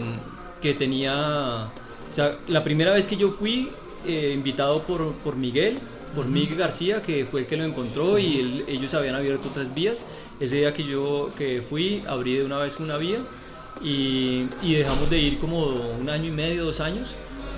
que 0.61 0.73
tenía... 0.73 1.67
O 2.11 2.15
sea, 2.15 2.37
la 2.47 2.63
primera 2.63 2.93
vez 2.93 3.07
que 3.07 3.15
yo 3.17 3.31
fui, 3.31 3.69
eh, 4.05 4.31
invitado 4.35 4.83
por, 4.83 5.13
por 5.15 5.35
Miguel, 5.35 5.79
por 6.15 6.25
Miguel 6.27 6.55
García, 6.57 7.01
que 7.01 7.25
fue 7.25 7.41
el 7.41 7.47
que 7.47 7.57
lo 7.57 7.65
encontró 7.65 8.19
y 8.19 8.39
él- 8.39 8.65
ellos 8.67 8.93
habían 8.93 9.15
abierto 9.15 9.47
otras 9.49 9.73
vías. 9.73 10.03
Ese 10.39 10.57
día 10.57 10.73
que 10.73 10.83
yo 10.83 11.31
que 11.37 11.61
fui, 11.67 12.03
abrí 12.07 12.35
de 12.37 12.45
una 12.45 12.57
vez 12.59 12.79
una 12.79 12.97
vía 12.97 13.19
y, 13.83 14.45
y 14.61 14.73
dejamos 14.75 15.09
de 15.09 15.17
ir 15.19 15.39
como 15.39 15.65
un 15.99 16.09
año 16.09 16.25
y 16.27 16.31
medio, 16.31 16.65
dos 16.65 16.79
años. 16.79 17.09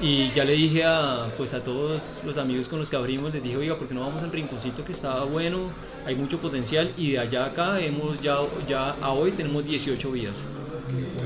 Y 0.02 0.32
ya 0.34 0.44
le 0.44 0.54
dije 0.54 0.84
a, 0.84 1.28
pues 1.38 1.54
a 1.54 1.64
todos 1.64 2.02
los 2.26 2.38
amigos 2.38 2.68
con 2.68 2.80
los 2.80 2.90
que 2.90 2.98
abrimos, 2.98 3.34
les 3.34 3.42
dije, 3.42 3.56
oiga, 3.56 3.78
¿por 3.78 3.88
qué 3.88 3.94
no 3.94 4.02
vamos 4.02 4.22
al 4.22 4.32
rinconcito 4.32 4.84
que 4.84 4.92
estaba 4.92 5.24
bueno? 5.24 5.72
Hay 6.06 6.16
mucho 6.16 6.38
potencial 6.38 6.92
y 6.98 7.12
de 7.12 7.20
allá 7.20 7.46
a 7.46 7.48
acá 7.48 7.80
hemos 7.80 8.22
ya, 8.22 8.38
ya 8.68 8.92
a 9.02 9.12
hoy 9.12 9.32
tenemos 9.32 9.66
18 9.66 10.12
vías. 10.12 10.36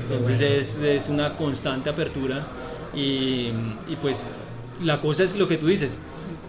Entonces 0.02 0.40
es, 0.40 0.76
es 0.76 1.08
una 1.08 1.30
constante 1.34 1.90
apertura 1.90 2.46
y, 2.94 3.48
y 3.88 3.96
pues 4.00 4.24
la 4.82 5.00
cosa 5.00 5.24
es 5.24 5.36
lo 5.36 5.48
que 5.48 5.56
tú 5.56 5.66
dices, 5.66 5.90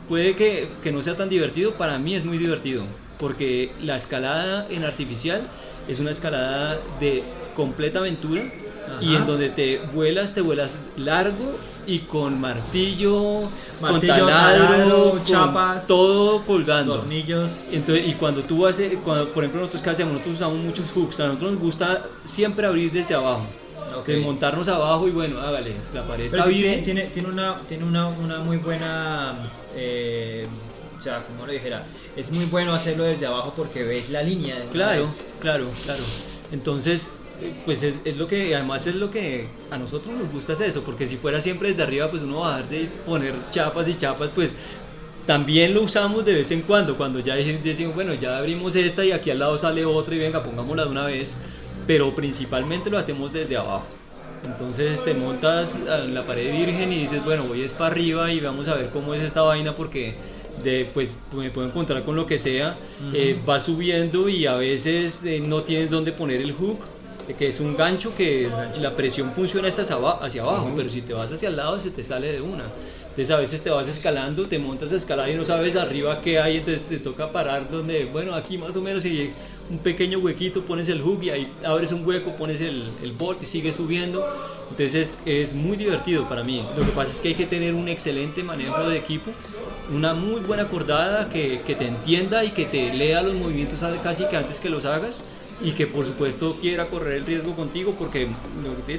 puede 0.08 0.36
que, 0.36 0.68
que 0.84 0.92
no 0.92 1.02
sea 1.02 1.18
tan 1.18 1.28
divertido, 1.28 1.72
para 1.74 1.98
mí 1.98 2.16
es 2.16 2.24
muy 2.24 2.38
divertido, 2.38 2.84
porque 3.20 3.72
la 3.82 3.98
escalada 3.98 4.68
en 4.70 4.84
artificial 4.84 5.42
es 5.88 6.00
una 6.00 6.12
escalada 6.12 6.80
de 7.00 7.24
completa 7.56 8.00
aventura 8.00 8.44
y 9.00 9.08
Ajá. 9.08 9.18
en 9.18 9.28
donde 9.28 9.50
te 9.50 9.80
vuelas, 9.94 10.34
te 10.34 10.42
vuelas 10.42 10.78
largo 10.98 11.56
y 11.88 12.00
con 12.00 12.40
martillo, 12.40 13.42
con 13.80 13.92
Martillo, 13.94 14.14
taladro, 14.14 14.66
taladro, 14.66 15.10
con 15.12 15.26
chapas, 15.26 15.88
todo 15.88 16.44
colgando. 16.44 16.98
Tornillos. 16.98 17.60
Entonces, 17.72 18.08
y 18.08 18.14
cuando 18.14 18.44
tú 18.44 18.66
haces, 18.68 18.94
cuando, 19.04 19.30
por 19.30 19.44
ejemplo, 19.44 19.62
nosotros 19.62 19.82
que 19.84 19.90
hacemos, 19.90 20.14
nosotros 20.14 20.36
usamos 20.36 20.58
muchos 20.60 20.86
hooks, 20.94 21.20
a 21.20 21.28
nosotros 21.28 21.52
nos 21.54 21.62
gusta 21.62 22.06
siempre 22.24 22.68
abrir 22.68 22.92
desde 22.92 23.16
abajo. 23.16 23.48
Ok. 23.98 24.08
De 24.08 24.18
montarnos 24.22 24.68
abajo 24.68 25.08
y 25.08 25.12
bueno, 25.12 25.40
hágale, 25.42 25.76
la 25.94 26.08
pared 26.08 26.28
Pero 26.30 26.44
está 26.44 26.50
tiene, 26.50 26.68
virgen. 26.68 26.86
tiene, 26.86 27.02
tiene 27.08 27.28
una, 27.28 27.58
tiene 27.68 27.84
una, 27.84 28.08
una 28.08 28.40
muy 28.40 28.58
buena, 28.58 29.44
eh, 29.76 30.46
o 30.98 31.02
sea, 31.02 31.18
como 31.20 31.46
lo 31.46 31.52
dijera, 31.52 31.84
es 32.16 32.32
muy 32.32 32.46
bueno 32.46 32.74
hacerlo 32.74 33.04
desde 33.04 33.26
abajo 33.26 33.54
porque 33.56 33.84
ves 33.84 34.10
la 34.10 34.24
línea. 34.24 34.64
Claro, 34.72 35.10
claro, 35.40 35.68
claro. 35.84 36.04
Entonces, 36.54 37.12
pues 37.66 37.84
es, 37.84 37.96
es 38.06 38.18
lo 38.18 38.28
que, 38.28 38.56
además 38.56 38.86
es 38.88 38.96
lo 38.96 39.10
que 39.12 39.48
a 39.70 39.78
nosotros 39.78 40.14
nos 40.16 40.32
gusta 40.32 40.54
es 40.54 40.62
eso, 40.62 40.82
porque 40.84 41.06
si 41.08 41.18
fuera 41.18 41.42
siempre 41.42 41.70
desde 41.70 41.84
arriba, 41.84 42.10
pues 42.10 42.24
uno 42.24 42.42
bajarse 42.42 42.82
y 42.84 42.90
poner 43.06 43.34
chapas 43.52 43.88
y 43.88 43.96
chapas, 43.98 44.32
pues 44.32 44.52
también 45.26 45.74
lo 45.74 45.84
usamos 45.84 46.26
de 46.26 46.34
vez 46.34 46.52
en 46.52 46.62
cuando, 46.64 46.98
cuando 46.98 47.20
ya 47.20 47.38
dec- 47.38 47.62
decimos, 47.62 47.96
bueno, 47.96 48.14
ya 48.14 48.38
abrimos 48.38 48.76
esta 48.76 49.06
y 49.06 49.12
aquí 49.12 49.30
al 49.30 49.40
lado 49.40 49.58
sale 49.58 49.86
otra 49.86 50.16
y 50.16 50.20
venga, 50.20 50.42
pongámosla 50.44 50.86
de 50.86 50.90
una 50.92 51.06
vez, 51.06 51.36
pero 51.88 52.12
principalmente 52.14 52.90
lo 52.90 52.98
hacemos 52.98 53.32
desde 53.32 53.58
abajo. 53.58 53.86
Entonces 54.44 55.04
te 55.06 55.14
montas 55.14 55.76
en 55.76 56.16
la 56.16 56.24
pared 56.24 56.52
virgen 56.52 56.92
y 56.92 57.02
dices, 57.04 57.24
bueno, 57.24 57.44
voy 57.46 57.62
es 57.62 57.72
para 57.74 57.92
arriba 57.92 58.32
y 58.32 58.40
vamos 58.40 58.68
a 58.68 58.74
ver 58.76 58.90
cómo 58.90 59.14
es 59.14 59.22
esta 59.22 59.44
vaina 59.44 59.74
porque 59.74 60.16
de, 60.64 60.88
pues 60.94 61.20
me 61.36 61.50
puedo 61.52 61.68
encontrar 61.68 62.04
con 62.04 62.16
lo 62.16 62.26
que 62.26 62.40
sea. 62.40 62.76
Eh, 63.14 63.38
vas 63.46 63.64
subiendo 63.64 64.28
y 64.30 64.48
a 64.48 64.56
veces 64.56 65.24
eh, 65.24 65.40
no 65.46 65.62
tienes 65.62 65.92
dónde 65.92 66.12
poner 66.12 66.42
el 66.42 66.54
hook, 66.54 66.80
que 67.38 67.48
es 67.48 67.60
un 67.60 67.76
gancho 67.78 68.16
que 68.16 68.50
la 68.80 68.96
presión 68.96 69.32
funciona 69.34 69.68
hacia, 69.70 69.84
aba- 69.96 70.20
hacia 70.26 70.42
abajo, 70.42 70.72
pero 70.76 70.90
si 70.90 71.02
te 71.02 71.14
vas 71.14 71.32
hacia 71.32 71.50
el 71.50 71.56
lado 71.56 71.80
se 71.80 71.92
te 71.92 72.04
sale 72.04 72.32
de 72.32 72.42
una. 72.42 72.64
Entonces 73.10 73.32
a 73.32 73.38
veces 73.38 73.62
te 73.62 73.70
vas 73.70 73.88
escalando, 73.88 74.46
te 74.48 74.58
montas 74.58 74.92
a 74.94 74.96
escalar 74.96 75.30
y 75.30 75.34
no 75.36 75.44
sabes 75.44 75.76
arriba 75.76 76.22
qué 76.22 76.40
hay, 76.40 76.58
entonces 76.58 76.84
te 76.84 76.98
toca 76.98 77.32
parar 77.32 77.70
donde, 77.70 78.06
bueno, 78.06 78.34
aquí 78.36 78.58
más 78.58 78.76
o 78.76 78.82
menos 78.82 79.04
y 79.06 79.32
un 79.70 79.80
pequeño 79.80 80.20
huequito, 80.20 80.62
pones 80.62 80.88
el 80.90 81.02
hook 81.02 81.24
y 81.24 81.30
ahí 81.30 81.48
abres 81.64 81.92
un 81.92 82.06
hueco, 82.08 82.36
pones 82.38 82.62
el, 82.62 82.84
el 83.04 83.12
bolt 83.12 83.44
y 83.44 83.46
sigues 83.46 83.76
subiendo. 83.76 84.26
Entonces 84.70 85.18
es, 85.26 85.50
es 85.50 85.54
muy 85.54 85.76
divertido 85.76 86.28
para 86.30 86.44
mí. 86.46 86.64
Lo 86.78 86.86
que 86.86 86.92
pasa 86.92 87.12
es 87.12 87.20
que 87.20 87.30
hay 87.30 87.36
que 87.36 87.46
tener 87.46 87.74
un 87.74 87.90
excelente 87.90 88.44
manejo 88.44 88.88
de 88.90 88.98
equipo, 88.98 89.32
una 89.94 90.14
muy 90.14 90.40
buena 90.42 90.64
acordada 90.64 91.30
que, 91.30 91.62
que 91.68 91.76
te 91.76 91.88
entienda 91.88 92.46
y 92.46 92.52
que 92.52 92.64
te 92.66 92.94
lea 92.94 93.22
los 93.22 93.34
movimientos 93.34 93.82
casi 94.02 94.26
que 94.26 94.38
antes 94.38 94.60
que 94.62 94.70
los 94.70 94.86
hagas 94.86 95.22
y 95.64 95.72
que 95.72 95.88
por 95.88 96.06
supuesto 96.06 96.58
quiera 96.60 96.88
correr 96.88 97.18
el 97.18 97.26
riesgo 97.26 97.56
contigo 97.56 97.96
porque 97.98 98.30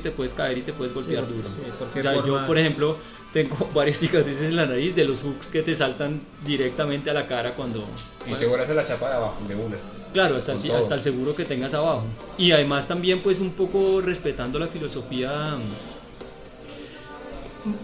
te, 0.02 0.10
puedes 0.10 0.32
caer 0.32 0.58
y 0.58 0.62
te 0.62 0.72
puedes 0.72 0.94
golpear 0.94 1.24
Sí, 1.26 1.32
duro. 1.32 1.48
sí, 1.48 1.72
porque 1.78 2.00
o 2.00 2.02
sea, 2.02 2.24
yo 2.24 2.44
por 2.44 2.58
ejemplo 2.58 2.96
tengo 3.32 3.56
varias 3.74 3.98
cicatrices 3.98 4.48
en 4.48 4.56
la 4.56 4.66
nariz 4.66 4.94
de 4.94 5.04
los 5.04 5.20
hooks 5.22 5.46
que 5.46 5.62
te 5.62 5.74
saltan 5.74 6.20
directamente 6.44 7.10
a 7.10 7.14
la 7.14 7.26
cara 7.26 7.54
cuando... 7.54 7.84
Y 8.26 8.34
te 8.34 8.46
vuelas 8.46 8.68
a 8.68 8.74
la 8.74 8.84
chapa 8.84 9.08
de 9.08 9.16
abajo, 9.16 9.36
de 9.48 9.54
una. 9.54 9.76
Claro, 10.12 10.36
el, 10.36 10.72
hasta 10.72 10.94
el 10.94 11.00
seguro 11.00 11.34
que 11.34 11.44
tengas 11.44 11.72
abajo. 11.72 12.04
Y 12.36 12.52
además 12.52 12.86
también 12.86 13.20
pues 13.20 13.40
un 13.40 13.50
poco 13.52 14.02
respetando 14.02 14.58
la 14.58 14.66
filosofía, 14.66 15.56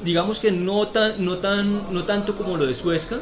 digamos 0.04 0.38
que 0.38 0.50
no, 0.50 0.88
tan, 0.88 1.24
no, 1.24 1.38
tan, 1.38 1.92
no 1.92 2.04
tanto 2.04 2.34
como 2.34 2.56
lo 2.56 2.66
de 2.66 2.74
Suezca, 2.74 3.20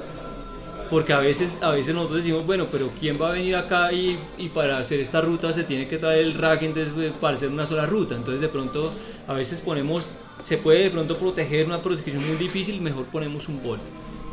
porque 0.91 1.13
a 1.13 1.19
veces, 1.21 1.57
a 1.61 1.71
veces 1.71 1.95
nosotros 1.95 2.19
decimos, 2.19 2.45
bueno, 2.47 2.67
pero 2.71 2.91
¿quién 3.01 3.21
va 3.21 3.29
a 3.29 3.33
venir 3.33 3.57
acá 3.57 3.93
y, 3.93 4.19
y 4.39 4.49
para 4.49 4.79
hacer 4.79 5.01
esta 5.01 5.21
ruta 5.21 5.53
se 5.53 5.65
tiene 5.65 5.87
que 5.89 5.99
traer 5.99 6.25
el 6.25 6.35
rack 6.35 6.63
entonces, 6.63 6.93
pues, 6.95 7.13
para 7.19 7.37
hacer 7.37 7.49
una 7.51 7.67
sola 7.67 7.87
ruta? 7.87 8.15
Entonces 8.15 8.41
de 8.41 8.49
pronto 8.49 8.93
a 9.27 9.33
veces 9.35 9.61
ponemos, 9.61 10.07
se 10.43 10.59
puede 10.59 10.85
de 10.85 10.91
pronto 10.91 11.17
proteger 11.17 11.67
una 11.67 11.79
protección 11.83 12.27
muy 12.27 12.37
difícil, 12.37 12.81
mejor 12.81 13.05
ponemos 13.07 13.49
un 13.49 13.63
bol 13.63 13.79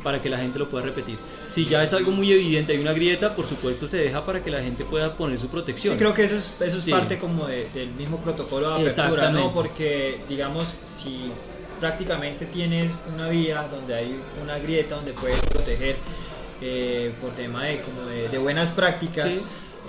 para 0.03 0.21
que 0.21 0.27
la 0.29 0.37
gente 0.37 0.59
lo 0.59 0.69
pueda 0.69 0.83
repetir. 0.85 1.17
Si 1.47 1.63
ya 1.65 1.81
es 1.81 1.93
algo 1.93 2.11
muy 2.11 2.29
evidente, 2.31 2.73
hay 2.73 2.79
una 2.79 2.91
grieta, 2.91 3.33
por 3.35 3.47
supuesto 3.47 3.87
se 3.87 3.95
deja 3.97 4.25
para 4.25 4.43
que 4.43 4.51
la 4.51 4.61
gente 4.61 4.83
pueda 4.83 5.13
poner 5.15 5.39
su 5.39 5.47
protección. 5.47 5.93
Sí, 5.93 5.97
creo 5.99 6.13
que 6.13 6.25
eso 6.25 6.35
es, 6.35 6.53
eso 6.59 6.77
es 6.79 6.83
Sí. 6.83 6.91
parte 6.91 7.17
como 7.17 7.45
de- 7.47 7.69
del 7.73 7.91
mismo 7.91 8.17
protocolo 8.17 8.69
de 8.77 8.89
apertura. 8.89 9.29
¿no? 9.29 9.53
Porque, 9.53 10.19
digamos, 10.27 10.65
si 11.01 11.31
prácticamente 11.79 12.45
tienes 12.45 12.91
una 13.13 13.29
vía 13.29 13.67
donde 13.71 13.93
hay 13.93 14.15
una 14.41 14.57
grieta 14.59 14.95
donde 14.95 15.13
puedes 15.13 15.39
proteger 15.41 15.95
eh, 16.65 17.11
por 17.21 17.31
tema 17.31 17.65
de, 17.65 17.81
como 17.81 18.01
de, 18.03 18.29
de 18.29 18.37
buenas 18.37 18.69
prácticas, 18.71 19.27
Sí. 19.29 19.41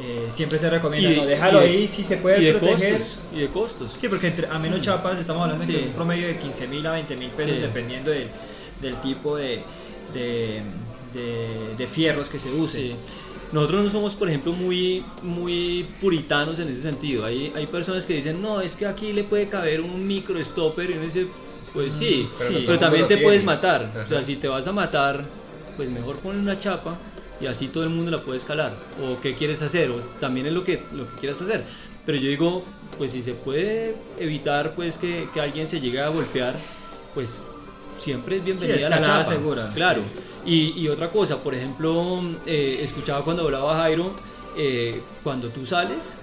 eh, 0.02 0.28
siempre 0.32 0.58
se 0.58 0.68
recomienda, 0.68 1.08
de- 1.10 1.16
no, 1.16 1.24
déjalo 1.26 1.60
y 1.64 1.68
de- 1.68 1.70
ahí 1.78 1.88
si 1.88 2.02
se 2.02 2.16
puede 2.16 2.42
y 2.42 2.44
de 2.46 2.54
proteger. 2.54 2.98
costos, 2.98 3.18
y 3.32 3.38
de 3.40 3.46
costos. 3.48 3.96
Sí, 4.00 4.08
porque 4.08 4.26
entre- 4.26 4.48
a 4.48 4.58
menos 4.58 4.80
chapas 4.80 5.20
estamos 5.20 5.42
hablando 5.42 5.64
de 5.64 5.72
Sí. 5.72 5.84
un 5.86 5.92
promedio 5.92 6.26
de 6.26 6.36
15 6.36 6.66
mil 6.66 6.84
a 6.86 6.92
20 6.92 7.16
mil 7.16 7.30
pesos 7.30 7.52
Sí. 7.54 7.60
dependiendo 7.60 8.10
del, 8.10 8.26
del 8.82 8.96
tipo 8.96 9.36
de, 9.36 9.60
de, 10.12 10.62
de- 11.14 11.74
de 11.78 11.86
fierros 11.86 12.28
que 12.28 12.40
se 12.40 12.50
use. 12.50 12.78
Sí. 12.78 12.90
Nosotros 13.52 13.84
no 13.84 13.90
somos, 13.90 14.16
por 14.16 14.28
ejemplo, 14.28 14.52
muy, 14.52 15.04
muy 15.22 15.86
puritanos 16.00 16.58
en 16.58 16.68
ese 16.70 16.82
sentido. 16.82 17.24
Hay, 17.24 17.52
hay 17.54 17.66
personas 17.68 18.04
que 18.04 18.14
dicen, 18.14 18.42
no, 18.42 18.60
es 18.60 18.74
que 18.74 18.84
aquí 18.84 19.12
le 19.12 19.22
puede 19.22 19.46
caber 19.48 19.80
un 19.80 20.04
micro 20.04 20.42
stopper. 20.42 20.90
Y 20.90 20.94
uno 20.94 21.02
dice, 21.04 21.26
pues 21.72 21.94
sí, 21.94 22.26
Pero 22.36 22.48
sí, 22.50 22.54
todo 22.56 22.66
pero 22.66 22.78
también 22.80 23.06
te 23.06 23.18
puedes 23.18 23.44
matar. 23.44 23.92
O 24.04 24.08
sea, 24.08 24.18
Ajá. 24.18 24.26
si 24.26 24.36
te 24.36 24.48
vas 24.48 24.66
a 24.66 24.72
matar, 24.72 25.24
pues 25.76 25.90
mejor 25.90 26.16
poner 26.16 26.40
una 26.40 26.56
chapa 26.56 26.96
y 27.40 27.46
así 27.46 27.68
todo 27.68 27.84
el 27.84 27.90
mundo 27.90 28.10
la 28.10 28.18
puede 28.18 28.38
escalar. 28.38 28.74
O 29.02 29.20
qué 29.20 29.34
quieres 29.34 29.62
hacer, 29.62 29.90
o 29.90 29.96
también 30.20 30.46
es 30.46 30.52
lo 30.52 30.64
que, 30.64 30.82
lo 30.92 31.08
que 31.10 31.16
quieras 31.20 31.40
hacer. 31.42 31.62
Pero 32.06 32.18
yo 32.18 32.28
digo, 32.28 32.64
pues 32.98 33.12
si 33.12 33.22
se 33.22 33.34
puede 33.34 33.96
evitar 34.18 34.74
pues 34.74 34.98
que, 34.98 35.28
que 35.32 35.40
alguien 35.40 35.66
se 35.66 35.80
llegue 35.80 36.00
a 36.00 36.08
golpear, 36.08 36.54
pues 37.14 37.44
siempre 37.98 38.36
es 38.36 38.44
bienvenida 38.44 38.88
la 38.88 38.96
escalada 38.96 39.24
chapa. 39.24 39.36
segura. 39.36 39.72
Claro. 39.74 40.02
Y, 40.44 40.78
y 40.78 40.88
otra 40.88 41.08
cosa, 41.08 41.38
por 41.38 41.54
ejemplo, 41.54 42.20
eh, 42.44 42.80
escuchaba 42.82 43.24
cuando 43.24 43.44
hablaba 43.44 43.76
Jairo, 43.76 44.14
eh, 44.56 45.00
cuando 45.22 45.48
tú 45.48 45.64
sales, 45.64 46.14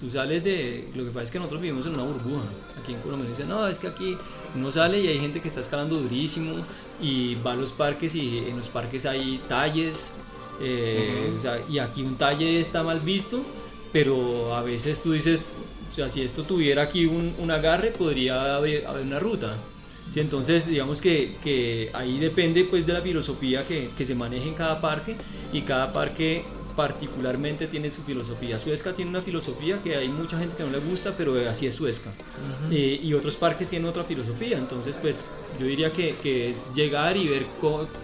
tú 0.00 0.10
sales 0.10 0.44
de... 0.44 0.88
Lo 0.94 1.04
que 1.04 1.10
pasa 1.10 1.24
es 1.24 1.30
que 1.30 1.38
nosotros 1.38 1.60
vivimos 1.62 1.86
en 1.86 1.94
una 1.94 2.04
burbuja. 2.04 2.44
Aquí 2.80 2.92
en 2.94 3.00
Colombia 3.00 3.28
dicen, 3.28 3.48
no, 3.48 3.66
es 3.66 3.78
que 3.78 3.88
aquí 3.88 4.16
uno 4.54 4.70
sale 4.72 5.00
y 5.00 5.08
hay 5.08 5.20
gente 5.20 5.40
que 5.40 5.48
está 5.48 5.60
escalando 5.60 5.96
durísimo 5.96 6.54
y 7.00 7.34
va 7.36 7.52
a 7.52 7.56
los 7.56 7.72
parques 7.72 8.14
y 8.14 8.38
en 8.38 8.58
los 8.58 8.68
parques 8.68 9.06
hay 9.06 9.40
talles. 9.48 10.10
eh, 10.60 11.32
o 11.38 11.42
sea, 11.42 11.58
y 11.68 11.78
aquí 11.78 12.02
un 12.02 12.16
talle 12.16 12.60
está 12.60 12.82
mal 12.82 13.00
visto, 13.00 13.42
pero 13.92 14.54
a 14.54 14.62
veces 14.62 15.02
tú 15.02 15.12
dices, 15.12 15.44
o 15.92 15.94
sea, 15.94 16.08
si 16.08 16.22
esto 16.22 16.42
tuviera 16.42 16.82
aquí 16.82 17.06
un, 17.06 17.34
un 17.38 17.50
agarre, 17.50 17.90
podría 17.90 18.56
haber, 18.56 18.86
haber 18.86 19.04
una 19.04 19.18
ruta. 19.18 19.56
Sí, 20.12 20.20
entonces 20.20 20.68
digamos 20.68 21.00
que, 21.00 21.34
que 21.42 21.90
ahí 21.92 22.18
depende 22.20 22.64
pues 22.64 22.86
de 22.86 22.92
la 22.92 23.00
filosofía 23.00 23.66
que, 23.66 23.90
que 23.98 24.04
se 24.04 24.14
maneje 24.14 24.48
en 24.48 24.54
cada 24.54 24.80
parque 24.80 25.16
y 25.52 25.62
cada 25.62 25.92
parque 25.92 26.44
particularmente 26.76 27.66
tiene 27.66 27.90
su 27.90 28.02
filosofía. 28.02 28.58
Suezca 28.58 28.92
tiene 28.92 29.10
una 29.10 29.20
filosofía 29.20 29.82
que 29.82 29.96
hay 29.96 30.08
mucha 30.08 30.38
gente 30.38 30.56
que 30.56 30.62
no 30.64 30.70
le 30.70 30.78
gusta, 30.78 31.14
pero 31.16 31.34
así 31.48 31.66
es 31.66 31.74
Suezca. 31.74 32.10
Eh, 32.70 33.00
y 33.02 33.14
otros 33.14 33.36
parques 33.36 33.68
tienen 33.68 33.88
otra 33.88 34.04
filosofía, 34.04 34.58
entonces 34.58 34.96
pues 35.00 35.24
yo 35.58 35.66
diría 35.66 35.90
que, 35.92 36.14
que 36.16 36.50
es 36.50 36.66
llegar 36.74 37.16
y 37.16 37.26
ver 37.28 37.46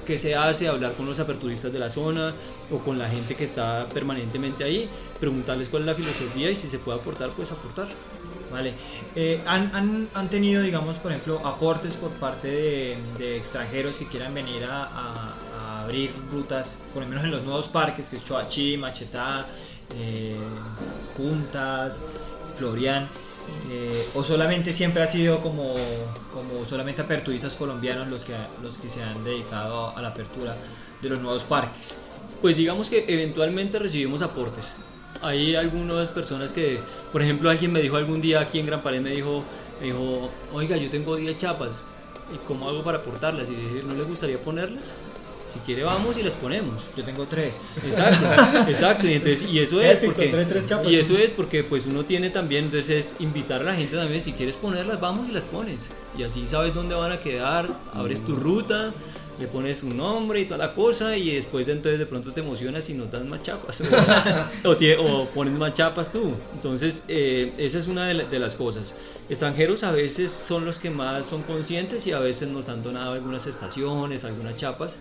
qué 0.06 0.18
se 0.18 0.34
hace, 0.34 0.68
hablar 0.68 0.94
con 0.94 1.06
los 1.06 1.20
aperturistas 1.20 1.72
de 1.72 1.78
la 1.78 1.90
zona 1.90 2.32
o 2.70 2.78
con 2.78 2.98
la 2.98 3.08
gente 3.08 3.34
que 3.36 3.44
está 3.44 3.86
permanentemente 3.92 4.64
ahí, 4.64 4.88
preguntarles 5.20 5.68
cuál 5.68 5.82
es 5.82 5.86
la 5.86 5.94
filosofía 5.94 6.50
y 6.50 6.56
si 6.56 6.68
se 6.68 6.78
puede 6.78 6.98
aportar, 6.98 7.30
pues 7.30 7.52
aportar. 7.52 7.88
Vale. 8.50 8.74
Eh, 9.16 9.40
¿han, 9.46 9.74
han, 9.74 10.08
han 10.14 10.28
tenido, 10.28 10.62
digamos, 10.62 10.96
por 10.98 11.10
ejemplo, 11.12 11.40
aportes 11.46 11.94
por 11.94 12.10
parte 12.10 12.48
de, 12.48 12.96
de 13.18 13.36
extranjeros 13.38 13.96
que 13.96 14.06
quieran 14.06 14.34
venir 14.34 14.64
a, 14.64 14.84
a- 14.84 15.34
abrir 15.82 16.12
rutas, 16.30 16.68
por 16.92 17.02
lo 17.02 17.08
menos 17.08 17.24
en 17.24 17.30
los 17.30 17.42
nuevos 17.42 17.68
parques, 17.68 18.08
que 18.08 18.16
es 18.16 18.24
Choachí, 18.24 18.76
Machetá, 18.76 19.46
eh, 19.96 20.36
Puntas, 21.16 21.94
Florian? 22.58 23.08
eh, 23.70 24.08
¿O 24.14 24.22
solamente 24.22 24.72
siempre 24.72 25.02
ha 25.02 25.08
sido 25.08 25.40
como, 25.40 25.74
como 26.32 26.64
solamente 26.66 27.02
aperturistas 27.02 27.54
colombianos 27.54 28.08
los 28.08 28.20
que, 28.22 28.34
los 28.62 28.76
que 28.78 28.88
se 28.88 29.02
han 29.02 29.22
dedicado 29.24 29.96
a 29.96 30.02
la 30.02 30.08
apertura 30.08 30.56
de 31.00 31.08
los 31.08 31.20
nuevos 31.20 31.42
parques? 31.44 31.94
Pues 32.40 32.56
digamos 32.56 32.88
que 32.88 33.04
eventualmente 33.08 33.78
recibimos 33.78 34.22
aportes. 34.22 34.64
hay 35.20 35.54
algunas 35.54 36.10
personas 36.10 36.52
que, 36.52 36.80
por 37.12 37.22
ejemplo, 37.22 37.50
alguien 37.50 37.72
me 37.72 37.80
dijo 37.80 37.96
algún 37.96 38.20
día 38.20 38.40
aquí 38.40 38.58
en 38.58 38.66
Gran 38.66 38.82
Pared, 38.82 39.00
me 39.00 39.10
dijo, 39.10 39.44
me 39.80 39.86
dijo, 39.86 40.30
oiga, 40.52 40.76
yo 40.76 40.90
tengo 40.90 41.16
10 41.16 41.38
chapas, 41.38 41.84
¿y 42.34 42.38
cómo 42.46 42.68
hago 42.68 42.82
para 42.82 43.02
portarlas? 43.02 43.48
Y 43.48 43.54
dije, 43.54 43.82
¿no 43.86 43.94
le 43.94 44.02
gustaría 44.02 44.38
ponerlas? 44.38 44.84
Si 45.52 45.58
quiere 45.60 45.82
vamos 45.84 46.16
y 46.16 46.22
las 46.22 46.34
ponemos. 46.34 46.82
Yo 46.96 47.04
tengo 47.04 47.26
tres. 47.26 47.54
Exacto, 47.86 48.26
exacto. 48.70 49.06
Y, 49.08 49.12
entonces, 49.14 49.42
y 49.42 49.58
eso 49.58 49.80
es 49.80 49.92
Es 49.94 49.98
que 50.00 50.06
porque 50.06 50.28
tres 50.28 50.64
y 50.90 50.96
eso 50.96 51.18
es 51.18 51.30
porque 51.30 51.62
pues 51.64 51.84
uno 51.86 52.04
tiene 52.04 52.30
también 52.30 52.64
entonces 52.66 52.90
es 53.14 53.20
invitar 53.20 53.60
a 53.60 53.64
la 53.64 53.74
gente 53.74 53.96
también 53.96 54.22
si 54.22 54.32
quieres 54.32 54.56
ponerlas 54.56 55.00
vamos 55.00 55.28
y 55.28 55.32
las 55.32 55.44
pones 55.44 55.86
y 56.16 56.22
así 56.22 56.46
sabes 56.48 56.74
dónde 56.74 56.94
van 56.94 57.12
a 57.12 57.20
quedar, 57.20 57.68
abres 57.94 58.24
tu 58.24 58.34
ruta, 58.36 58.92
le 59.40 59.46
pones 59.46 59.82
un 59.82 59.96
nombre 59.96 60.40
y 60.40 60.44
toda 60.44 60.58
la 60.58 60.74
cosa 60.74 61.16
y 61.16 61.34
después 61.34 61.66
de 61.66 61.72
entonces 61.72 61.98
de 61.98 62.06
pronto 62.06 62.32
te 62.32 62.40
emocionas 62.40 62.88
y 62.90 62.94
notas 62.94 63.24
más 63.24 63.42
chapas 63.42 63.80
o, 64.64 64.76
tie- 64.76 64.96
o 64.98 65.26
pones 65.26 65.52
más 65.54 65.74
chapas 65.74 66.12
tú. 66.12 66.32
Entonces 66.54 67.04
eh, 67.08 67.52
esa 67.58 67.78
es 67.78 67.86
una 67.88 68.06
de, 68.06 68.14
la- 68.14 68.24
de 68.24 68.38
las 68.38 68.54
cosas. 68.54 68.92
Extranjeros 69.28 69.82
a 69.84 69.92
veces 69.92 70.30
son 70.32 70.64
los 70.66 70.78
que 70.78 70.90
más 70.90 71.26
son 71.26 71.42
conscientes 71.42 72.06
y 72.06 72.12
a 72.12 72.18
veces 72.18 72.48
nos 72.48 72.68
han 72.68 72.82
donado 72.82 73.12
algunas 73.14 73.46
estaciones, 73.46 74.24
algunas 74.24 74.56
chapas. 74.56 74.96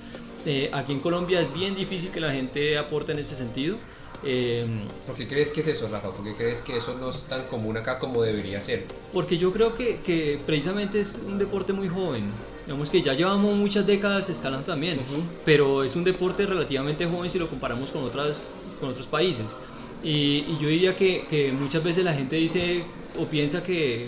Eh, 0.46 0.70
aquí 0.74 0.94
en 0.94 1.00
Colombia 1.00 1.42
es 1.42 1.54
bien 1.54 1.76
difícil 1.76 2.10
que 2.12 2.20
la 2.20 2.32
gente 2.32 2.78
aporte 2.78 3.12
en 3.12 3.20
ese 3.20 3.36
sentido. 3.36 3.78
Eh, 4.24 4.68
¿Por 5.08 5.16
qué 5.16 5.28
crees 5.28 5.52
que 5.52 5.62
es 5.62 5.68
eso, 5.68 5.88
Rafa? 5.88 6.12
¿Por 6.12 6.24
qué 6.24 6.34
crees 6.36 6.62
que 6.62 6.78
eso 6.78 6.96
no 7.00 7.10
es 7.10 7.24
tan 7.24 7.44
común 7.48 7.78
acá 7.78 7.98
como 7.98 8.22
debería 8.22 8.62
ser? 8.62 8.86
porque 9.12 9.38
yo 9.38 9.52
creo 9.52 9.74
que, 9.76 10.00
que 10.06 10.40
precisamente 10.46 11.00
es 11.00 11.20
un 11.26 11.38
deporte 11.40 11.74
muy 11.74 11.88
joven. 11.88 12.26
Digamos 12.66 12.90
que 12.90 13.02
ya 13.02 13.14
llevamos 13.14 13.56
muchas 13.56 13.88
décadas 13.88 14.30
escalando 14.30 14.66
también, 14.66 15.00
pero 15.44 15.84
es 15.84 15.96
un 15.96 16.04
deporte 16.04 16.46
relativamente 16.46 17.06
joven 17.06 17.30
si 17.30 17.40
lo 17.40 17.50
comparamos 17.50 17.90
con, 17.90 18.04
otras, 18.04 18.44
con 18.80 18.90
otros 18.90 19.08
países. 19.08 19.46
Y, 20.04 20.46
y 20.48 20.58
yo 20.62 20.68
diría 20.68 20.96
que, 20.96 21.26
que 21.28 21.52
muchas 21.52 21.84
veces 21.84 22.04
la 22.04 22.14
gente 22.14 22.36
dice 22.36 22.84
o 23.20 23.26
piensa 23.26 23.64
que, 23.64 24.08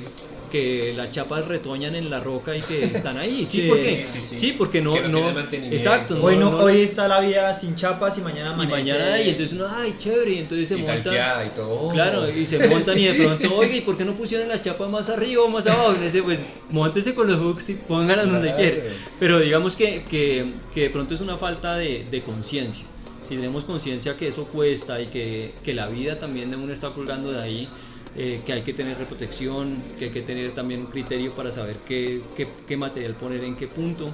que 0.53 0.93
las 0.95 1.11
chapas 1.11 1.45
retoñan 1.47 1.95
en 1.95 2.09
la 2.11 2.19
roca 2.19 2.55
y 2.55 2.61
que 2.61 2.83
están 2.85 3.17
ahí. 3.17 3.45
Sí, 3.45 3.61
Sí, 3.63 3.67
porque, 3.67 4.03
sí, 4.05 4.21
sí. 4.21 4.39
sí, 4.39 4.51
porque 4.55 4.81
no, 4.81 4.93
Que 4.93 5.01
no 5.09 5.31
no, 5.33 5.39
exacto. 5.41 6.23
Hoy, 6.23 6.37
no, 6.37 6.51
no 6.51 6.57
hoy 6.59 6.81
está 6.81 7.07
la 7.07 7.19
vida 7.21 7.59
sin 7.59 7.75
chapas 7.75 8.15
y 8.17 8.21
mañana 8.21 8.51
y 8.51 8.53
amanece. 8.53 8.71
mañana 8.77 9.19
y 9.21 9.29
entonces 9.29 9.59
uno, 9.59 9.67
ay, 9.69 9.95
chévere, 9.97 10.31
y 10.31 10.37
entonces 10.37 10.67
se 10.69 10.75
y 10.75 10.77
monta. 10.83 10.93
talqueada 11.03 11.45
y 11.45 11.49
todo. 11.49 11.89
Claro, 11.91 12.29
y 12.29 12.45
se 12.45 12.67
montan 12.69 12.99
y 12.99 13.07
de 13.07 13.13
pronto, 13.23 13.55
oye, 13.55 13.77
¿y 13.77 13.81
por 13.81 13.97
qué 13.97 14.05
no 14.05 14.13
pusieron 14.13 14.47
la 14.47 14.61
chapa 14.61 14.87
más 14.87 15.09
arriba 15.09 15.41
o 15.43 15.47
más 15.49 15.65
abajo? 15.65 15.95
Y 15.99 16.05
dice, 16.05 16.21
pues 16.21 16.39
montese 16.69 17.15
con 17.15 17.27
los 17.27 17.39
hooks 17.41 17.69
y 17.69 17.73
pónganla 17.73 18.25
donde 18.25 18.49
Claro. 18.49 18.57
quiera. 18.57 18.83
Pero 19.19 19.39
digamos 19.39 19.75
que, 19.75 20.03
que, 20.03 20.45
que 20.73 20.81
de 20.83 20.89
pronto 20.91 21.15
es 21.15 21.21
una 21.21 21.37
falta 21.37 21.75
de, 21.75 22.05
de 22.09 22.21
conciencia. 22.21 22.85
Si 23.27 23.35
tenemos 23.35 23.63
conciencia 23.63 24.17
que 24.17 24.27
eso 24.27 24.45
cuesta 24.45 25.01
y 25.01 25.07
que, 25.07 25.53
que 25.63 25.73
la 25.73 25.87
vida 25.87 26.19
también 26.19 26.51
de 26.51 26.57
uno 26.57 26.71
está 26.73 26.89
colgando 26.91 27.31
de 27.31 27.41
ahí, 27.41 27.69
eh, 28.15 28.41
que 28.45 28.53
hay 28.53 28.61
que 28.61 28.73
tener 28.73 28.95
protección, 28.97 29.77
que 29.97 30.05
hay 30.05 30.11
que 30.11 30.21
tener 30.21 30.51
también 30.51 30.81
un 30.81 30.87
criterio 30.87 31.31
para 31.31 31.51
saber 31.51 31.77
qué, 31.87 32.21
qué, 32.35 32.47
qué 32.67 32.77
material 32.77 33.13
poner 33.15 33.43
en 33.43 33.55
qué 33.55 33.67
punto, 33.67 34.09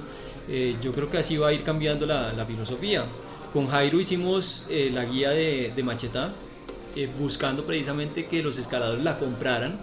eh, 0.48 0.76
yo 0.80 0.92
creo 0.92 1.10
que 1.10 1.18
así 1.18 1.36
va 1.36 1.48
a 1.48 1.52
ir 1.52 1.62
cambiando 1.62 2.06
la, 2.06 2.32
la 2.32 2.44
filosofía. 2.44 3.04
Con 3.52 3.68
Jairo 3.68 3.98
hicimos 4.00 4.64
eh, 4.68 4.90
la 4.92 5.04
guía 5.04 5.30
de, 5.30 5.72
de 5.74 5.82
Machetá, 5.82 6.32
eh, 6.96 7.08
buscando 7.18 7.64
precisamente 7.64 8.26
que 8.26 8.42
los 8.42 8.58
escaladores 8.58 9.02
la 9.02 9.18
compraran 9.18 9.78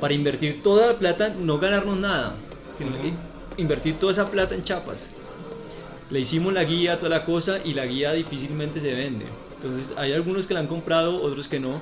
para 0.00 0.14
invertir 0.14 0.62
toda 0.62 0.86
la 0.86 0.98
plata, 0.98 1.34
no 1.38 1.58
ganarnos 1.58 1.98
nada, 1.98 2.36
sino 2.76 2.90
Ujú. 2.90 3.02
que 3.02 3.12
invertir 3.62 3.98
toda 3.98 4.12
esa 4.12 4.30
plata 4.30 4.54
en 4.54 4.62
chapas. 4.62 5.10
Le 6.10 6.20
hicimos 6.20 6.54
la 6.54 6.64
guía, 6.64 6.98
toda 6.98 7.10
la 7.10 7.24
cosa, 7.24 7.58
y 7.64 7.74
la 7.74 7.84
guía 7.84 8.12
difícilmente 8.12 8.80
se 8.80 8.94
vende. 8.94 9.24
Entonces 9.56 9.92
hay 9.98 10.12
algunos 10.12 10.46
que 10.46 10.54
la 10.54 10.60
han 10.60 10.66
comprado, 10.68 11.20
otros 11.22 11.48
que 11.48 11.58
no. 11.60 11.80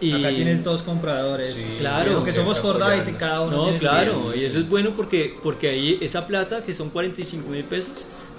Y 0.00 0.12
Acá 0.14 0.28
tienes 0.34 0.62
dos 0.64 0.82
compradores. 0.82 1.54
Sí, 1.54 1.76
Claro. 1.78 2.22
Que 2.24 2.32
somos 2.32 2.58
Jordá 2.60 2.96
y 2.96 3.12
cada 3.12 3.42
uno 3.42 3.70
No, 3.70 3.78
claro, 3.78 4.34
y 4.34 4.44
eso 4.44 4.58
es 4.58 4.68
bueno 4.68 4.90
porque, 4.96 5.34
porque 5.42 5.68
ahí 5.68 5.98
esa 6.00 6.26
plata, 6.26 6.62
que 6.64 6.74
son 6.74 6.90
45 6.90 7.48
mil 7.50 7.64
pesos, 7.64 7.90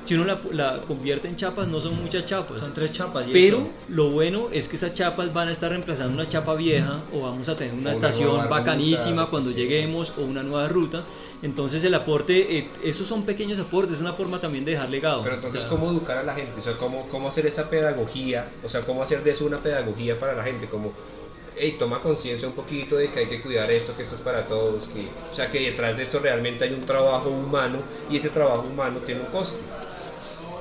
si 0.05 0.16
uno 0.16 0.24
la, 0.26 0.39
la 0.53 0.82
convierte 0.88 1.28
en 1.28 1.36
chapas, 1.36 1.68
no 1.68 1.80
son 1.82 2.01
muchas 2.01 2.26
chapas. 2.26 2.62
Son 2.62 2.74
tres 2.74 2.91
chapas. 2.93 3.28
y 3.28 3.32
Pero 3.32 3.57
eso. 3.57 3.70
lo 3.89 4.10
bueno 4.10 4.47
es 4.51 4.68
que 4.68 4.76
esas 4.76 4.93
chapas 4.95 5.32
van 5.34 5.49
a 5.49 5.51
estar 5.51 5.70
reemplazando 5.70 6.14
una 6.14 6.28
chapa 6.28 6.55
vieja 6.55 6.99
o 7.14 7.22
vamos 7.22 7.47
a 7.47 7.55
tener 7.55 7.74
una 7.76 7.89
O 7.91 7.93
estación 7.93 8.49
bacanísima 8.49 9.22
ruta, 9.24 9.30
cuando 9.30 9.49
sí. 9.49 9.55
lleguemos 9.55 10.12
o 10.18 10.22
una 10.22 10.41
nueva 10.41 10.68
ruta. 10.68 11.03
Entonces 11.43 11.84
el 11.84 11.93
aporte, 11.93 12.57
eh, 12.57 12.68
esos 12.84 13.07
son 13.07 13.24
pequeños 13.24 13.60
aportes, 13.60 13.95
es 13.97 14.01
una 14.01 14.14
forma 14.14 14.41
también 14.41 14.66
de 14.66 14.72
dejar 14.72 14.89
legado. 14.89 15.22
Pero 15.24 15.36
entonces, 15.36 15.60
O 15.60 15.68
sea, 15.68 15.70
¿cómo 15.70 15.91
educar 15.91 16.18
a 16.18 16.24
la 16.24 16.34
gente? 16.34 16.53
O 16.60 16.62
sea, 16.64 16.74
¿cómo, 16.74 17.07
¿cómo 17.10 17.28
hacer 17.30 17.45
esa 17.45 17.70
pedagogía? 17.70 18.49
O 18.64 18.68
sea, 18.70 18.82
¿cómo 18.82 19.03
hacer 19.03 19.24
de 19.24 19.32
eso 19.32 19.45
una 19.45 19.57
pedagogía 19.57 20.20
para 20.20 20.34
la 20.36 20.43
gente? 20.43 20.66
Como, 20.66 20.91
hey, 21.60 21.76
toma 21.78 21.99
conciencia 21.99 22.47
un 22.47 22.53
poquito 22.53 22.95
de 22.95 23.10
que 23.10 23.20
hay 23.20 23.26
que 23.28 23.41
cuidar 23.41 23.70
esto, 23.72 23.95
que 23.95 24.03
esto 24.03 24.16
es 24.16 24.22
para 24.22 24.45
todos. 24.45 24.88
Que, 24.88 25.07
o 25.30 25.34
sea, 25.34 25.49
que 25.51 25.60
detrás 25.60 25.97
de 25.97 26.03
esto 26.03 26.20
realmente 26.20 26.64
hay 26.64 26.74
un 26.74 26.82
trabajo 26.82 27.30
humano 27.30 27.80
y 28.10 28.18
ese 28.18 28.30
trabajo 28.30 28.66
humano 28.72 28.99
tiene 29.05 29.22
un 29.22 29.28
costo 29.28 29.57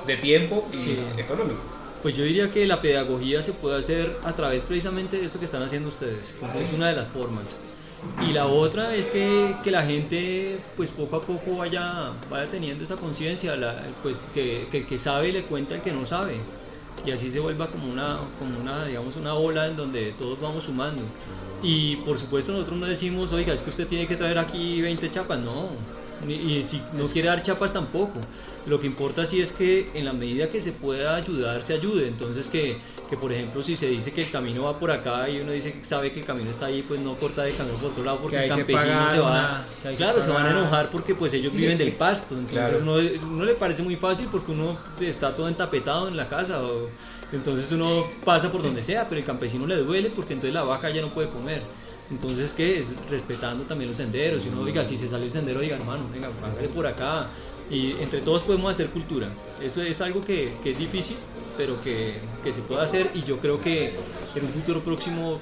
de 0.05 0.17
tiempo 0.17 0.67
y 0.73 0.77
Sí. 0.77 0.97
económico. 1.17 1.59
Pues 2.01 2.15
yo 2.15 2.23
diría 2.23 2.49
que 2.49 2.65
la 2.65 2.81
pedagogía 2.81 3.41
se 3.43 3.51
puede 3.51 3.77
hacer 3.79 4.17
a 4.23 4.33
través 4.33 4.63
precisamente 4.63 5.17
de 5.17 5.25
esto 5.25 5.37
que 5.37 5.45
están 5.45 5.63
haciendo 5.63 5.89
ustedes. 5.89 6.33
Es 6.61 6.71
una 6.73 6.87
de 6.87 6.95
las 6.95 7.09
formas. 7.09 7.43
Y 8.25 8.31
la 8.31 8.47
otra 8.47 8.95
es 8.95 9.09
que, 9.09 9.53
que 9.61 9.71
la 9.71 9.83
gente 9.83 10.57
pues 10.77 10.91
poco 10.91 11.17
a 11.17 11.21
poco 11.21 11.57
vaya, 11.57 12.13
vaya 12.29 12.45
teniendo 12.49 12.85
esa 12.85 12.95
conciencia, 12.95 13.53
pues 14.01 14.15
que, 14.33 14.67
que 14.71 14.77
el 14.77 14.85
que 14.87 14.97
sabe 14.97 15.33
le 15.33 15.41
cuenta 15.43 15.75
al 15.75 15.81
que 15.81 15.91
no 15.91 16.05
sabe. 16.05 16.37
Y 17.05 17.11
así 17.11 17.31
se 17.31 17.39
vuelva 17.39 17.67
como 17.67 17.91
una, 17.91 18.19
como 18.37 18.59
una, 18.59 18.85
digamos, 18.85 19.15
una 19.15 19.33
ola 19.33 19.67
en 19.67 19.77
donde 19.77 20.13
todos 20.13 20.39
vamos 20.39 20.63
sumando. 20.63 21.01
Y 21.61 21.97
por 21.97 22.17
supuesto 22.17 22.51
nosotros 22.51 22.77
no 22.79 22.85
decimos, 22.85 23.31
oiga, 23.31 23.53
es 23.53 23.61
que 23.61 23.69
usted 23.69 23.87
tiene 23.87 24.07
que 24.07 24.15
traer 24.15 24.37
aquí 24.37 24.81
20 24.81 25.09
chapas, 25.09 25.39
no. 25.39 25.69
Y 26.27 26.63
si 26.63 26.81
no 26.93 27.05
quiere 27.05 27.27
dar 27.29 27.41
chapas 27.43 27.71
tampoco. 27.73 28.19
Lo 28.67 28.79
que 28.79 28.87
importa 28.87 29.25
sí 29.25 29.41
es 29.41 29.51
que 29.51 29.89
en 29.93 30.05
la 30.05 30.13
medida 30.13 30.47
que 30.49 30.61
se 30.61 30.71
pueda 30.71 31.15
ayudar, 31.15 31.63
se 31.63 31.73
ayude. 31.73 32.07
Entonces 32.07 32.49
que, 32.49 32.77
que 33.09 33.17
por 33.17 33.31
ejemplo 33.31 33.63
si 33.63 33.75
se 33.77 33.87
dice 33.87 34.11
que 34.11 34.21
el 34.23 34.29
camino 34.31 34.63
va 34.63 34.77
por 34.77 34.91
acá 34.91 35.27
y 35.29 35.39
uno 35.39 35.51
dice 35.51 35.73
que 35.73 35.85
sabe 35.85 36.11
que 36.11 36.19
el 36.19 36.25
camino 36.25 36.51
está 36.51 36.67
ahí, 36.67 36.83
pues 36.83 36.99
no 37.01 37.15
corta 37.15 37.43
de 37.43 37.53
camino 37.53 37.77
por 37.77 37.91
otro 37.91 38.03
lado 38.03 38.19
porque 38.19 38.37
el 38.43 38.49
campesino 38.49 39.09
se 39.11 39.19
va... 39.19 39.65
una- 39.83 39.95
claro, 39.95 40.21
se 40.21 40.29
van 40.29 40.45
a 40.45 40.51
enojar 40.51 40.91
porque 40.91 41.15
pues 41.15 41.33
ellos 41.33 41.51
viven 41.53 41.77
del 41.77 41.93
pasto. 41.93 42.35
Entonces 42.37 42.81
Claro. 42.81 42.81
no, 42.81 43.27
no 43.37 43.45
le 43.45 43.53
parece 43.53 43.81
muy 43.81 43.95
fácil 43.95 44.27
porque 44.31 44.51
uno 44.51 44.77
está 44.99 45.35
todo 45.35 45.47
entapetado 45.47 46.07
en 46.07 46.17
la 46.17 46.27
casa. 46.29 46.61
o- 46.63 46.89
entonces 47.31 47.71
uno 47.71 48.05
pasa 48.25 48.51
por 48.51 48.61
donde 48.63 48.83
sea, 48.83 49.07
pero 49.07 49.19
el 49.19 49.25
campesino 49.25 49.65
le 49.67 49.75
duele 49.77 50.09
porque 50.15 50.33
entonces 50.33 50.53
la 50.53 50.63
vaca 50.63 50.89
ya 50.89 51.01
no 51.01 51.09
puede 51.13 51.29
comer. 51.29 51.61
Entonces, 52.11 52.53
¿qué 52.53 52.79
es? 52.79 52.85
Respetando 53.09 53.63
también 53.65 53.89
los 53.89 53.97
senderos. 53.97 54.43
Si 54.43 54.49
uno, 54.49 54.61
oiga, 54.61 54.83
si 54.83 54.97
se 54.97 55.07
salió 55.07 55.25
el 55.25 55.31
sendero, 55.31 55.59
diga, 55.59 55.75
hermano, 55.75 56.05
venga, 56.11 56.29
hágale 56.43 56.67
por 56.69 56.87
acá. 56.87 57.29
Y 57.69 57.91
entre 58.01 58.21
todos 58.21 58.43
podemos 58.43 58.71
hacer 58.71 58.89
cultura. 58.89 59.29
Eso 59.61 59.81
es 59.83 60.01
algo 60.01 60.21
que, 60.21 60.53
que 60.63 60.71
es 60.71 60.77
difícil, 60.77 61.17
pero 61.55 61.81
que, 61.83 62.19
que 62.43 62.51
se 62.51 62.61
puede 62.61 62.81
hacer. 62.81 63.11
Y 63.13 63.21
yo 63.21 63.37
creo 63.37 63.61
que 63.61 63.93
en 64.35 64.43
un 64.43 64.49
futuro 64.49 64.83
próximo, 64.83 65.39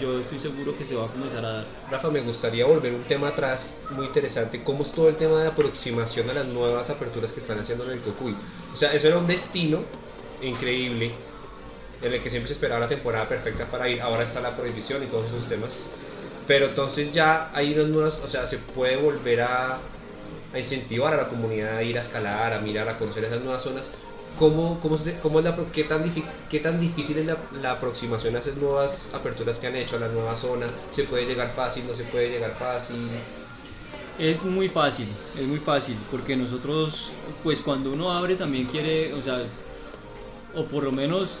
yo 0.00 0.20
estoy 0.20 0.38
seguro 0.38 0.76
que 0.76 0.84
se 0.84 0.94
va 0.94 1.06
a 1.06 1.08
comenzar 1.08 1.44
a 1.46 1.50
dar. 1.50 1.66
Rafa, 1.90 2.10
me 2.10 2.20
gustaría 2.20 2.66
volver 2.66 2.92
un 2.92 3.04
tema 3.04 3.28
atrás 3.28 3.74
muy 3.92 4.04
interesante. 4.04 4.62
¿Cómo 4.62 4.82
es 4.82 4.92
todo 4.92 5.08
el 5.08 5.16
tema 5.16 5.40
de 5.40 5.48
aproximación 5.48 6.28
a 6.28 6.34
las 6.34 6.46
nuevas 6.46 6.90
aperturas 6.90 7.32
que 7.32 7.40
están 7.40 7.58
haciendo 7.58 7.84
en 7.84 7.92
el 7.92 8.00
Cocuy? 8.00 8.36
O 8.70 8.76
sea, 8.76 8.92
eso 8.92 9.08
era 9.08 9.16
un 9.16 9.26
destino 9.26 9.80
increíble 10.42 11.12
en 12.02 12.12
el 12.12 12.22
que 12.22 12.30
siempre 12.30 12.48
se 12.48 12.54
esperaba 12.54 12.80
la 12.80 12.88
temporada 12.88 13.28
perfecta 13.28 13.66
para 13.66 13.88
ir. 13.88 14.00
Ahora 14.00 14.24
está 14.24 14.40
la 14.40 14.56
prohibición 14.56 15.02
y 15.02 15.06
todos 15.06 15.26
esos 15.26 15.48
temas. 15.48 15.86
Pero 16.46 16.66
entonces 16.66 17.12
ya 17.12 17.50
hay 17.54 17.74
unas 17.74 17.88
nuevas, 17.88 18.20
o 18.24 18.26
sea, 18.26 18.46
se 18.46 18.58
puede 18.58 18.96
volver 18.96 19.42
a, 19.42 19.78
a 20.52 20.58
incentivar 20.58 21.14
a 21.14 21.18
la 21.18 21.28
comunidad 21.28 21.76
a 21.76 21.82
ir 21.82 21.96
a 21.96 22.00
escalar, 22.00 22.52
a 22.52 22.60
mirar, 22.60 22.88
a 22.88 22.98
conocer 22.98 23.24
esas 23.24 23.40
nuevas 23.40 23.62
zonas. 23.62 23.88
¿Cómo, 24.38 24.80
cómo, 24.80 24.96
cómo 25.20 25.38
es 25.40 25.44
la, 25.44 25.56
qué, 25.72 25.84
tan 25.84 26.10
¿Qué 26.48 26.60
tan 26.60 26.80
difícil 26.80 27.18
es 27.18 27.26
la, 27.26 27.36
la 27.60 27.72
aproximación 27.72 28.36
a 28.36 28.38
esas 28.38 28.56
nuevas 28.56 29.10
aperturas 29.12 29.58
que 29.58 29.66
han 29.66 29.76
hecho, 29.76 29.96
a 29.96 30.00
la 30.00 30.08
nueva 30.08 30.34
zona? 30.34 30.66
¿Se 30.90 31.04
puede 31.04 31.26
llegar 31.26 31.52
fácil? 31.54 31.86
¿No 31.86 31.94
se 31.94 32.04
puede 32.04 32.30
llegar 32.30 32.56
fácil? 32.58 33.10
Es 34.18 34.44
muy 34.44 34.68
fácil, 34.68 35.08
es 35.38 35.46
muy 35.46 35.58
fácil, 35.58 35.96
porque 36.10 36.36
nosotros, 36.36 37.10
pues 37.42 37.60
cuando 37.60 37.90
uno 37.90 38.12
abre 38.12 38.36
también 38.36 38.66
quiere, 38.66 39.12
o 39.14 39.22
sea, 39.22 39.42
o 40.54 40.64
por 40.64 40.84
lo 40.84 40.92
menos 40.92 41.40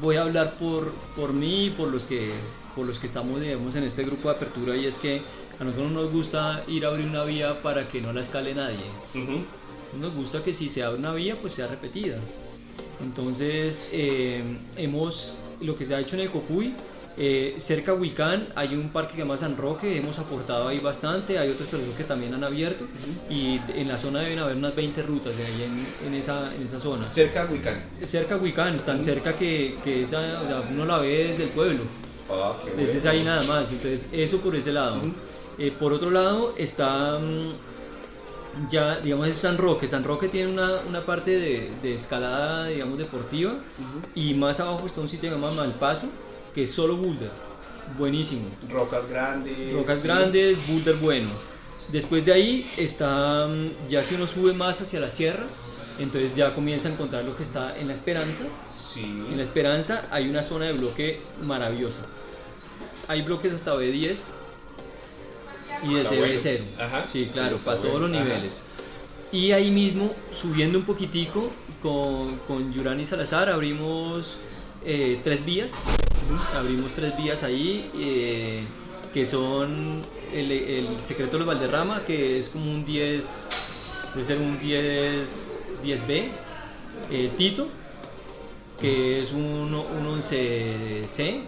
voy 0.00 0.16
a 0.16 0.22
hablar 0.22 0.54
por, 0.54 0.92
por 1.16 1.32
mí 1.32 1.66
y 1.66 1.70
por 1.70 1.88
los 1.88 2.04
que 2.04 2.32
por 2.74 2.86
los 2.86 2.98
que 2.98 3.08
estamos 3.08 3.40
digamos, 3.40 3.74
en 3.74 3.84
este 3.84 4.04
grupo 4.04 4.28
de 4.28 4.36
apertura 4.36 4.76
y 4.76 4.86
es 4.86 4.98
que 4.98 5.20
a 5.58 5.64
nosotros 5.64 5.90
no 5.90 6.02
nos 6.02 6.12
gusta 6.12 6.64
ir 6.68 6.84
a 6.86 6.88
abrir 6.88 7.06
una 7.06 7.24
vía 7.24 7.62
para 7.62 7.86
que 7.86 8.00
no 8.00 8.12
la 8.12 8.22
escale 8.22 8.54
nadie. 8.54 8.78
Nos 10.00 10.14
gusta 10.14 10.42
que 10.42 10.54
si 10.54 10.70
se 10.70 10.82
abre 10.82 10.98
una 10.98 11.12
vía 11.12 11.36
pues 11.36 11.54
sea 11.54 11.66
repetida. 11.66 12.18
Entonces 13.02 13.90
eh, 13.92 14.42
hemos 14.76 15.34
lo 15.60 15.76
que 15.76 15.84
se 15.84 15.94
ha 15.94 16.00
hecho 16.00 16.14
en 16.16 16.22
el 16.22 16.30
Cocuy 16.30 16.74
Eh, 17.18 17.54
cerca 17.58 17.92
a 17.92 17.94
Huicán 17.94 18.48
hay 18.54 18.74
un 18.74 18.90
parque 18.90 19.10
que 19.10 19.16
se 19.16 19.22
llama 19.22 19.36
San 19.36 19.56
Roque, 19.56 19.96
hemos 19.96 20.18
aportado 20.18 20.68
ahí 20.68 20.78
bastante, 20.78 21.38
hay 21.38 21.50
otros 21.50 21.68
proyectos 21.68 21.96
que 21.96 22.04
también 22.04 22.32
han 22.34 22.44
abierto 22.44 22.86
y 23.28 23.60
en 23.74 23.88
la 23.88 23.98
zona 23.98 24.20
deben 24.20 24.38
haber 24.38 24.56
unas 24.56 24.74
20 24.74 25.02
rutas 25.02 25.36
de 25.36 25.44
ahí 25.44 25.62
en, 25.62 25.86
en 26.06 26.14
esa, 26.14 26.54
en 26.54 26.62
esa 26.62 26.80
zona. 26.80 27.06
Cerca 27.08 27.44
de 27.46 27.52
Huicán. 27.54 27.82
Cerca 28.06 28.34
a 28.36 28.38
Huicán, 28.38 28.76
tan 28.78 29.02
cerca 29.04 29.36
que, 29.36 29.76
que 29.84 30.02
esa, 30.02 30.40
o 30.42 30.46
sea, 30.46 30.62
uno 30.70 30.86
la 30.86 30.98
ve 30.98 31.28
desde 31.30 31.44
el 31.44 31.50
pueblo. 31.50 31.84
Ah, 32.30 32.56
qué 32.62 32.70
Entonces 32.70 32.96
es 32.96 33.02
bueno. 33.02 33.18
ahí 33.18 33.24
nada 33.24 33.42
más, 33.42 33.70
entonces 33.70 34.08
eso 34.12 34.38
por 34.40 34.54
ese 34.56 34.72
lado. 34.72 35.02
Eh, 35.58 35.72
por 35.78 35.92
otro 35.92 36.10
lado 36.10 36.54
está 36.56 37.18
mm, 37.18 37.52
ya, 38.70 39.00
digamos, 39.00 39.28
es 39.28 39.38
San 39.38 39.58
Roque. 39.58 39.86
San 39.88 40.04
Roque 40.04 40.28
tiene 40.28 40.52
una, 40.52 40.76
una 40.88 41.02
parte 41.02 41.32
de, 41.32 41.70
de 41.82 41.94
escalada, 41.94 42.66
digamos, 42.66 42.98
deportiva 42.98 43.54
y 44.14 44.34
más 44.34 44.60
abajo 44.60 44.86
está 44.86 45.00
un 45.00 45.08
sitio 45.08 45.28
que 45.30 45.36
se 45.36 45.40
llama 45.40 45.54
Malpaso, 45.54 46.06
que 46.54 46.64
es 46.64 46.70
solo 46.72 46.96
boulder, 46.96 47.30
buenísimo. 47.98 48.48
Rocas 48.70 49.08
grandes. 49.08 49.72
Rocas 49.72 50.00
sí. 50.00 50.06
grandes, 50.06 50.58
boulder 50.68 50.96
bueno. 50.96 51.28
Después 51.92 52.24
de 52.24 52.32
ahí 52.32 52.70
está, 52.76 53.46
mm, 53.48 53.88
ya 53.88 54.04
si 54.04 54.14
uno 54.14 54.26
sube 54.26 54.52
más 54.52 54.80
hacia 54.80 55.00
la 55.00 55.10
sierra, 55.10 55.44
entonces 55.98 56.34
ya 56.36 56.54
comienza 56.54 56.88
a 56.88 56.92
encontrar 56.92 57.24
lo 57.24 57.36
que 57.36 57.42
está 57.42 57.76
en 57.78 57.88
la 57.88 57.94
Esperanza, 57.94 58.44
Sí. 58.72 59.02
en 59.02 59.36
la 59.36 59.42
Esperanza 59.42 60.02
hay 60.10 60.28
una 60.28 60.42
zona 60.42 60.66
de 60.66 60.72
bloque 60.72 61.20
maravillosa. 61.44 62.02
Hay 63.08 63.22
bloques 63.22 63.52
hasta 63.52 63.74
B10 63.74 64.18
y 65.82 65.96
Está 65.96 66.10
desde 66.10 66.18
bueno. 66.18 66.34
B0. 66.34 66.60
Ajá. 66.78 67.04
Sí, 67.12 67.30
claro, 67.32 67.56
para 67.58 67.80
todos 67.80 68.00
los 68.00 68.10
Ajá. 68.10 68.22
niveles. 68.24 68.60
Y 69.32 69.52
ahí 69.52 69.70
mismo, 69.70 70.12
subiendo 70.32 70.78
un 70.78 70.84
poquitico, 70.84 71.50
con, 71.82 72.36
con 72.46 72.72
Yurani 72.72 73.04
Salazar 73.06 73.48
abrimos 73.48 74.36
eh, 74.84 75.20
tres 75.24 75.44
vías. 75.44 75.72
Abrimos 76.56 76.92
tres 76.92 77.16
vías 77.16 77.42
ahí, 77.42 77.90
eh, 77.98 78.64
que 79.12 79.26
son 79.26 80.02
el, 80.34 80.50
el 80.52 80.88
secreto 81.02 81.32
de 81.32 81.38
los 81.40 81.46
Valderrama, 81.46 82.02
que 82.06 82.38
es 82.38 82.48
como 82.48 82.70
un 82.70 82.84
10, 82.84 84.10
debe 84.14 84.26
ser 84.26 84.38
un 84.38 84.58
10, 84.60 85.28
10B. 85.84 86.28
eh, 87.10 87.30
Tito, 87.36 87.68
que 88.80 89.20
es 89.22 89.32
un, 89.32 89.74
un 89.74 90.20
11C. 90.20 91.40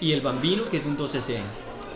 Y 0.00 0.12
el 0.12 0.20
Bambino, 0.20 0.64
que 0.64 0.76
es 0.78 0.84
un 0.84 0.96
12C. 0.96 1.38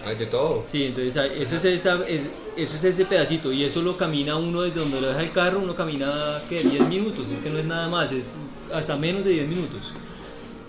Hay 0.04 0.16
de 0.16 0.26
todo. 0.26 0.64
Sí, 0.66 0.86
entonces 0.86 1.16
ah, 1.16 1.26
eso 1.26 1.56
es, 1.56 1.64
esa- 1.64 2.04
es- 2.08 2.22
eso 2.56 2.76
es 2.76 2.84
ese 2.84 3.04
pedacito 3.04 3.52
y 3.52 3.64
eso 3.64 3.80
lo 3.80 3.96
camina 3.96 4.36
uno 4.36 4.62
desde 4.62 4.80
donde 4.80 5.00
lo 5.00 5.06
deja 5.06 5.22
el 5.22 5.30
carro, 5.32 5.60
uno 5.60 5.74
camina 5.76 6.42
que 6.48 6.62
10 6.64 6.86
minutos, 6.88 7.26
es 7.32 7.38
que 7.40 7.48
no 7.48 7.58
es 7.58 7.64
nada 7.64 7.88
más, 7.88 8.10
es 8.12 8.34
hasta 8.74 8.96
menos 8.96 9.24
de 9.24 9.30
10 9.30 9.48
minutos. 9.48 9.92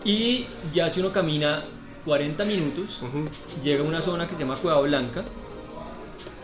Y 0.06 0.46
ya 0.74 0.90
si 0.90 1.00
uno 1.00 1.12
camina 1.12 1.62
40 2.06 2.44
minutos, 2.46 3.00
llega 3.64 3.84
a 3.84 3.88
una 3.88 4.02
zona 4.02 4.28
que 4.28 4.36
se 4.36 4.42
llama 4.42 4.58
Cueva 4.58 4.82
Blanca, 4.82 5.24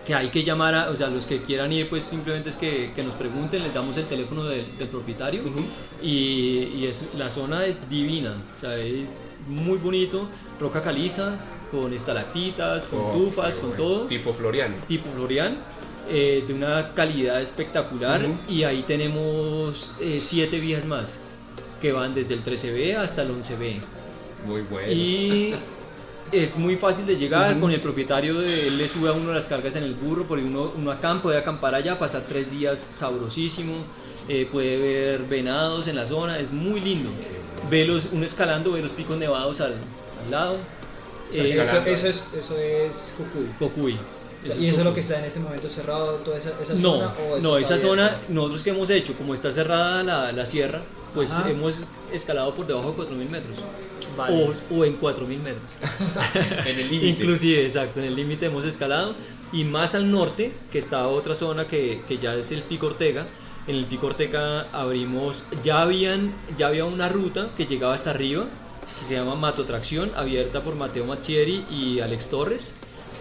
que 0.08 0.16
hay 0.16 0.30
que 0.30 0.44
llamar 0.44 0.74
a, 0.76 0.90
o 0.90 0.96
sea, 0.96 1.08
los 1.08 1.26
que 1.26 1.42
quieran 1.44 1.72
ir, 1.72 1.90
pues 1.90 2.04
simplemente 2.06 2.50
es 2.50 2.56
que, 2.56 2.94
que 2.96 3.04
nos 3.04 3.14
pregunten, 3.16 3.62
les 3.62 3.74
damos 3.74 3.96
el 3.98 4.06
teléfono 4.06 4.46
del, 4.46 4.78
del 4.78 4.88
propietario 4.88 5.44
y, 6.02 6.70
y 6.76 6.88
es, 6.90 7.04
la 7.18 7.30
zona 7.30 7.66
es 7.66 7.88
divina, 7.90 8.34
o 8.58 8.62
sea, 8.62 8.78
es 8.78 9.02
muy 9.48 9.78
bonito, 9.78 10.28
roca 10.60 10.82
caliza, 10.82 11.36
con 11.70 11.94
estalactitas, 11.94 12.86
con 12.88 13.00
Oh, 13.00 13.12
tufas, 13.12 13.58
con 13.58 13.70
bueno. 13.72 13.84
todo, 13.84 14.00
Tipo 14.08 14.34
Floriano. 14.34 14.76
tipo 14.88 15.08
Florian, 15.14 15.58
eh, 16.10 16.44
de 16.48 16.54
una 16.56 16.94
calidad 16.96 17.40
espectacular 17.42 18.22
y 18.48 18.64
ahí 18.64 18.82
tenemos 18.88 19.92
eh, 20.00 20.20
siete 20.20 20.60
vías 20.60 20.86
más 20.86 21.20
que 21.82 21.92
van 21.92 22.14
desde 22.14 22.34
el 22.34 22.44
13B 22.44 22.96
hasta 22.96 23.24
el 23.24 23.30
11B. 23.30 23.80
Muy 24.46 24.62
bueno. 24.62 24.92
Y 24.92 25.54
es 26.32 26.56
muy 26.56 26.76
fácil 26.76 27.06
de 27.06 27.18
llegar 27.18 27.60
con 27.60 27.72
el 27.72 27.82
propietario, 27.82 28.40
de, 28.40 28.68
él 28.68 28.78
le 28.78 28.88
sube 28.88 29.10
a 29.10 29.14
uno 29.14 29.34
las 29.34 29.48
cargas 29.48 29.76
en 29.76 29.84
el 29.84 29.96
burro, 29.96 30.26
porque 30.28 30.44
uno, 30.44 30.72
uno 30.78 30.92
acá 30.92 31.20
puede 31.22 31.38
acampar 31.38 31.76
allá, 31.76 31.98
pasar 31.98 32.24
tres 32.28 32.52
días 32.52 32.92
sabrosísimo, 32.96 33.74
eh, 34.28 34.48
puede 34.52 34.78
ver 34.78 35.24
venados 35.24 35.88
en 35.88 35.96
la 35.96 36.06
zona, 36.06 36.40
es 36.40 36.52
muy 36.52 36.82
lindo. 36.82 37.10
Ve 37.70 37.86
los, 37.86 38.10
uno 38.12 38.26
escalando, 38.26 38.74
ve 38.74 38.82
los 38.82 38.92
picos 38.92 39.18
nevados 39.18 39.60
al, 39.62 39.74
al 40.24 40.32
lado. 40.32 40.58
Eh. 41.34 41.46
Eso, 41.46 41.62
eso 41.62 42.08
es, 42.08 42.24
eso 42.38 42.58
es 42.58 43.14
Cucuy. 43.18 43.48
Cocuy. 43.58 43.98
Y 44.60 44.68
eso 44.68 44.80
es 44.80 44.86
lo 44.86 44.94
que 44.94 45.02
está 45.02 45.20
en 45.20 45.26
este 45.26 45.40
momento 45.40 45.68
cerrado, 45.70 46.14
toda 46.18 46.38
esa, 46.38 46.52
esa 46.62 46.74
No, 46.76 46.94
zona. 46.96 47.14
o 47.30 47.38
eso 47.38 47.40
no, 47.48 47.58
esa 47.58 47.78
zona, 47.78 48.18
nosotros 48.30 48.64
que 48.64 48.70
hemos 48.70 48.90
hecho, 48.90 49.14
como 49.14 49.34
está 49.34 49.52
cerrada 49.52 50.02
la, 50.04 50.32
la 50.32 50.46
sierra, 50.46 50.82
pues 51.14 51.30
Ajá. 51.32 51.50
hemos 51.50 51.76
escalado 52.14 52.54
por 52.54 52.66
debajo 52.68 52.92
de 52.92 52.98
4.000 52.98 53.30
metros. 53.30 53.58
Vale. 54.18 54.54
O, 54.72 54.76
o 54.78 54.86
en 54.86 55.00
4.000 55.00 55.28
metros. 55.42 55.72
en 56.66 56.80
el 56.80 56.90
límite. 56.90 57.08
Inclusive, 57.08 57.64
exacto, 57.66 58.00
en 58.00 58.08
el 58.08 58.16
límite 58.16 58.46
hemos 58.48 58.64
escalado. 58.66 59.14
Y 59.52 59.64
más 59.64 59.96
al 59.96 60.12
norte, 60.12 60.54
que 60.72 60.78
está 60.78 61.08
otra 61.08 61.36
zona 61.36 61.66
que, 61.66 62.02
que 62.08 62.18
ya 62.18 62.36
es 62.36 62.52
el 62.52 62.62
Pico 62.62 62.88
Ortega. 62.88 63.26
En 63.68 63.76
el 63.76 63.86
Pico 63.86 64.08
Ortega 64.08 64.68
abrimos, 64.72 65.44
ya, 65.64 65.82
habían, 65.82 66.32
ya 66.58 66.68
había 66.68 66.86
una 66.86 67.10
ruta 67.10 67.50
que 67.58 67.66
llegaba 67.66 67.94
hasta 67.94 68.12
arriba, 68.12 68.46
que 69.00 69.06
se 69.08 69.14
llama 69.16 69.36
Matotracción, 69.36 70.12
abierta 70.16 70.62
por 70.62 70.76
Mateo 70.76 71.06
Machieri 71.06 71.66
y 71.70 72.00
Alex 72.00 72.30
Torres. 72.30 72.74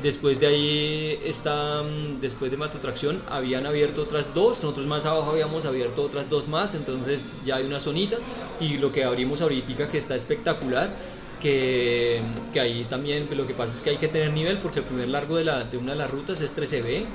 Después 0.03 0.39
de 0.39 0.47
ahí 0.47 1.19
está, 1.25 1.83
mm, 1.83 2.21
después 2.21 2.51
de 2.53 2.57
Matotracción, 2.57 3.21
habían 3.29 3.67
abierto 3.67 4.03
otras 4.03 4.27
dos, 4.33 4.63
nosotros 4.63 4.87
más 4.87 5.05
abajo 5.05 5.33
habíamos 5.33 5.65
abierto 5.65 6.03
otras 6.05 6.31
dos 6.31 6.47
más, 6.47 6.75
entonces 6.75 7.33
ya 7.45 7.57
hay 7.57 7.65
una 7.67 7.81
zonita. 7.81 8.17
Y 8.61 8.79
lo 8.79 8.93
que 8.93 9.03
abrimos 9.05 9.41
ahorita 9.41 9.89
que 9.89 9.99
está 9.99 10.15
espectacular, 10.15 10.89
que, 11.43 12.21
que 12.53 12.61
ahí 12.61 12.85
también 12.89 13.27
pues, 13.27 13.37
lo 13.39 13.47
que 13.47 13.55
pasa 13.55 13.75
es 13.75 13.81
que 13.81 13.91
hay 13.91 13.97
que 13.97 14.09
tener 14.09 14.33
nivel 14.33 14.59
porque 14.59 14.81
el 14.81 14.85
primer 14.85 15.09
largo 15.09 15.37
de, 15.37 15.45
la, 15.45 15.65
de 15.65 15.77
una 15.79 15.93
de 15.93 15.99
las 15.99 16.11
rutas 16.11 16.41
es 16.41 16.55
13B. 16.57 17.01
y 17.01 17.07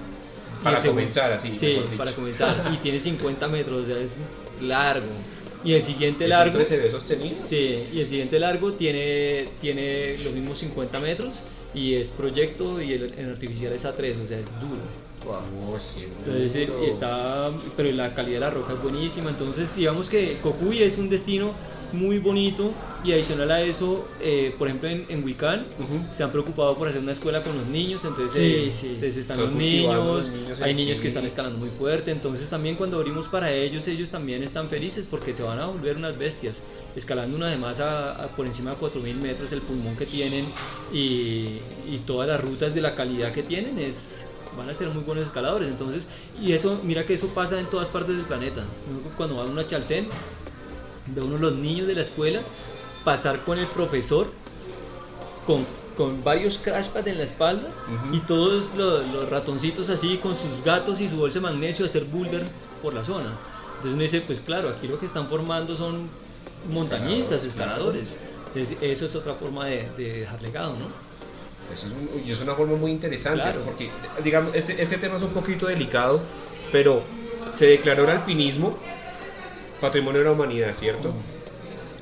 Para 0.64 0.76
el 0.78 0.82
segundo- 0.82 1.02
comenzar, 1.02 1.32
así, 1.32 1.56
Sí, 1.56 1.68
dicho. 1.68 1.84
para 1.98 2.12
comenzar. 2.14 2.70
Y 2.74 2.78
tiene 2.78 3.00
50 3.00 3.48
metros, 3.48 3.84
o 3.84 3.86
sea, 3.86 3.98
es 3.98 4.18
largo. 4.62 5.08
Y 5.64 5.74
el 5.74 5.82
siguiente 5.82 6.26
¿Es 6.26 6.30
largo... 6.30 6.58
un 6.58 6.64
13B 6.66 6.92
sostenido? 6.92 7.36
Sí, 7.44 7.86
y 7.94 8.02
el 8.02 8.08
siguiente 8.08 8.38
largo 8.40 8.74
tiene, 8.74 9.46
tiene 9.62 10.18
los 10.24 10.34
mismos 10.34 10.58
50 10.60 11.00
metros 11.00 11.32
y 11.74 11.96
es 11.96 12.10
proyecto 12.12 12.82
y 12.82 12.94
el, 12.94 13.14
en 13.18 13.30
artificial 13.30 13.74
es 13.74 13.86
A3, 13.86 14.24
o 14.24 14.28
sea, 14.28 14.40
es 14.40 14.48
duro. 14.62 14.82
Sí, 15.80 16.02
es 16.04 16.12
Entonces 16.26 16.56
eh, 16.56 16.66
duro. 16.66 16.84
está, 16.84 17.50
pero 17.78 17.90
la 17.94 18.14
calidad 18.14 18.36
de 18.36 18.40
la 18.42 18.50
roca 18.50 18.74
es 18.74 18.82
buenísima. 18.84 19.30
Entonces 19.30 19.74
digamos 19.76 20.10
que 20.10 20.38
Cocuy 20.44 20.84
es 20.84 20.98
un 20.98 21.08
destino 21.10 21.54
muy 21.94 22.18
bonito 22.20 22.72
y 23.06 23.14
adicional 23.14 23.52
a 23.52 23.62
eso, 23.62 24.06
eh, 24.22 24.54
por 24.58 24.68
ejemplo 24.68 24.90
en, 24.90 25.06
en 25.10 25.24
Huicán 25.24 25.62
Ujú. 25.80 26.12
se 26.12 26.24
han 26.24 26.32
preocupado 26.32 26.76
por 26.76 26.88
hacer 26.88 27.00
una 27.02 27.12
escuela 27.12 27.44
con 27.44 27.56
los 27.56 27.68
niños, 27.68 28.04
entonces, 28.04 28.34
Sí, 28.34 28.42
eh, 28.42 28.74
sí. 28.76 28.88
entonces 28.96 29.18
están 29.18 29.40
los 29.40 29.52
niños, 29.52 29.96
los 30.28 30.30
niños, 30.32 30.60
hay 30.60 30.74
niños 30.74 31.00
que 31.00 31.08
están 31.10 31.26
escalando 31.26 31.60
muy 31.60 31.70
fuerte, 31.70 32.10
entonces 32.12 32.50
también 32.50 32.76
cuando 32.76 32.98
abrimos 32.98 33.28
para 33.28 33.52
ellos, 33.54 33.88
ellos 33.88 34.10
también 34.10 34.42
están 34.42 34.70
felices 34.70 35.06
porque 35.10 35.34
se 35.36 35.44
van 35.44 35.60
a 35.60 35.68
volver 35.68 35.96
unas 35.98 36.18
bestias, 36.18 36.58
escalando 36.96 37.36
una 37.36 37.48
además 37.48 37.80
a, 37.80 38.24
a 38.24 38.28
por 38.30 38.46
encima 38.46 38.72
de 38.72 38.78
4.000 38.78 39.16
metros 39.16 39.52
el 39.52 39.62
pulmón 39.62 39.96
que 39.96 40.06
tienen 40.06 40.46
y, 40.92 41.60
y 41.90 42.02
todas 42.06 42.28
las 42.28 42.40
rutas 42.42 42.76
de 42.76 42.82
la 42.82 42.94
calidad 42.96 43.32
que 43.32 43.44
tienen 43.44 43.80
es 43.80 44.26
van 44.56 44.70
a 44.70 44.74
ser 44.74 44.90
muy 44.90 45.04
buenos 45.04 45.26
escaladores 45.26 45.68
entonces 45.68 46.08
y 46.40 46.54
eso 46.54 46.80
mira 46.84 47.06
que 47.06 47.16
eso 47.16 47.28
pasa 47.30 47.60
en 47.60 47.66
todas 47.66 47.88
partes 47.88 48.16
del 48.16 48.26
planeta 48.26 48.64
cuando 49.18 49.38
va 49.38 49.44
a 49.44 49.48
una 49.48 49.68
Chaltén 49.68 50.08
ve 51.08 51.22
uno 51.22 51.38
los 51.38 51.56
niños 51.56 51.88
de 51.88 51.96
la 51.96 52.02
escuela 52.02 52.42
pasar 53.04 53.44
con 53.44 53.58
el 53.58 53.66
profesor 53.66 54.32
con, 55.48 55.66
con 55.98 56.24
varios 56.24 56.58
crashpads 56.58 57.08
en 57.08 57.18
la 57.18 57.24
espalda 57.24 57.68
Ujú. 57.68 58.16
y 58.16 58.20
todos 58.22 58.74
los, 58.76 59.08
los 59.08 59.30
ratoncitos 59.30 59.90
así 59.90 60.18
con 60.18 60.36
sus 60.36 60.64
gatos 60.64 61.02
y 61.02 61.10
su 61.10 61.18
bolsa 61.18 61.40
de 61.40 61.42
magnesio 61.44 61.86
a 61.86 61.88
hacer 61.88 62.06
boulder 62.06 62.46
por 62.82 62.94
la 62.94 63.04
zona. 63.04 63.32
Entonces 63.76 63.94
uno 63.94 64.02
dice, 64.04 64.22
pues 64.22 64.40
claro, 64.40 64.70
aquí 64.70 64.88
lo 64.88 65.00
que 65.00 65.06
están 65.06 65.28
formando 65.28 65.76
son 65.76 66.08
montañistas, 66.72 67.46
escaladores. 67.46 68.18
Eso 68.82 69.06
es 69.06 69.16
otra 69.16 69.34
forma 69.36 69.66
de, 69.68 69.88
de 69.98 70.20
dejar 70.22 70.42
legado, 70.42 70.72
¿no? 70.78 70.86
Eso 71.74 71.88
es, 71.88 71.94
un- 71.94 72.28
y 72.28 72.32
es 72.32 72.40
una 72.42 72.54
forma 72.54 72.76
muy 72.78 72.92
interesante, 72.92 73.42
Claro. 73.42 73.62
porque, 73.62 73.90
digamos, 74.24 74.52
este, 74.54 74.82
este 74.82 74.98
tema 74.98 75.16
es 75.18 75.24
un 75.24 75.30
poquito 75.32 75.66
delicado, 75.68 76.22
pero 76.72 77.04
se 77.52 77.66
declaró 77.68 78.04
el 78.04 78.12
alpinismo 78.12 78.78
patrimonio 79.82 80.20
de 80.20 80.26
la 80.26 80.32
humanidad, 80.34 80.74
¿cierto? 80.74 81.14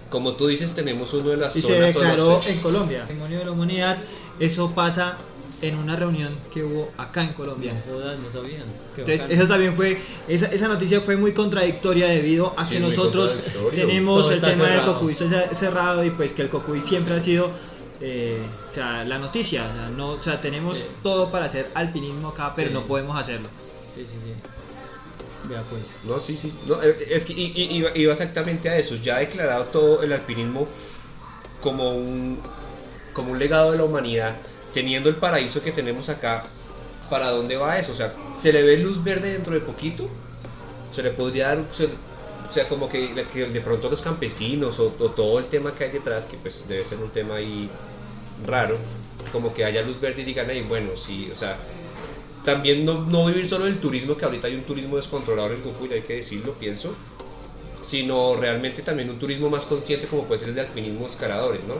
Como 0.10 0.34
tú 0.34 0.48
dices, 0.48 0.74
tenemos 0.74 1.14
uno 1.14 1.30
de 1.30 1.38
las 1.38 1.56
Y 1.56 1.62
se 1.62 1.68
zonas 1.68 1.94
declaró 1.94 2.26
zonas- 2.42 2.48
en 2.48 2.60
Colombia. 2.60 3.02
Patrimonio 3.02 3.40
de 3.40 3.46
la 3.46 3.52
humanidad. 3.52 3.98
Eso 4.40 4.72
pasa 4.72 5.18
en 5.62 5.76
una 5.76 5.96
reunión 5.96 6.30
que 6.54 6.64
hubo 6.64 6.92
acá 6.98 7.22
en 7.24 7.34
Colombia. 7.34 7.74
No 7.88 7.94
jodas, 7.94 8.20
no 8.20 8.32
sabían. 8.32 8.64
Entonces, 8.98 9.28
eso 9.30 9.48
también 9.48 9.76
fue, 9.76 10.00
esa, 10.28 10.48
esa 10.48 10.68
noticia 10.68 11.02
fue 11.02 11.16
muy 11.18 11.34
contradictoria 11.34 12.08
debido 12.08 12.54
a 12.58 12.66
Sí, 12.66 12.74
que 12.76 12.80
nosotros 12.80 13.36
tenemos 13.74 14.22
Todo 14.24 14.32
el 14.32 14.40
tema 14.42 14.50
del 14.52 14.58
cerrado. 14.80 14.94
Cocuy 14.96 15.14
ce- 15.16 15.56
cerrado 15.56 16.04
y 16.06 16.10
pues 16.12 16.34
que 16.34 16.42
el 16.42 16.50
Cocuy 16.50 16.82
siempre 16.82 17.16
ha 17.16 17.20
sido, 17.20 17.52
eh, 18.00 18.42
o 18.70 18.74
sea, 18.74 19.04
la 19.06 19.20
noticia, 19.20 19.64
o 19.70 19.74
sea, 19.74 19.90
no, 19.96 20.10
o 20.14 20.24
sea, 20.24 20.42
tenemos 20.42 20.78
Sí. 20.78 20.84
todo 21.04 21.30
para 21.30 21.46
hacer 21.46 21.70
alpinismo 21.76 22.30
acá, 22.30 22.54
pero 22.56 22.70
Sí. 22.70 22.74
no 22.74 22.82
podemos 22.82 23.20
hacerlo. 23.20 23.48
Sí, 23.94 24.02
sí, 24.08 24.16
sí. 24.24 24.34
Vea 25.50 25.64
pues. 25.70 25.82
No, 26.04 26.20
sí, 26.20 26.38
sí. 26.38 26.54
No, 26.68 26.82
eh, 26.84 26.96
es 27.10 27.26
que 27.26 27.34
iba, 27.34 27.90
iba 27.98 28.12
exactamente 28.12 28.70
a 28.70 28.78
eso. 28.78 28.96
Ya 28.96 29.16
ha 29.16 29.20
declarado 29.20 29.66
todo 29.66 30.02
el 30.04 30.12
alpinismo 30.14 30.68
como 31.62 31.92
un 31.96 32.40
como 33.14 33.32
un 33.34 33.40
legado 33.40 33.72
de 33.74 33.78
la 33.78 33.84
humanidad, 33.84 34.36
teniendo 34.74 35.10
el 35.10 35.16
paraíso 35.16 35.62
que 35.62 35.72
tenemos 35.72 36.10
acá, 36.10 36.44
¿para 37.10 37.30
dónde 37.30 37.58
va 37.58 37.78
eso? 37.78 37.92
O 37.92 37.96
sea, 37.96 38.14
¿se 38.34 38.54
le 38.54 38.64
ve 38.64 38.78
luz 38.78 39.04
verde 39.04 39.34
dentro 39.34 39.54
de 39.54 39.60
poquito? 39.60 40.08
¿Se 40.92 41.04
le 41.04 41.12
podría 41.12 41.50
dar, 41.50 41.60
o 41.60 42.52
sea, 42.54 42.68
como 42.68 42.90
que, 42.90 43.14
de 43.14 43.62
pronto 43.62 43.90
los 43.90 44.02
campesinos 44.02 44.80
o, 44.80 44.88
todo 44.90 45.40
el 45.40 45.46
tema 45.46 45.74
que 45.74 45.86
hay 45.86 45.92
detrás, 45.92 46.26
que 46.26 46.38
pues 46.38 46.68
debe 46.68 46.86
ser 46.86 47.00
un 47.00 47.10
tema 47.10 47.36
ahí 47.36 47.70
raro, 48.46 48.78
como 49.32 49.54
que 49.54 49.64
haya 49.66 49.82
luz 49.82 50.00
verde 50.00 50.22
y 50.22 50.26
digan, 50.26 50.50
ahí, 50.50 50.62
bueno, 50.62 50.92
sí, 50.96 51.30
o 51.32 51.36
sea, 51.36 51.58
también 52.44 52.86
no, 52.86 53.06
no 53.06 53.26
vivir 53.26 53.48
solo 53.48 53.66
del 53.66 53.78
turismo, 53.78 54.18
que 54.18 54.26
ahorita 54.26 54.48
hay 54.48 54.56
un 54.56 54.64
turismo 54.64 54.96
descontrolado 54.96 55.54
en 55.54 55.62
Cocuy, 55.62 55.94
hay 55.94 56.02
que 56.02 56.16
decirlo, 56.16 56.54
pienso, 56.54 56.96
sino 57.82 58.36
realmente 58.36 58.82
también 58.82 59.10
un 59.10 59.20
turismo 59.20 59.50
más 59.50 59.64
consciente 59.66 60.08
como 60.08 60.26
puede 60.26 60.40
ser 60.40 60.50
el 60.50 60.56
de 60.56 60.62
alpinismo 60.62 61.08
escaladores, 61.08 61.64
¿no? 61.66 61.76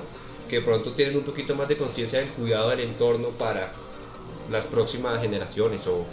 Que 0.52 0.58
de 0.58 0.64
pronto 0.64 0.92
tienen 0.92 1.16
un 1.16 1.24
poquito 1.24 1.56
más 1.56 1.70
de 1.70 1.78
conciencia 1.78 2.20
del 2.20 2.28
cuidado 2.28 2.72
del 2.72 2.82
entorno 2.82 3.30
para 3.30 3.72
las 4.52 4.66
próximas 4.66 5.22
generaciones 5.22 5.88
o... 5.88 6.06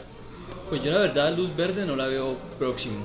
Pues 0.68 0.80
yo 0.84 0.92
la 0.92 1.00
verdad 1.00 1.36
luz 1.36 1.56
verde 1.56 1.84
no 1.84 1.96
la 1.96 2.06
veo 2.06 2.36
próximo. 2.56 3.04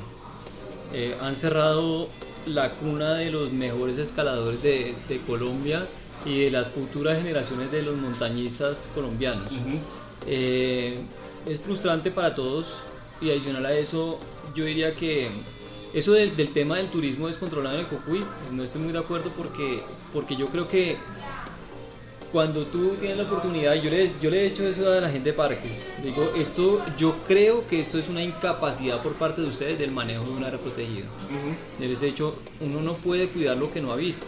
Eh, 0.94 1.18
han 1.20 1.36
cerrado 1.36 2.08
la 2.46 2.70
cuna 2.70 3.16
de 3.16 3.32
los 3.32 3.52
mejores 3.52 3.98
escaladores 3.98 4.62
de, 4.62 4.94
de 5.10 5.22
Colombia 5.22 5.88
y 6.24 6.42
de 6.42 6.52
las 6.52 6.68
futuras 6.68 7.18
generaciones 7.18 7.72
de 7.72 7.82
los 7.82 7.96
montañistas 7.96 8.88
colombianos. 8.94 9.50
Eh, 10.28 11.00
es 11.48 11.60
frustrante 11.62 12.12
para 12.12 12.36
todos 12.36 12.76
y 13.22 13.32
adicional 13.32 13.66
a 13.66 13.74
eso 13.74 14.20
yo 14.54 14.66
diría 14.66 14.94
que 14.94 15.30
eso 15.96 16.12
del, 16.12 16.36
del 16.36 16.52
tema 16.52 16.78
del 16.78 16.90
turismo 16.90 17.26
descontrolado 17.26 17.76
en 17.76 17.82
el 17.82 17.88
Cocuy 17.88 18.24
no 18.52 18.64
estoy 18.64 18.82
muy 18.84 18.94
de 18.94 19.00
acuerdo 19.00 19.32
porque, 19.36 19.82
porque 20.14 20.36
yo 20.36 20.46
creo 20.46 20.68
que 20.70 20.98
cuando 22.34 22.66
tú 22.66 22.96
tienes 23.00 23.18
la 23.18 23.24
oportunidad, 23.24 23.76
yo 23.76 23.90
le, 23.92 24.12
yo 24.20 24.30
le 24.32 24.42
he 24.42 24.46
hecho 24.48 24.68
eso 24.68 24.92
a 24.92 25.00
la 25.00 25.10
gente 25.10 25.30
de 25.30 25.34
parques, 25.34 25.84
digo, 26.04 26.34
esto, 26.36 26.84
yo 26.98 27.14
creo 27.28 27.66
que 27.68 27.80
esto 27.80 28.00
es 28.00 28.10
una 28.10 28.24
incapacidad 28.24 29.02
por 29.04 29.14
parte 29.14 29.42
de 29.42 29.48
ustedes 29.50 29.78
del 29.78 29.92
manejo 29.92 30.26
de 30.26 30.32
un 30.32 30.44
área 30.44 30.60
protegida. 30.60 31.06
Yo 31.80 31.88
les 31.88 32.02
he 32.02 32.08
dicho, 32.08 32.36
uno 32.60 32.82
no 32.82 32.94
puede 32.96 33.30
cuidar 33.30 33.56
lo 33.58 33.72
que 33.72 33.82
no 33.82 33.92
ha 33.92 33.96
visto. 33.96 34.26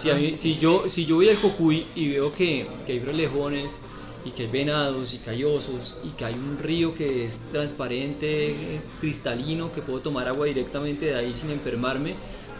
Si, 0.00 0.08
a 0.08 0.14
mí- 0.14 0.30
si 0.30 0.58
yo, 0.58 0.88
si 0.88 1.04
yo 1.04 1.16
voy 1.16 1.28
al 1.28 1.36
Cocuy 1.38 1.86
y 1.94 2.08
veo 2.08 2.32
que, 2.32 2.66
que 2.86 2.92
hay 2.92 3.00
frelejones 3.00 3.78
y 4.24 4.30
que 4.30 4.44
hay 4.44 4.48
venados 4.48 5.12
y 5.12 5.18
que 5.18 5.30
hay 5.30 5.44
osos 5.44 5.96
y 6.02 6.08
que 6.10 6.24
hay 6.24 6.34
un 6.34 6.58
río 6.58 6.94
que 6.94 7.26
es 7.26 7.38
transparente, 7.52 8.80
cristalino, 9.00 9.70
que 9.74 9.82
puedo 9.82 10.00
tomar 10.00 10.26
agua 10.26 10.46
directamente 10.46 11.06
de 11.06 11.16
ahí 11.16 11.34
sin 11.34 11.50
enfermarme, 11.50 12.14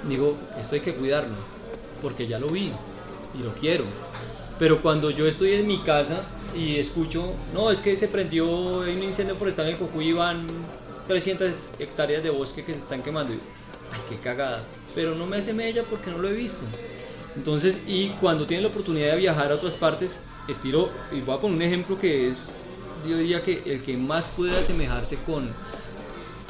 digo, 0.08 0.36
esto 0.60 0.74
hay 0.74 0.80
que 0.82 0.92
cuidarlo, 0.92 1.36
porque 2.02 2.26
ya 2.26 2.38
lo 2.38 2.48
vi 2.48 2.70
y 3.38 3.42
lo 3.42 3.52
quiero. 3.54 3.84
Pero 4.60 4.82
cuando 4.82 5.10
yo 5.10 5.26
estoy 5.26 5.54
en 5.54 5.66
mi 5.66 5.78
casa 5.78 6.20
y 6.54 6.76
escucho, 6.76 7.32
no, 7.54 7.70
es 7.70 7.80
que 7.80 7.96
se 7.96 8.08
prendió 8.08 8.46
un 8.46 9.02
incendio 9.02 9.34
forestal 9.36 9.66
en 9.66 9.72
el 9.72 9.78
Cocuy 9.78 10.10
y 10.10 10.12
van 10.12 10.46
300 11.08 11.52
hectáreas 11.78 12.22
de 12.22 12.28
bosque 12.28 12.62
que 12.62 12.74
se 12.74 12.80
están 12.80 13.02
quemando. 13.02 13.32
Y, 13.32 13.40
Ay, 13.90 14.00
qué 14.10 14.16
cagada. 14.16 14.62
Pero 14.94 15.14
no 15.14 15.26
me 15.26 15.38
hace 15.38 15.54
mella 15.54 15.82
porque 15.88 16.10
no 16.10 16.18
lo 16.18 16.28
he 16.28 16.34
visto. 16.34 16.60
Entonces, 17.34 17.78
y 17.86 18.10
cuando 18.20 18.46
tienen 18.46 18.64
la 18.64 18.68
oportunidad 18.68 19.12
de 19.12 19.16
viajar 19.16 19.50
a 19.50 19.54
otras 19.54 19.72
partes, 19.72 20.20
estilo, 20.46 20.90
y 21.10 21.22
voy 21.22 21.36
a 21.36 21.40
poner 21.40 21.56
un 21.56 21.62
ejemplo 21.62 21.98
que 21.98 22.28
es, 22.28 22.52
yo 23.08 23.16
diría 23.16 23.42
que 23.42 23.62
el 23.64 23.82
que 23.82 23.96
más 23.96 24.26
puede 24.36 24.58
asemejarse 24.58 25.16
con, 25.24 25.48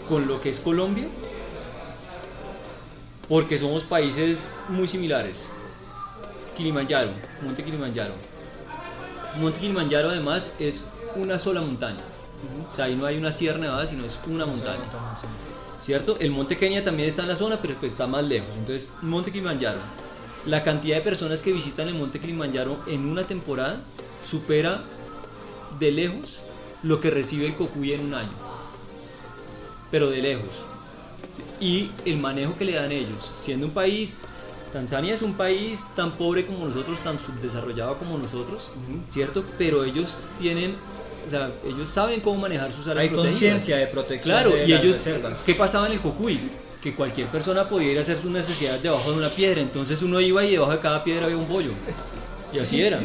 con 0.08 0.26
lo 0.26 0.40
que 0.40 0.48
es 0.48 0.58
Colombia, 0.58 1.06
porque 3.28 3.56
somos 3.56 3.84
países 3.84 4.58
muy 4.68 4.88
similares. 4.88 5.46
Kilimanjaro, 6.56 7.10
Monte 7.42 7.62
Kilimanjaro. 7.62 8.14
Monte 9.38 9.58
Kilimanjaro 9.60 10.10
además 10.10 10.46
es 10.58 10.82
una 11.16 11.38
sola 11.38 11.60
montaña. 11.60 12.00
O 12.72 12.76
sea, 12.76 12.86
ahí 12.86 12.96
no 12.96 13.06
hay 13.06 13.18
una 13.18 13.32
sierra 13.32 13.58
nevada, 13.58 13.86
sino 13.86 14.04
es 14.04 14.18
una 14.26 14.46
montaña. 14.46 14.84
¿Cierto? 15.82 16.16
El 16.20 16.30
Monte 16.30 16.56
Kenia 16.56 16.84
también 16.84 17.08
está 17.08 17.22
en 17.22 17.28
la 17.28 17.36
zona, 17.36 17.58
pero 17.60 17.74
pues 17.74 17.92
está 17.92 18.06
más 18.06 18.26
lejos. 18.26 18.50
Entonces, 18.58 18.90
Monte 19.02 19.32
Kilimanjaro. 19.32 19.80
La 20.46 20.62
cantidad 20.62 20.96
de 20.96 21.02
personas 21.02 21.42
que 21.42 21.52
visitan 21.52 21.88
el 21.88 21.94
Monte 21.94 22.20
Kilimanjaro 22.20 22.80
en 22.86 23.06
una 23.06 23.24
temporada 23.24 23.80
supera 24.28 24.84
de 25.78 25.90
lejos 25.90 26.40
lo 26.82 27.00
que 27.00 27.10
recibe 27.10 27.46
el 27.46 27.54
Cocuy 27.54 27.92
en 27.92 28.06
un 28.06 28.14
año. 28.14 28.32
Pero 29.90 30.10
de 30.10 30.22
lejos. 30.22 30.50
Y 31.60 31.90
el 32.06 32.16
manejo 32.18 32.56
que 32.56 32.64
le 32.64 32.74
dan 32.74 32.90
ellos, 32.90 33.30
siendo 33.40 33.66
un 33.66 33.72
país, 33.72 34.14
Tanzania 34.72 35.14
es 35.14 35.22
un 35.22 35.34
país 35.34 35.80
tan 35.96 36.12
pobre 36.12 36.44
como 36.46 36.66
nosotros, 36.66 37.00
tan 37.00 37.18
subdesarrollado 37.18 37.98
como 37.98 38.16
nosotros, 38.18 38.68
¿cierto? 39.12 39.44
Pero 39.58 39.84
ellos 39.84 40.18
tienen, 40.38 40.74
o 41.26 41.30
sea, 41.30 41.50
ellos 41.66 41.88
saben 41.88 42.20
cómo 42.20 42.40
manejar 42.40 42.72
sus 42.72 42.86
áreas 42.86 43.02
Hay 43.04 43.08
conciencia 43.16 43.76
de 43.76 43.86
protección 43.86 44.34
Claro, 44.36 44.50
de 44.50 44.66
y 44.66 44.72
ellos, 44.72 44.96
reservas. 44.98 45.38
¿qué 45.44 45.54
pasaba 45.54 45.86
en 45.86 45.92
el 45.92 46.00
Cocuy? 46.00 46.38
Que 46.82 46.94
cualquier 46.94 47.26
persona 47.28 47.64
podía 47.68 47.92
ir 47.92 47.98
a 47.98 48.02
hacer 48.02 48.20
sus 48.20 48.30
necesidades 48.30 48.82
debajo 48.82 49.10
de 49.12 49.18
una 49.18 49.30
piedra, 49.30 49.60
entonces 49.60 50.00
uno 50.02 50.20
iba 50.20 50.44
y 50.44 50.52
debajo 50.52 50.72
de 50.72 50.78
cada 50.78 51.04
piedra 51.04 51.24
había 51.26 51.36
un 51.36 51.48
bollo. 51.48 51.72
Y 52.52 52.58
así 52.58 52.80
era. 52.80 52.98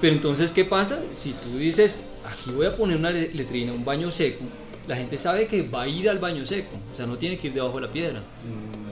Pero 0.00 0.14
entonces, 0.14 0.50
¿qué 0.52 0.64
pasa? 0.64 0.98
Si 1.14 1.32
tú 1.34 1.56
dices, 1.58 2.02
aquí 2.24 2.50
voy 2.50 2.66
a 2.66 2.76
poner 2.76 2.96
una 2.96 3.10
le- 3.10 3.32
letrina, 3.32 3.72
un 3.72 3.84
baño 3.84 4.10
seco, 4.10 4.44
la 4.88 4.96
gente 4.96 5.16
sabe 5.18 5.46
que 5.46 5.62
va 5.62 5.82
a 5.82 5.88
ir 5.88 6.08
al 6.10 6.18
baño 6.18 6.44
seco, 6.44 6.70
o 6.92 6.96
sea, 6.96 7.06
no 7.06 7.16
tiene 7.18 7.36
que 7.38 7.48
ir 7.48 7.52
debajo 7.52 7.76
de 7.76 7.82
la 7.86 7.92
piedra. 7.92 8.20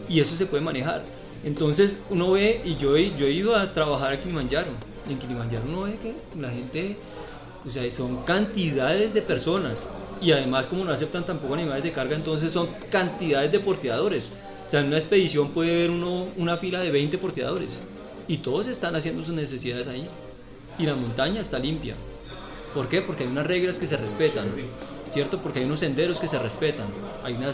Y 0.09 0.21
eso 0.21 0.37
se 0.37 0.47
puede 0.47 0.63
manejar. 0.63 1.03
Entonces 1.45 1.97
uno 2.11 2.33
ve, 2.33 2.61
y 2.65 2.77
yo 2.77 2.97
yo 2.97 3.27
he 3.27 3.33
ido 3.33 3.55
a 3.55 3.73
trabajar 3.73 4.15
a 4.15 4.21
Kilimanjaro, 4.21 4.71
y 5.09 5.13
en 5.13 5.19
Kilimanjaro 5.19 5.63
uno 5.69 5.83
ve 5.83 5.97
que 6.03 6.15
la 6.41 6.51
gente, 6.51 6.97
o 7.67 7.71
sea, 7.71 7.89
son 7.91 8.23
cantidades 8.25 9.15
de 9.15 9.23
personas. 9.23 9.87
Y 10.21 10.33
además 10.33 10.67
como 10.67 10.85
no 10.85 10.93
aceptan 10.93 11.25
tampoco 11.25 11.55
animales 11.55 11.85
de 11.85 11.93
carga, 11.93 12.17
entonces 12.17 12.53
son 12.53 12.69
cantidades 12.91 13.53
de 13.53 13.61
porteadores. 13.61 14.29
O 14.67 14.71
sea, 14.71 14.81
en 14.81 14.89
una 14.89 14.99
expedición 14.99 15.51
puede 15.51 15.73
haber 15.73 15.91
uno, 15.91 16.27
una 16.37 16.57
fila 16.57 16.81
de 16.81 16.91
20 16.91 17.17
porteadores. 17.19 17.71
Y 18.27 18.39
todos 18.39 18.67
están 18.67 18.95
haciendo 18.97 19.25
sus 19.25 19.35
necesidades 19.35 19.87
ahí. 19.87 20.07
Y 20.79 20.85
la 20.85 20.95
montaña 20.95 21.41
está 21.41 21.59
limpia. 21.59 21.95
¿Por 22.75 22.89
qué? 22.89 23.01
Porque 23.01 23.25
hay 23.25 23.31
unas 23.31 23.47
reglas 23.47 23.79
que 23.79 23.87
se 23.87 23.97
respetan, 23.97 24.53
¿cierto? 25.13 25.39
Porque 25.39 25.61
hay 25.61 25.65
unos 25.65 25.81
senderos 25.81 26.19
que 26.19 26.29
se 26.29 26.39
respetan. 26.39 26.87
Hay 27.25 27.35
una- 27.35 27.53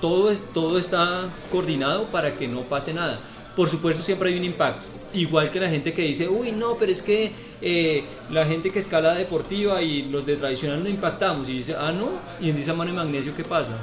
todo, 0.00 0.30
es- 0.30 0.40
todo 0.52 0.78
está 0.78 1.30
coordinado 1.50 2.04
para 2.04 2.32
que 2.34 2.48
no 2.48 2.62
pase 2.62 2.92
nada. 2.94 3.20
Por 3.54 3.70
supuesto, 3.70 4.02
siempre 4.02 4.30
hay 4.30 4.38
un 4.38 4.44
impacto. 4.44 4.84
Igual 5.14 5.50
que 5.50 5.60
la 5.60 5.70
gente 5.70 5.94
que 5.94 6.02
dice, 6.02 6.28
uy, 6.28 6.52
no, 6.52 6.76
pero 6.76 6.92
es 6.92 7.00
que 7.00 7.32
eh, 7.62 8.04
la 8.30 8.44
gente 8.44 8.68
que 8.70 8.78
escala 8.80 9.14
deportiva 9.14 9.80
y 9.82 10.02
los 10.02 10.26
de 10.26 10.36
tradicional 10.36 10.82
no 10.82 10.88
impactamos. 10.90 11.48
Y 11.48 11.58
dice, 11.58 11.74
ah, 11.78 11.90
no, 11.90 12.08
y 12.40 12.50
en 12.50 12.58
esa 12.58 12.74
mano 12.74 12.90
de 12.90 12.96
magnesio, 12.98 13.34
¿qué 13.34 13.44
pasa? 13.44 13.78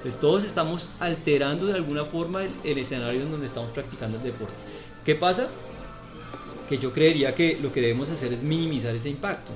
Pues 0.00 0.18
todos 0.18 0.44
estamos 0.44 0.90
alterando 1.00 1.66
de 1.66 1.74
alguna 1.74 2.04
forma 2.06 2.44
el 2.64 2.78
escenario 2.78 3.20
en 3.20 3.30
donde 3.30 3.46
estamos 3.46 3.70
practicando 3.72 4.16
el 4.16 4.22
deporte. 4.22 4.54
¿Qué 5.04 5.14
pasa? 5.14 5.48
Que 6.70 6.78
yo 6.78 6.92
creería 6.92 7.34
que 7.34 7.58
lo 7.60 7.70
que 7.72 7.82
debemos 7.82 8.08
hacer 8.08 8.32
es 8.32 8.42
minimizar 8.42 8.94
ese 8.94 9.10
impacto. 9.10 9.52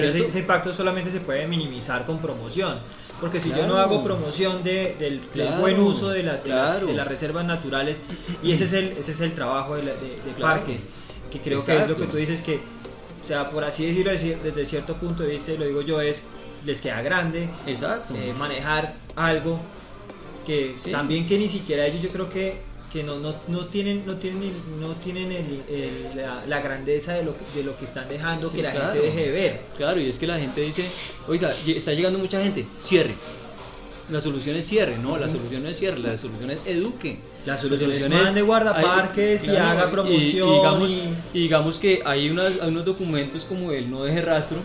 Pero 0.00 0.08
ese, 0.08 0.26
ese 0.28 0.38
impacto 0.40 0.74
solamente 0.74 1.10
se 1.10 1.20
puede 1.20 1.46
minimizar 1.46 2.04
con 2.06 2.18
promoción. 2.18 2.78
Porque 3.20 3.40
si 3.40 3.48
yo 3.48 3.66
no 3.66 3.78
hago 3.78 4.04
promoción 4.04 4.62
de- 4.62 4.94
del, 4.98 5.20
buen 5.58 5.80
uso 5.80 6.10
de, 6.10 6.22
la- 6.22 6.36
de 6.36 6.48
las, 6.50 6.84
de 6.86 6.92
las 6.92 7.08
reservas 7.08 7.46
naturales, 7.46 7.98
y 8.42 8.52
ese 8.52 8.64
es 8.64 8.72
el, 8.74 8.88
ese 8.88 9.12
es 9.12 9.20
el 9.20 9.32
trabajo 9.32 9.74
de, 9.76 9.84
la- 9.84 9.92
parques, 10.38 10.86
que 11.32 11.40
creo 11.40 11.64
que 11.64 11.78
es 11.80 11.88
lo 11.88 11.96
que 11.96 12.06
tú 12.06 12.16
dices 12.18 12.42
que, 12.42 12.60
o 13.24 13.26
sea, 13.26 13.48
por 13.50 13.64
así 13.64 13.86
decirlo, 13.86 14.12
desde 14.12 14.36
desde 14.36 14.66
cierto 14.66 14.96
punto 14.96 15.22
de 15.22 15.30
vista, 15.30 15.50
y 15.52 15.56
lo 15.58 15.64
digo 15.64 15.80
yo, 15.82 16.00
es, 16.02 16.20
les 16.66 16.80
queda 16.82 17.00
grande 17.00 17.48
Exacto. 17.66 18.14
eh, 18.14 18.34
manejar 18.38 18.96
algo 19.16 19.60
que 20.46 20.74
Sí. 20.84 20.92
también 20.92 21.26
que 21.26 21.38
ni 21.38 21.48
siquiera 21.48 21.86
ellos 21.86 22.02
yo 22.02 22.10
creo 22.10 22.28
que, 22.28 22.60
que 22.96 23.02
no, 23.04 23.18
no, 23.18 23.34
no 23.48 23.66
tienen 23.66 24.06
no 24.06 24.14
tienen 24.16 24.52
no 24.80 24.88
tienen 24.94 25.30
el- 25.30 25.62
el- 25.68 26.16
la, 26.16 26.42
la 26.48 26.60
grandeza 26.62 27.12
de 27.12 27.24
lo, 27.24 27.34
de 27.54 27.62
lo 27.62 27.76
que 27.76 27.84
están 27.84 28.08
dejando 28.08 28.48
Sí, 28.48 28.56
que 28.56 28.62
la 28.62 28.70
claro. 28.72 28.92
gente 28.92 29.06
deje 29.06 29.20
de 29.26 29.30
ver 29.30 29.60
Claro, 29.76 30.00
y 30.00 30.08
es 30.08 30.18
que 30.18 30.26
la 30.26 30.38
gente 30.38 30.62
dice, 30.62 30.86
oiga, 31.28 31.54
está 31.66 31.92
llegando 31.92 32.18
mucha 32.18 32.42
gente, 32.42 32.66
cierre. 32.78 33.14
La 34.08 34.20
solución 34.20 34.54
es 34.56 34.66
cierre, 34.66 34.96
no, 34.98 35.18
la 35.18 35.28
solución 35.28 35.64
no 35.64 35.68
es 35.68 35.76
cierre, 35.78 35.98
la 35.98 36.16
solución 36.16 36.52
es 36.52 36.58
eduque. 36.64 37.18
La 37.44 37.58
solución 37.58 37.90
es 37.92 38.08
mande 38.08 38.40
guardaparques 38.42 39.42
y 39.44 39.48
Claro, 39.48 39.68
haga 39.80 39.90
promoción 39.90 40.22
Y, 40.48 40.52
digamos, 40.54 40.90
y- 40.92 41.38
digamos 41.40 41.78
que 41.78 42.02
hay, 42.04 42.30
unas, 42.30 42.60
hay 42.60 42.68
unos 42.68 42.84
documentos 42.84 43.44
como 43.44 43.72
el 43.72 43.90
no 43.90 44.04
deje 44.04 44.22
rastro, 44.22 44.58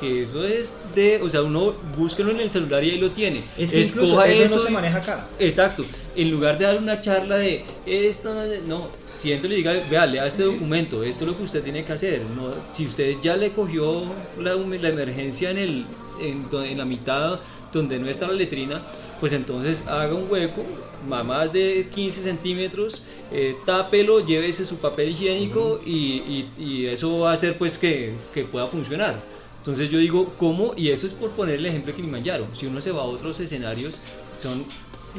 que 0.00 0.22
eso 0.24 0.44
es 0.44 0.74
de, 0.94 1.20
o 1.22 1.28
sea, 1.30 1.42
uno 1.42 1.74
búsquelo 1.96 2.32
en 2.32 2.40
el 2.40 2.50
celular 2.50 2.82
y 2.84 2.90
ahí 2.90 2.98
lo 2.98 3.10
tiene. 3.10 3.44
es 3.56 3.70
que 3.70 3.80
incluso 3.80 4.10
Escoja 4.22 4.26
eso, 4.28 4.56
no 4.56 4.62
y- 4.62 4.66
se 4.66 4.70
maneja 4.72 4.98
acá 4.98 5.26
Exacto. 5.38 5.84
En 6.16 6.30
lugar 6.30 6.58
de 6.58 6.64
dar 6.64 6.78
una 6.78 7.00
charla 7.00 7.36
de 7.36 7.64
esto, 7.86 8.34
no, 8.34 8.44
no 8.66 8.88
siento 9.20 9.48
le 9.48 9.56
diga, 9.56 9.72
vea, 9.90 10.06
lea 10.06 10.26
este 10.26 10.42
documento, 10.44 11.04
esto 11.04 11.24
es 11.24 11.30
lo 11.30 11.36
que 11.36 11.42
usted 11.44 11.62
tiene 11.62 11.84
que 11.84 11.92
hacer. 11.92 12.22
No, 12.34 12.54
si 12.74 12.86
usted 12.86 13.16
ya 13.22 13.36
le 13.36 13.52
cogió 13.52 14.04
la, 14.38 14.54
la 14.54 14.88
emergencia 14.88 15.50
en, 15.50 15.58
el, 15.58 15.84
en, 16.20 16.48
do- 16.50 16.64
en 16.64 16.78
la 16.78 16.84
mitad 16.84 17.38
donde 17.72 17.98
no 17.98 18.08
está 18.08 18.26
la 18.26 18.32
letrina, 18.32 18.82
pues 19.20 19.32
entonces 19.32 19.82
haga 19.86 20.14
un 20.14 20.26
hueco, 20.30 20.64
más 21.06 21.52
de 21.52 21.88
15 21.92 22.22
centímetros, 22.22 23.02
eh, 23.32 23.54
tápelo, 23.64 24.24
llévese 24.24 24.66
su 24.66 24.76
papel 24.76 25.10
higiénico 25.10 25.80
y, 25.84 26.46
y, 26.58 26.86
eso 26.86 27.20
va 27.20 27.30
a 27.30 27.34
hacer 27.34 27.56
pues 27.58 27.78
que, 27.78 28.12
que, 28.34 28.44
pueda 28.44 28.66
funcionar. 28.66 29.16
Entonces 29.58 29.90
yo 29.90 29.98
digo, 29.98 30.32
¿cómo? 30.38 30.72
Y 30.76 30.88
eso 30.88 31.06
es 31.06 31.12
por 31.12 31.30
poner 31.30 31.56
el 31.56 31.66
ejemplo 31.66 31.92
de 31.92 31.96
Kilimanjaro. 31.96 32.46
Si 32.54 32.66
uno 32.66 32.80
se 32.80 32.90
va 32.92 33.02
a 33.02 33.04
otros 33.04 33.38
escenarios, 33.40 33.98
son 34.42 34.64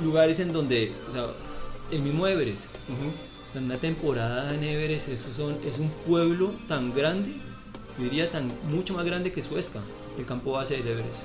lugares 0.03 0.39
en 0.39 0.53
donde, 0.53 0.91
o 1.09 1.13
sea, 1.13 1.25
el 1.91 2.01
mismo 2.01 2.27
Everest, 2.27 2.65
en 3.55 3.65
una 3.65 3.77
temporada 3.77 4.53
en 4.53 4.63
Everest, 4.63 5.09
eso 5.09 5.33
son, 5.33 5.57
es 5.65 5.79
un 5.79 5.89
pueblo 6.07 6.53
tan 6.67 6.93
grande, 6.93 7.33
yo 7.97 8.03
diría 8.05 8.31
tan 8.31 8.47
mucho 8.69 8.93
más 8.93 9.05
grande 9.05 9.31
que 9.31 9.41
Suezca, 9.41 9.81
el 10.17 10.25
campo 10.25 10.53
base 10.53 10.75
del 10.75 10.87
Everest. 10.87 11.23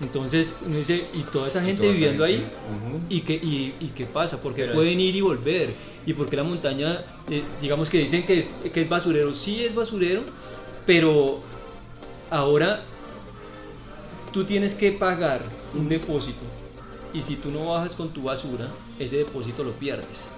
Entonces 0.00 0.56
uno 0.66 0.78
dice, 0.78 1.04
y 1.14 1.20
toda 1.22 1.48
esa 1.48 1.62
gente 1.62 1.86
viviendo 1.88 2.24
ahí, 2.24 2.44
¿y, 3.08 3.20
qué, 3.20 3.34
y, 3.34 3.92
qué 3.94 4.04
pasa? 4.06 4.40
Porque 4.40 4.66
pueden 4.66 5.00
ir 5.00 5.14
y 5.14 5.20
volver, 5.20 5.74
y 6.04 6.12
porque 6.14 6.36
la 6.36 6.42
montaña, 6.42 7.04
eh, 7.30 7.44
digamos 7.62 7.88
que 7.88 7.98
dicen 7.98 8.24
que 8.24 8.40
es, 8.40 8.48
que 8.72 8.82
es 8.82 8.88
basurero, 8.88 9.34
sí 9.34 9.64
es 9.64 9.74
basurero, 9.74 10.22
pero 10.84 11.40
ahora 12.28 12.82
tú 14.32 14.44
tienes 14.44 14.74
que 14.74 14.90
pagar 14.90 15.42
un 15.74 15.88
depósito, 15.88 16.40
y 17.14 17.22
si 17.22 17.36
tú 17.36 17.50
no 17.50 17.66
bajas 17.66 17.94
con 17.94 18.10
tu 18.10 18.24
basura, 18.24 18.68
ese 18.98 19.18
depósito 19.18 19.64
lo 19.64 19.72
pierdes. 19.72 20.28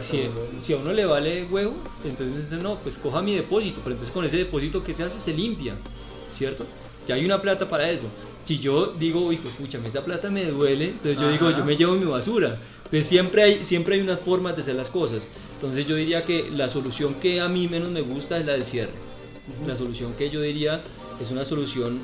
Si, 0.00 0.28
si, 0.60 0.74
a 0.74 0.76
uno 0.76 0.92
le 0.92 1.04
vale 1.04 1.44
huevo, 1.44 1.74
entonces 2.04 2.62
no, 2.62 2.76
pues 2.76 2.96
coja 2.98 3.20
mi 3.20 3.34
depósito, 3.34 3.80
pero 3.82 3.94
entonces 3.94 4.14
con 4.14 4.24
ese 4.24 4.36
depósito 4.36 4.84
que 4.84 4.94
se 4.94 5.02
hace 5.02 5.18
se 5.18 5.32
limpia, 5.32 5.74
¿cierto? 6.38 6.64
Ya 7.08 7.16
hay 7.16 7.24
una 7.24 7.42
plata 7.42 7.68
para 7.68 7.90
eso 7.90 8.06
si 8.44 8.58
yo 8.58 8.86
digo, 8.86 9.20
uy, 9.20 9.36
pues 9.36 9.54
escúchame, 9.54 9.88
esa 9.88 10.04
plata 10.04 10.30
me 10.30 10.44
duele, 10.46 10.86
entonces 10.86 11.18
yo 11.18 11.30
digo, 11.30 11.50
yo 11.50 11.64
me 11.64 11.76
llevo 11.76 11.94
mi 11.94 12.04
basura. 12.04 12.58
Entonces 12.84 13.06
siempre 13.06 13.42
hay, 13.42 13.64
siempre 13.64 13.94
hay 13.94 14.00
unas 14.00 14.20
formas 14.20 14.56
de 14.56 14.62
hacer 14.62 14.74
las 14.74 14.90
cosas. 14.90 15.22
Entonces 15.54 15.86
yo 15.86 15.94
diría 15.94 16.24
que 16.24 16.50
la 16.50 16.68
solución 16.68 17.14
que 17.14 17.40
a 17.40 17.48
mí 17.48 17.68
menos 17.68 17.90
me 17.90 18.02
gusta 18.02 18.38
es 18.38 18.46
la 18.46 18.52
del 18.52 18.64
cierre. 18.64 18.92
La 19.66 19.76
solución 19.76 20.14
que 20.14 20.28
yo 20.28 20.40
diría 20.40 20.82
es 21.20 21.30
una 21.30 21.44
solución 21.44 22.00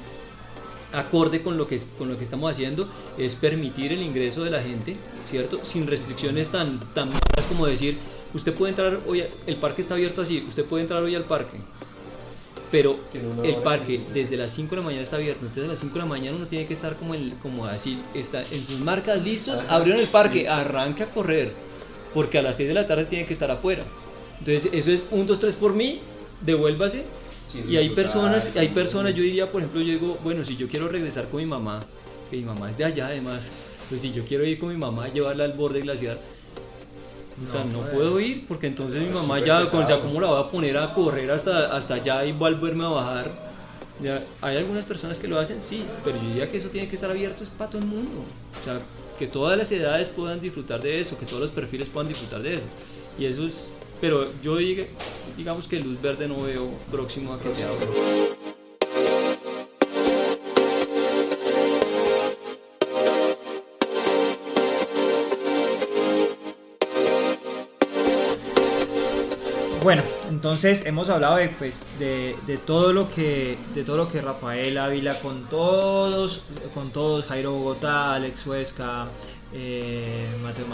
acorde 0.92 1.42
con 1.42 1.58
lo 1.58 1.66
que 1.66 1.80
con 1.98 2.08
lo 2.08 2.16
que 2.16 2.24
estamos 2.24 2.50
haciendo 2.50 2.88
es 3.16 3.34
permitir 3.34 3.92
el 3.92 4.02
ingreso 4.02 4.44
de 4.44 4.50
la 4.50 4.62
gente, 4.62 4.96
¿cierto? 5.24 5.60
Sin 5.64 5.86
restricciones 5.86 6.48
tan 6.48 6.80
tan 6.94 7.08
malas 7.08 7.46
como 7.48 7.66
decir, 7.66 7.98
usted 8.34 8.54
puede 8.54 8.70
entrar 8.70 9.00
hoy, 9.06 9.24
el 9.46 9.56
parque 9.56 9.82
está 9.82 9.94
abierto 9.94 10.22
así, 10.22 10.44
usted 10.48 10.64
puede 10.64 10.82
entrar 10.82 11.02
hoy 11.02 11.14
al 11.14 11.24
parque 11.24 11.58
pero 12.70 12.98
el 13.42 13.56
parque 13.56 14.00
desde 14.12 14.36
las 14.36 14.52
5 14.52 14.70
de 14.70 14.76
la 14.76 14.86
mañana 14.86 15.02
está 15.02 15.16
abierto, 15.16 15.40
entonces 15.42 15.64
a 15.64 15.68
las 15.68 15.78
5 15.78 15.94
de 15.94 16.00
la 16.00 16.06
mañana 16.06 16.36
uno 16.36 16.46
tiene 16.46 16.66
que 16.66 16.74
estar 16.74 16.96
como, 16.96 17.14
el, 17.14 17.32
como 17.42 17.64
así, 17.66 17.98
está 18.14 18.42
en 18.42 18.66
sus 18.66 18.80
marcas 18.80 19.22
listos, 19.22 19.64
abrieron 19.68 20.00
el 20.00 20.08
parque, 20.08 20.48
arranca 20.48 21.04
a 21.04 21.06
correr, 21.08 21.52
porque 22.12 22.38
a 22.38 22.42
las 22.42 22.56
6 22.56 22.68
de 22.68 22.74
la 22.74 22.86
tarde 22.86 23.06
tiene 23.06 23.26
que 23.26 23.32
estar 23.32 23.50
afuera. 23.50 23.84
Entonces 24.38 24.70
eso 24.72 24.90
es 24.90 25.02
1, 25.10 25.24
2, 25.24 25.40
3 25.40 25.54
por 25.56 25.74
mí, 25.74 26.00
devuélvase. 26.42 27.04
Y 27.68 27.76
hay 27.76 27.90
personas, 27.90 28.52
hay 28.56 28.68
personas, 28.68 29.14
yo 29.14 29.22
diría, 29.22 29.46
por 29.46 29.62
ejemplo, 29.62 29.80
yo 29.80 29.92
digo, 29.92 30.18
bueno, 30.22 30.44
si 30.44 30.56
yo 30.56 30.68
quiero 30.68 30.88
regresar 30.88 31.26
con 31.28 31.40
mi 31.40 31.46
mamá, 31.46 31.80
que 32.30 32.36
mi 32.36 32.44
mamá 32.44 32.70
es 32.70 32.78
de 32.78 32.84
allá 32.84 33.06
además, 33.06 33.48
pues 33.88 34.00
si 34.00 34.12
yo 34.12 34.24
quiero 34.24 34.44
ir 34.44 34.58
con 34.58 34.68
mi 34.68 34.76
mamá, 34.76 35.08
llevarla 35.08 35.44
al 35.44 35.52
borde 35.52 35.80
glaciar, 35.80 36.18
no, 37.72 37.80
puedo 37.92 38.18
ir 38.18 38.46
porque 38.48 38.66
entonces 38.66 39.00
mi 39.00 39.10
mamá 39.10 39.38
ya, 39.38 39.64
con, 39.66 39.86
ya 39.86 40.00
como 40.00 40.20
la 40.20 40.26
voy 40.26 40.42
a 40.42 40.50
poner 40.50 40.76
a 40.76 40.92
correr 40.92 41.30
hasta, 41.30 41.76
hasta 41.76 41.94
allá 41.94 42.24
y 42.24 42.32
volverme 42.32 42.84
a 42.84 42.88
bajar. 42.88 43.48
Ya, 44.02 44.22
hay 44.40 44.56
algunas 44.56 44.84
personas 44.84 45.18
que 45.18 45.26
lo 45.26 45.38
hacen, 45.38 45.60
sí, 45.60 45.84
pero 46.04 46.16
yo 46.20 46.28
diría 46.28 46.50
que 46.50 46.58
eso 46.58 46.68
tiene 46.68 46.88
que 46.88 46.94
estar 46.94 47.10
abierto 47.10 47.42
es 47.42 47.50
para 47.50 47.70
todo 47.70 47.82
el 47.82 47.88
mundo. 47.88 48.24
O 48.60 48.64
sea, 48.64 48.80
que 49.18 49.26
todas 49.26 49.58
las 49.58 49.70
edades 49.72 50.08
puedan 50.08 50.40
disfrutar 50.40 50.80
de 50.80 51.00
eso, 51.00 51.18
que 51.18 51.26
todos 51.26 51.40
los 51.40 51.50
perfiles 51.50 51.88
puedan 51.88 52.08
disfrutar 52.08 52.42
de 52.42 52.54
eso. 52.54 52.62
Y 53.18 53.24
eso 53.24 53.44
es, 53.44 53.66
pero 54.00 54.32
yo 54.42 54.56
digamos 55.36 55.68
que 55.68 55.80
luz 55.80 56.00
verde 56.00 56.28
no 56.28 56.42
veo 56.42 56.70
próximo 56.90 57.32
a 57.32 57.40
que 57.40 57.52
se. 57.52 57.64
Bueno, 69.82 70.02
entonces 70.28 70.84
hemos 70.84 71.08
hablado 71.08 71.36
de, 71.36 71.48
pues, 71.48 71.80
de, 71.98 72.60
todo 72.66 72.92
lo 72.92 73.08
que 73.10 73.56
de 73.74 73.84
todo 73.84 73.96
lo 73.96 74.10
que 74.10 74.20
Rafael 74.20 74.76
Ávila 74.76 75.18
con 75.20 75.48
todos, 75.48 76.44
con 76.74 76.90
todos 76.90 77.24
Jairo 77.24 77.52
Bogotá, 77.52 78.14
Alex 78.14 78.46
Huesca, 78.46 79.06
eh, 79.54 80.26
Mateo 80.42 80.66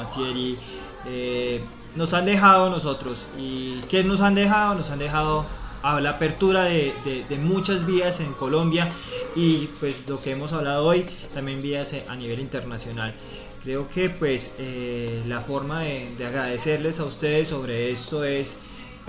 eh, 1.07 1.61
nos 1.95 2.13
han 2.15 2.27
dejado 2.27 2.71
nosotros. 2.71 3.25
¿Y 3.39 3.81
qué 3.89 4.05
nos 4.05 4.21
han 4.21 4.35
dejado? 4.35 4.75
Nos 4.75 4.91
han 4.91 4.99
dejado 4.99 5.47
a 5.83 6.01
la 6.01 6.11
apertura 6.11 6.65
de, 6.65 7.25
muchas 7.41 7.85
vías 7.87 8.21
en 8.21 8.33
Colombia 8.33 8.91
y 9.37 9.69
pues 9.81 10.09
lo 10.09 10.23
que 10.23 10.33
hemos 10.33 10.53
hablado 10.53 10.87
hoy 10.87 11.07
también 11.35 11.61
vías 11.61 11.95
a 12.09 12.17
nivel 12.17 12.41
internacional. 12.41 13.15
Creo 13.63 13.89
que 13.89 14.09
pues 14.11 14.55
eh, 14.59 15.23
la 15.27 15.41
forma 15.41 15.81
de 15.81 16.27
agradecerles 16.27 17.01
a 17.01 17.05
ustedes 17.05 17.49
sobre 17.49 17.91
esto 17.91 18.25
es 18.25 18.59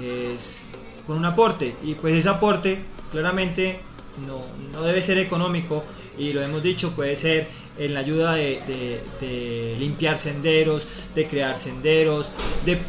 es 0.02 0.58
con 1.06 1.18
un 1.18 1.26
aporte 1.26 1.76
y 1.84 1.94
pues 1.96 2.16
ese 2.16 2.30
aporte 2.30 2.84
claramente 3.12 3.80
no, 4.28 4.42
no 4.72 4.84
debe 4.84 5.02
ser 5.02 5.18
económico 5.18 5.84
y 6.18 6.34
lo 6.34 6.42
hemos 6.42 6.64
dicho, 6.64 6.92
puede 6.92 7.16
ser 7.16 7.48
en 7.78 7.94
la 7.94 8.00
ayuda 8.00 8.34
de, 8.36 9.76
limpiar 9.80 10.20
senderos, 10.20 10.88
de 11.14 11.28
crear 11.28 11.60
senderos, 11.60 12.30
de, 12.66 12.80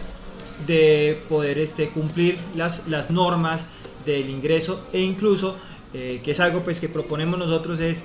de 0.66 1.22
poder 1.28 1.58
este, 1.58 1.90
cumplir 1.90 2.38
las, 2.54 2.86
las 2.88 3.10
normas 3.10 3.66
del 4.04 4.30
ingreso 4.30 4.86
e 4.92 5.00
incluso 5.00 5.56
eh, 5.92 6.20
que 6.22 6.32
es 6.32 6.40
algo 6.40 6.60
pues 6.60 6.80
que 6.80 6.88
proponemos 6.88 7.38
nosotros 7.38 7.80
es 7.80 8.02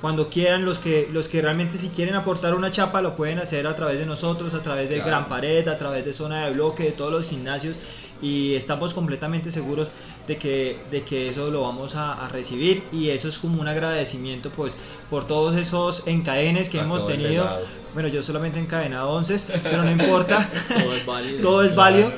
cuando 0.00 0.28
quieran 0.28 0.64
los 0.64 0.78
que 0.78 1.08
los 1.12 1.28
que 1.28 1.40
realmente 1.40 1.78
si 1.78 1.88
quieren 1.88 2.14
aportar 2.14 2.54
una 2.54 2.70
chapa 2.70 3.02
lo 3.02 3.16
pueden 3.16 3.38
hacer 3.38 3.66
a 3.66 3.76
través 3.76 3.98
de 3.98 4.06
nosotros 4.06 4.52
a 4.54 4.62
través 4.62 4.90
de 4.90 4.98
Gran 4.98 5.28
Pared 5.28 5.66
a 5.68 5.78
través 5.78 6.04
de 6.04 6.12
zona 6.12 6.46
de 6.46 6.52
bloque 6.52 6.84
de 6.84 6.92
todos 6.92 7.12
los 7.12 7.26
gimnasios 7.26 7.76
y 8.22 8.54
estamos 8.54 8.94
completamente 8.94 9.50
seguros 9.50 9.88
de 10.30 10.38
que, 10.38 10.78
de 10.92 11.02
que 11.02 11.26
eso 11.26 11.50
lo 11.50 11.62
vamos 11.62 11.96
a, 11.96 12.28
recibir 12.28 12.84
y 12.92 13.10
eso 13.10 13.26
es 13.26 13.36
como 13.36 13.60
un 13.60 13.66
agradecimiento 13.66 14.50
pues 14.50 14.72
por 15.10 15.26
todos 15.26 15.56
esos 15.56 16.04
encadenes 16.06 16.68
que 16.68 16.78
hemos 16.78 17.04
tenido. 17.04 17.48
Bueno, 17.94 18.08
yo 18.08 18.22
solamente 18.22 18.60
he 18.60 18.62
encadenado 18.62 19.10
11, 19.10 19.40
pero 19.64 19.82
no 19.82 19.90
importa. 19.90 20.48
todo 20.68 20.94
es 20.94 21.04
válido. 21.04 21.40
todo 21.42 21.64
es 21.64 21.74
válido, 21.74 22.12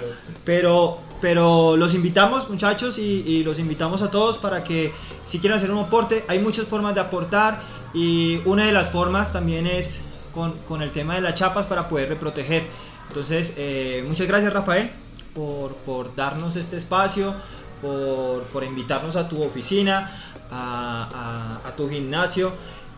pero, 0.45 0.99
pero 1.23 1.75
los 1.79 1.95
invitamos 1.95 2.51
muchachos 2.51 2.99
y, 2.99 3.43
los 3.45 3.59
invitamos 3.59 4.03
a 4.03 4.11
todos 4.11 4.37
para 4.37 4.63
que 4.63 4.93
si 5.27 5.39
quieren 5.39 5.57
hacer 5.57 5.71
un 5.71 5.79
aporte, 5.79 6.27
hay 6.29 6.39
muchas 6.39 6.67
formas 6.67 6.95
de 6.95 7.01
aportar 7.01 7.63
y 7.95 8.43
una 8.45 8.67
de 8.67 8.73
las 8.73 8.91
formas 8.91 9.33
también 9.33 9.67
es 9.67 10.03
con, 10.35 10.53
con 10.69 10.83
el 10.83 10.93
tema 10.93 11.15
de 11.15 11.23
las 11.23 11.33
chapas 11.33 11.65
para 11.65 11.89
poder 11.89 12.11
reproteger. 12.11 12.65
Entonces, 13.09 13.55
eh, 13.57 14.05
muchas 14.07 14.29
gracias 14.29 14.53
Rafael 14.53 14.91
por, 15.35 15.75
por 15.77 16.15
darnos 16.15 16.57
este 16.57 16.77
espacio, 16.77 17.35
por, 17.83 18.45
por, 18.45 18.65
invitarnos 18.65 19.17
a 19.17 19.29
tu 19.29 19.43
oficina, 19.43 20.33
a, 20.51 21.61
a, 21.65 21.77
tu 21.77 21.89
gimnasio. 21.89 22.53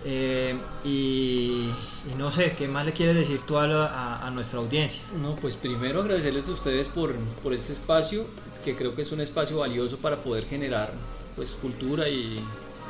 Eh, 0.05 0.55
y, 0.85 1.70
no 2.18 2.30
sé, 2.30 2.55
¿qué 2.57 2.68
más 2.68 2.85
le 2.85 2.93
quieres 2.93 3.16
decir 3.16 3.41
tú 3.47 3.57
a, 3.57 4.24
a, 4.24 4.30
nuestra 4.30 4.59
audiencia? 4.59 5.03
No, 5.20 5.35
pues 5.35 5.57
primero 5.57 6.03
agradecerles 6.03 6.47
a 6.49 6.53
ustedes 6.53 6.89
por, 6.89 7.14
por 7.43 7.55
este 7.55 7.72
espacio, 7.72 8.26
que 8.64 8.76
creo 8.76 8.95
que 8.95 9.03
es 9.03 9.12
un 9.12 9.20
espacio 9.20 9.59
valioso 9.59 9.97
para 9.97 10.16
poder 10.16 10.47
generar 10.47 10.93
pues, 11.35 11.53
cultura 11.53 12.07
e 12.07 12.37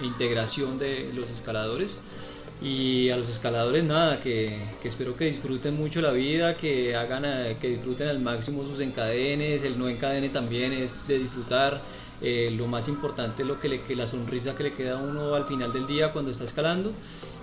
integración 0.03 0.79
de 0.79 1.13
los 1.15 1.31
escaladores. 1.31 1.99
Y 2.65 3.11
a 3.11 3.19
los 3.19 3.29
escaladores 3.29 3.85
nada, 3.85 4.23
que, 4.23 4.59
espero 4.83 5.15
que 5.15 5.27
disfruten 5.27 5.77
mucho 5.77 6.01
la 6.01 6.13
vida, 6.13 6.57
que 6.57 6.97
hagan 6.97 7.27
eh, 7.27 7.59
que 7.61 7.69
disfruten 7.69 8.09
al 8.09 8.21
máximo 8.21 8.65
sus 8.65 8.81
encadenes, 8.81 9.63
el 9.65 9.79
no 9.79 9.87
encadene 9.87 10.31
también 10.31 10.73
es 10.73 10.97
de 11.07 11.19
disfrutar. 11.19 11.83
Eh, 12.23 12.51
lo 12.57 12.67
más 12.67 12.89
importante 12.89 13.43
es 13.43 13.49
lo 13.49 13.61
que, 13.61 13.83
que 13.83 13.95
la 13.95 14.07
sonrisa 14.07 14.55
que 14.57 14.63
le 14.63 14.73
queda 14.73 14.99
a 14.99 15.03
uno 15.03 15.35
al 15.35 15.45
final 15.45 15.75
del 15.75 15.87
día 15.87 16.11
cuando 16.13 16.31
está 16.31 16.45
escalando. 16.45 16.93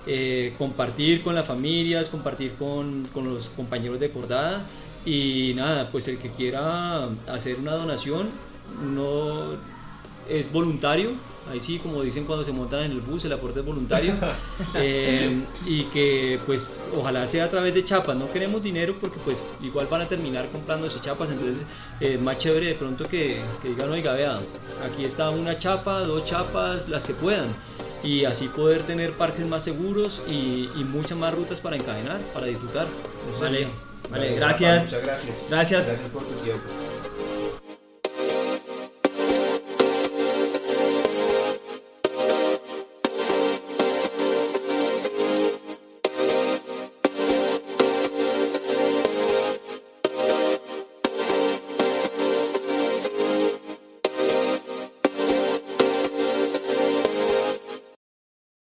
Eh, 0.08 0.56
compartir 0.58 1.22
con 1.22 1.36
las 1.36 1.46
familias, 1.46 2.10
compartir 2.10 2.54
con, 2.54 3.08
con 3.14 3.26
los 3.26 3.50
compañeros 3.50 4.00
de 4.00 4.10
cordada 4.10 4.64
y 5.06 5.54
nada, 5.56 5.92
pues 5.92 6.08
el 6.08 6.18
que 6.18 6.30
quiera 6.30 7.04
hacer 7.28 7.60
una 7.60 7.74
donación 7.74 8.30
no 8.84 9.58
es 10.30 10.52
voluntario, 10.52 11.12
ahí 11.50 11.60
sí, 11.60 11.80
como 11.80 12.02
dicen 12.02 12.26
cuando 12.26 12.44
se 12.44 12.52
montan 12.52 12.84
en 12.84 12.92
el 12.92 13.02
bus, 13.02 13.26
el 13.26 13.34
aporte 13.34 13.60
es 13.60 13.66
voluntario, 13.66 14.14
eh, 14.76 15.42
y 15.66 15.84
que 15.86 16.40
pues 16.46 16.80
ojalá 16.96 17.28
sea 17.28 17.46
a 17.46 17.50
través 17.50 17.74
de 17.74 17.84
chapas, 17.84 18.16
no 18.18 18.32
queremos 18.32 18.64
dinero 18.64 18.96
porque 19.00 19.20
pues 19.24 19.48
igual 19.62 19.88
van 19.90 20.02
a 20.02 20.06
terminar 20.06 20.48
comprando 20.50 20.88
esas 20.88 21.02
chapas, 21.02 21.30
entonces 21.32 21.66
es 22.00 22.22
más 22.22 22.38
chévere 22.40 22.68
de 22.68 22.74
pronto 22.76 23.04
que, 23.06 23.38
que 23.62 23.70
digan, 23.70 23.90
oiga, 23.90 24.14
vea, 24.14 24.40
aquí 24.86 25.06
está 25.06 25.30
una 25.30 25.58
chapa, 25.58 26.02
dos 26.02 26.26
chapas, 26.26 26.88
las 26.88 27.06
que 27.06 27.14
puedan, 27.14 27.48
y 28.04 28.26
así 28.26 28.48
poder 28.48 28.84
tener 28.84 29.12
parques 29.14 29.46
más 29.46 29.64
seguros 29.64 30.22
y, 30.28 30.70
y 30.76 30.84
muchas 30.84 31.18
más 31.18 31.34
rutas 31.34 31.60
para 31.60 31.76
encadenar, 31.76 32.20
para 32.34 32.48
disfrutar. 32.48 32.88
Vale, 33.40 33.68
vale, 34.10 34.36
gracias. 34.36 34.86
Muchas 34.86 35.04
gracias. 35.04 35.48
Gracias. 35.50 35.86
Gracias 35.86 36.10
por 36.10 36.24
tu 36.24 36.34
tiempo. 36.44 36.64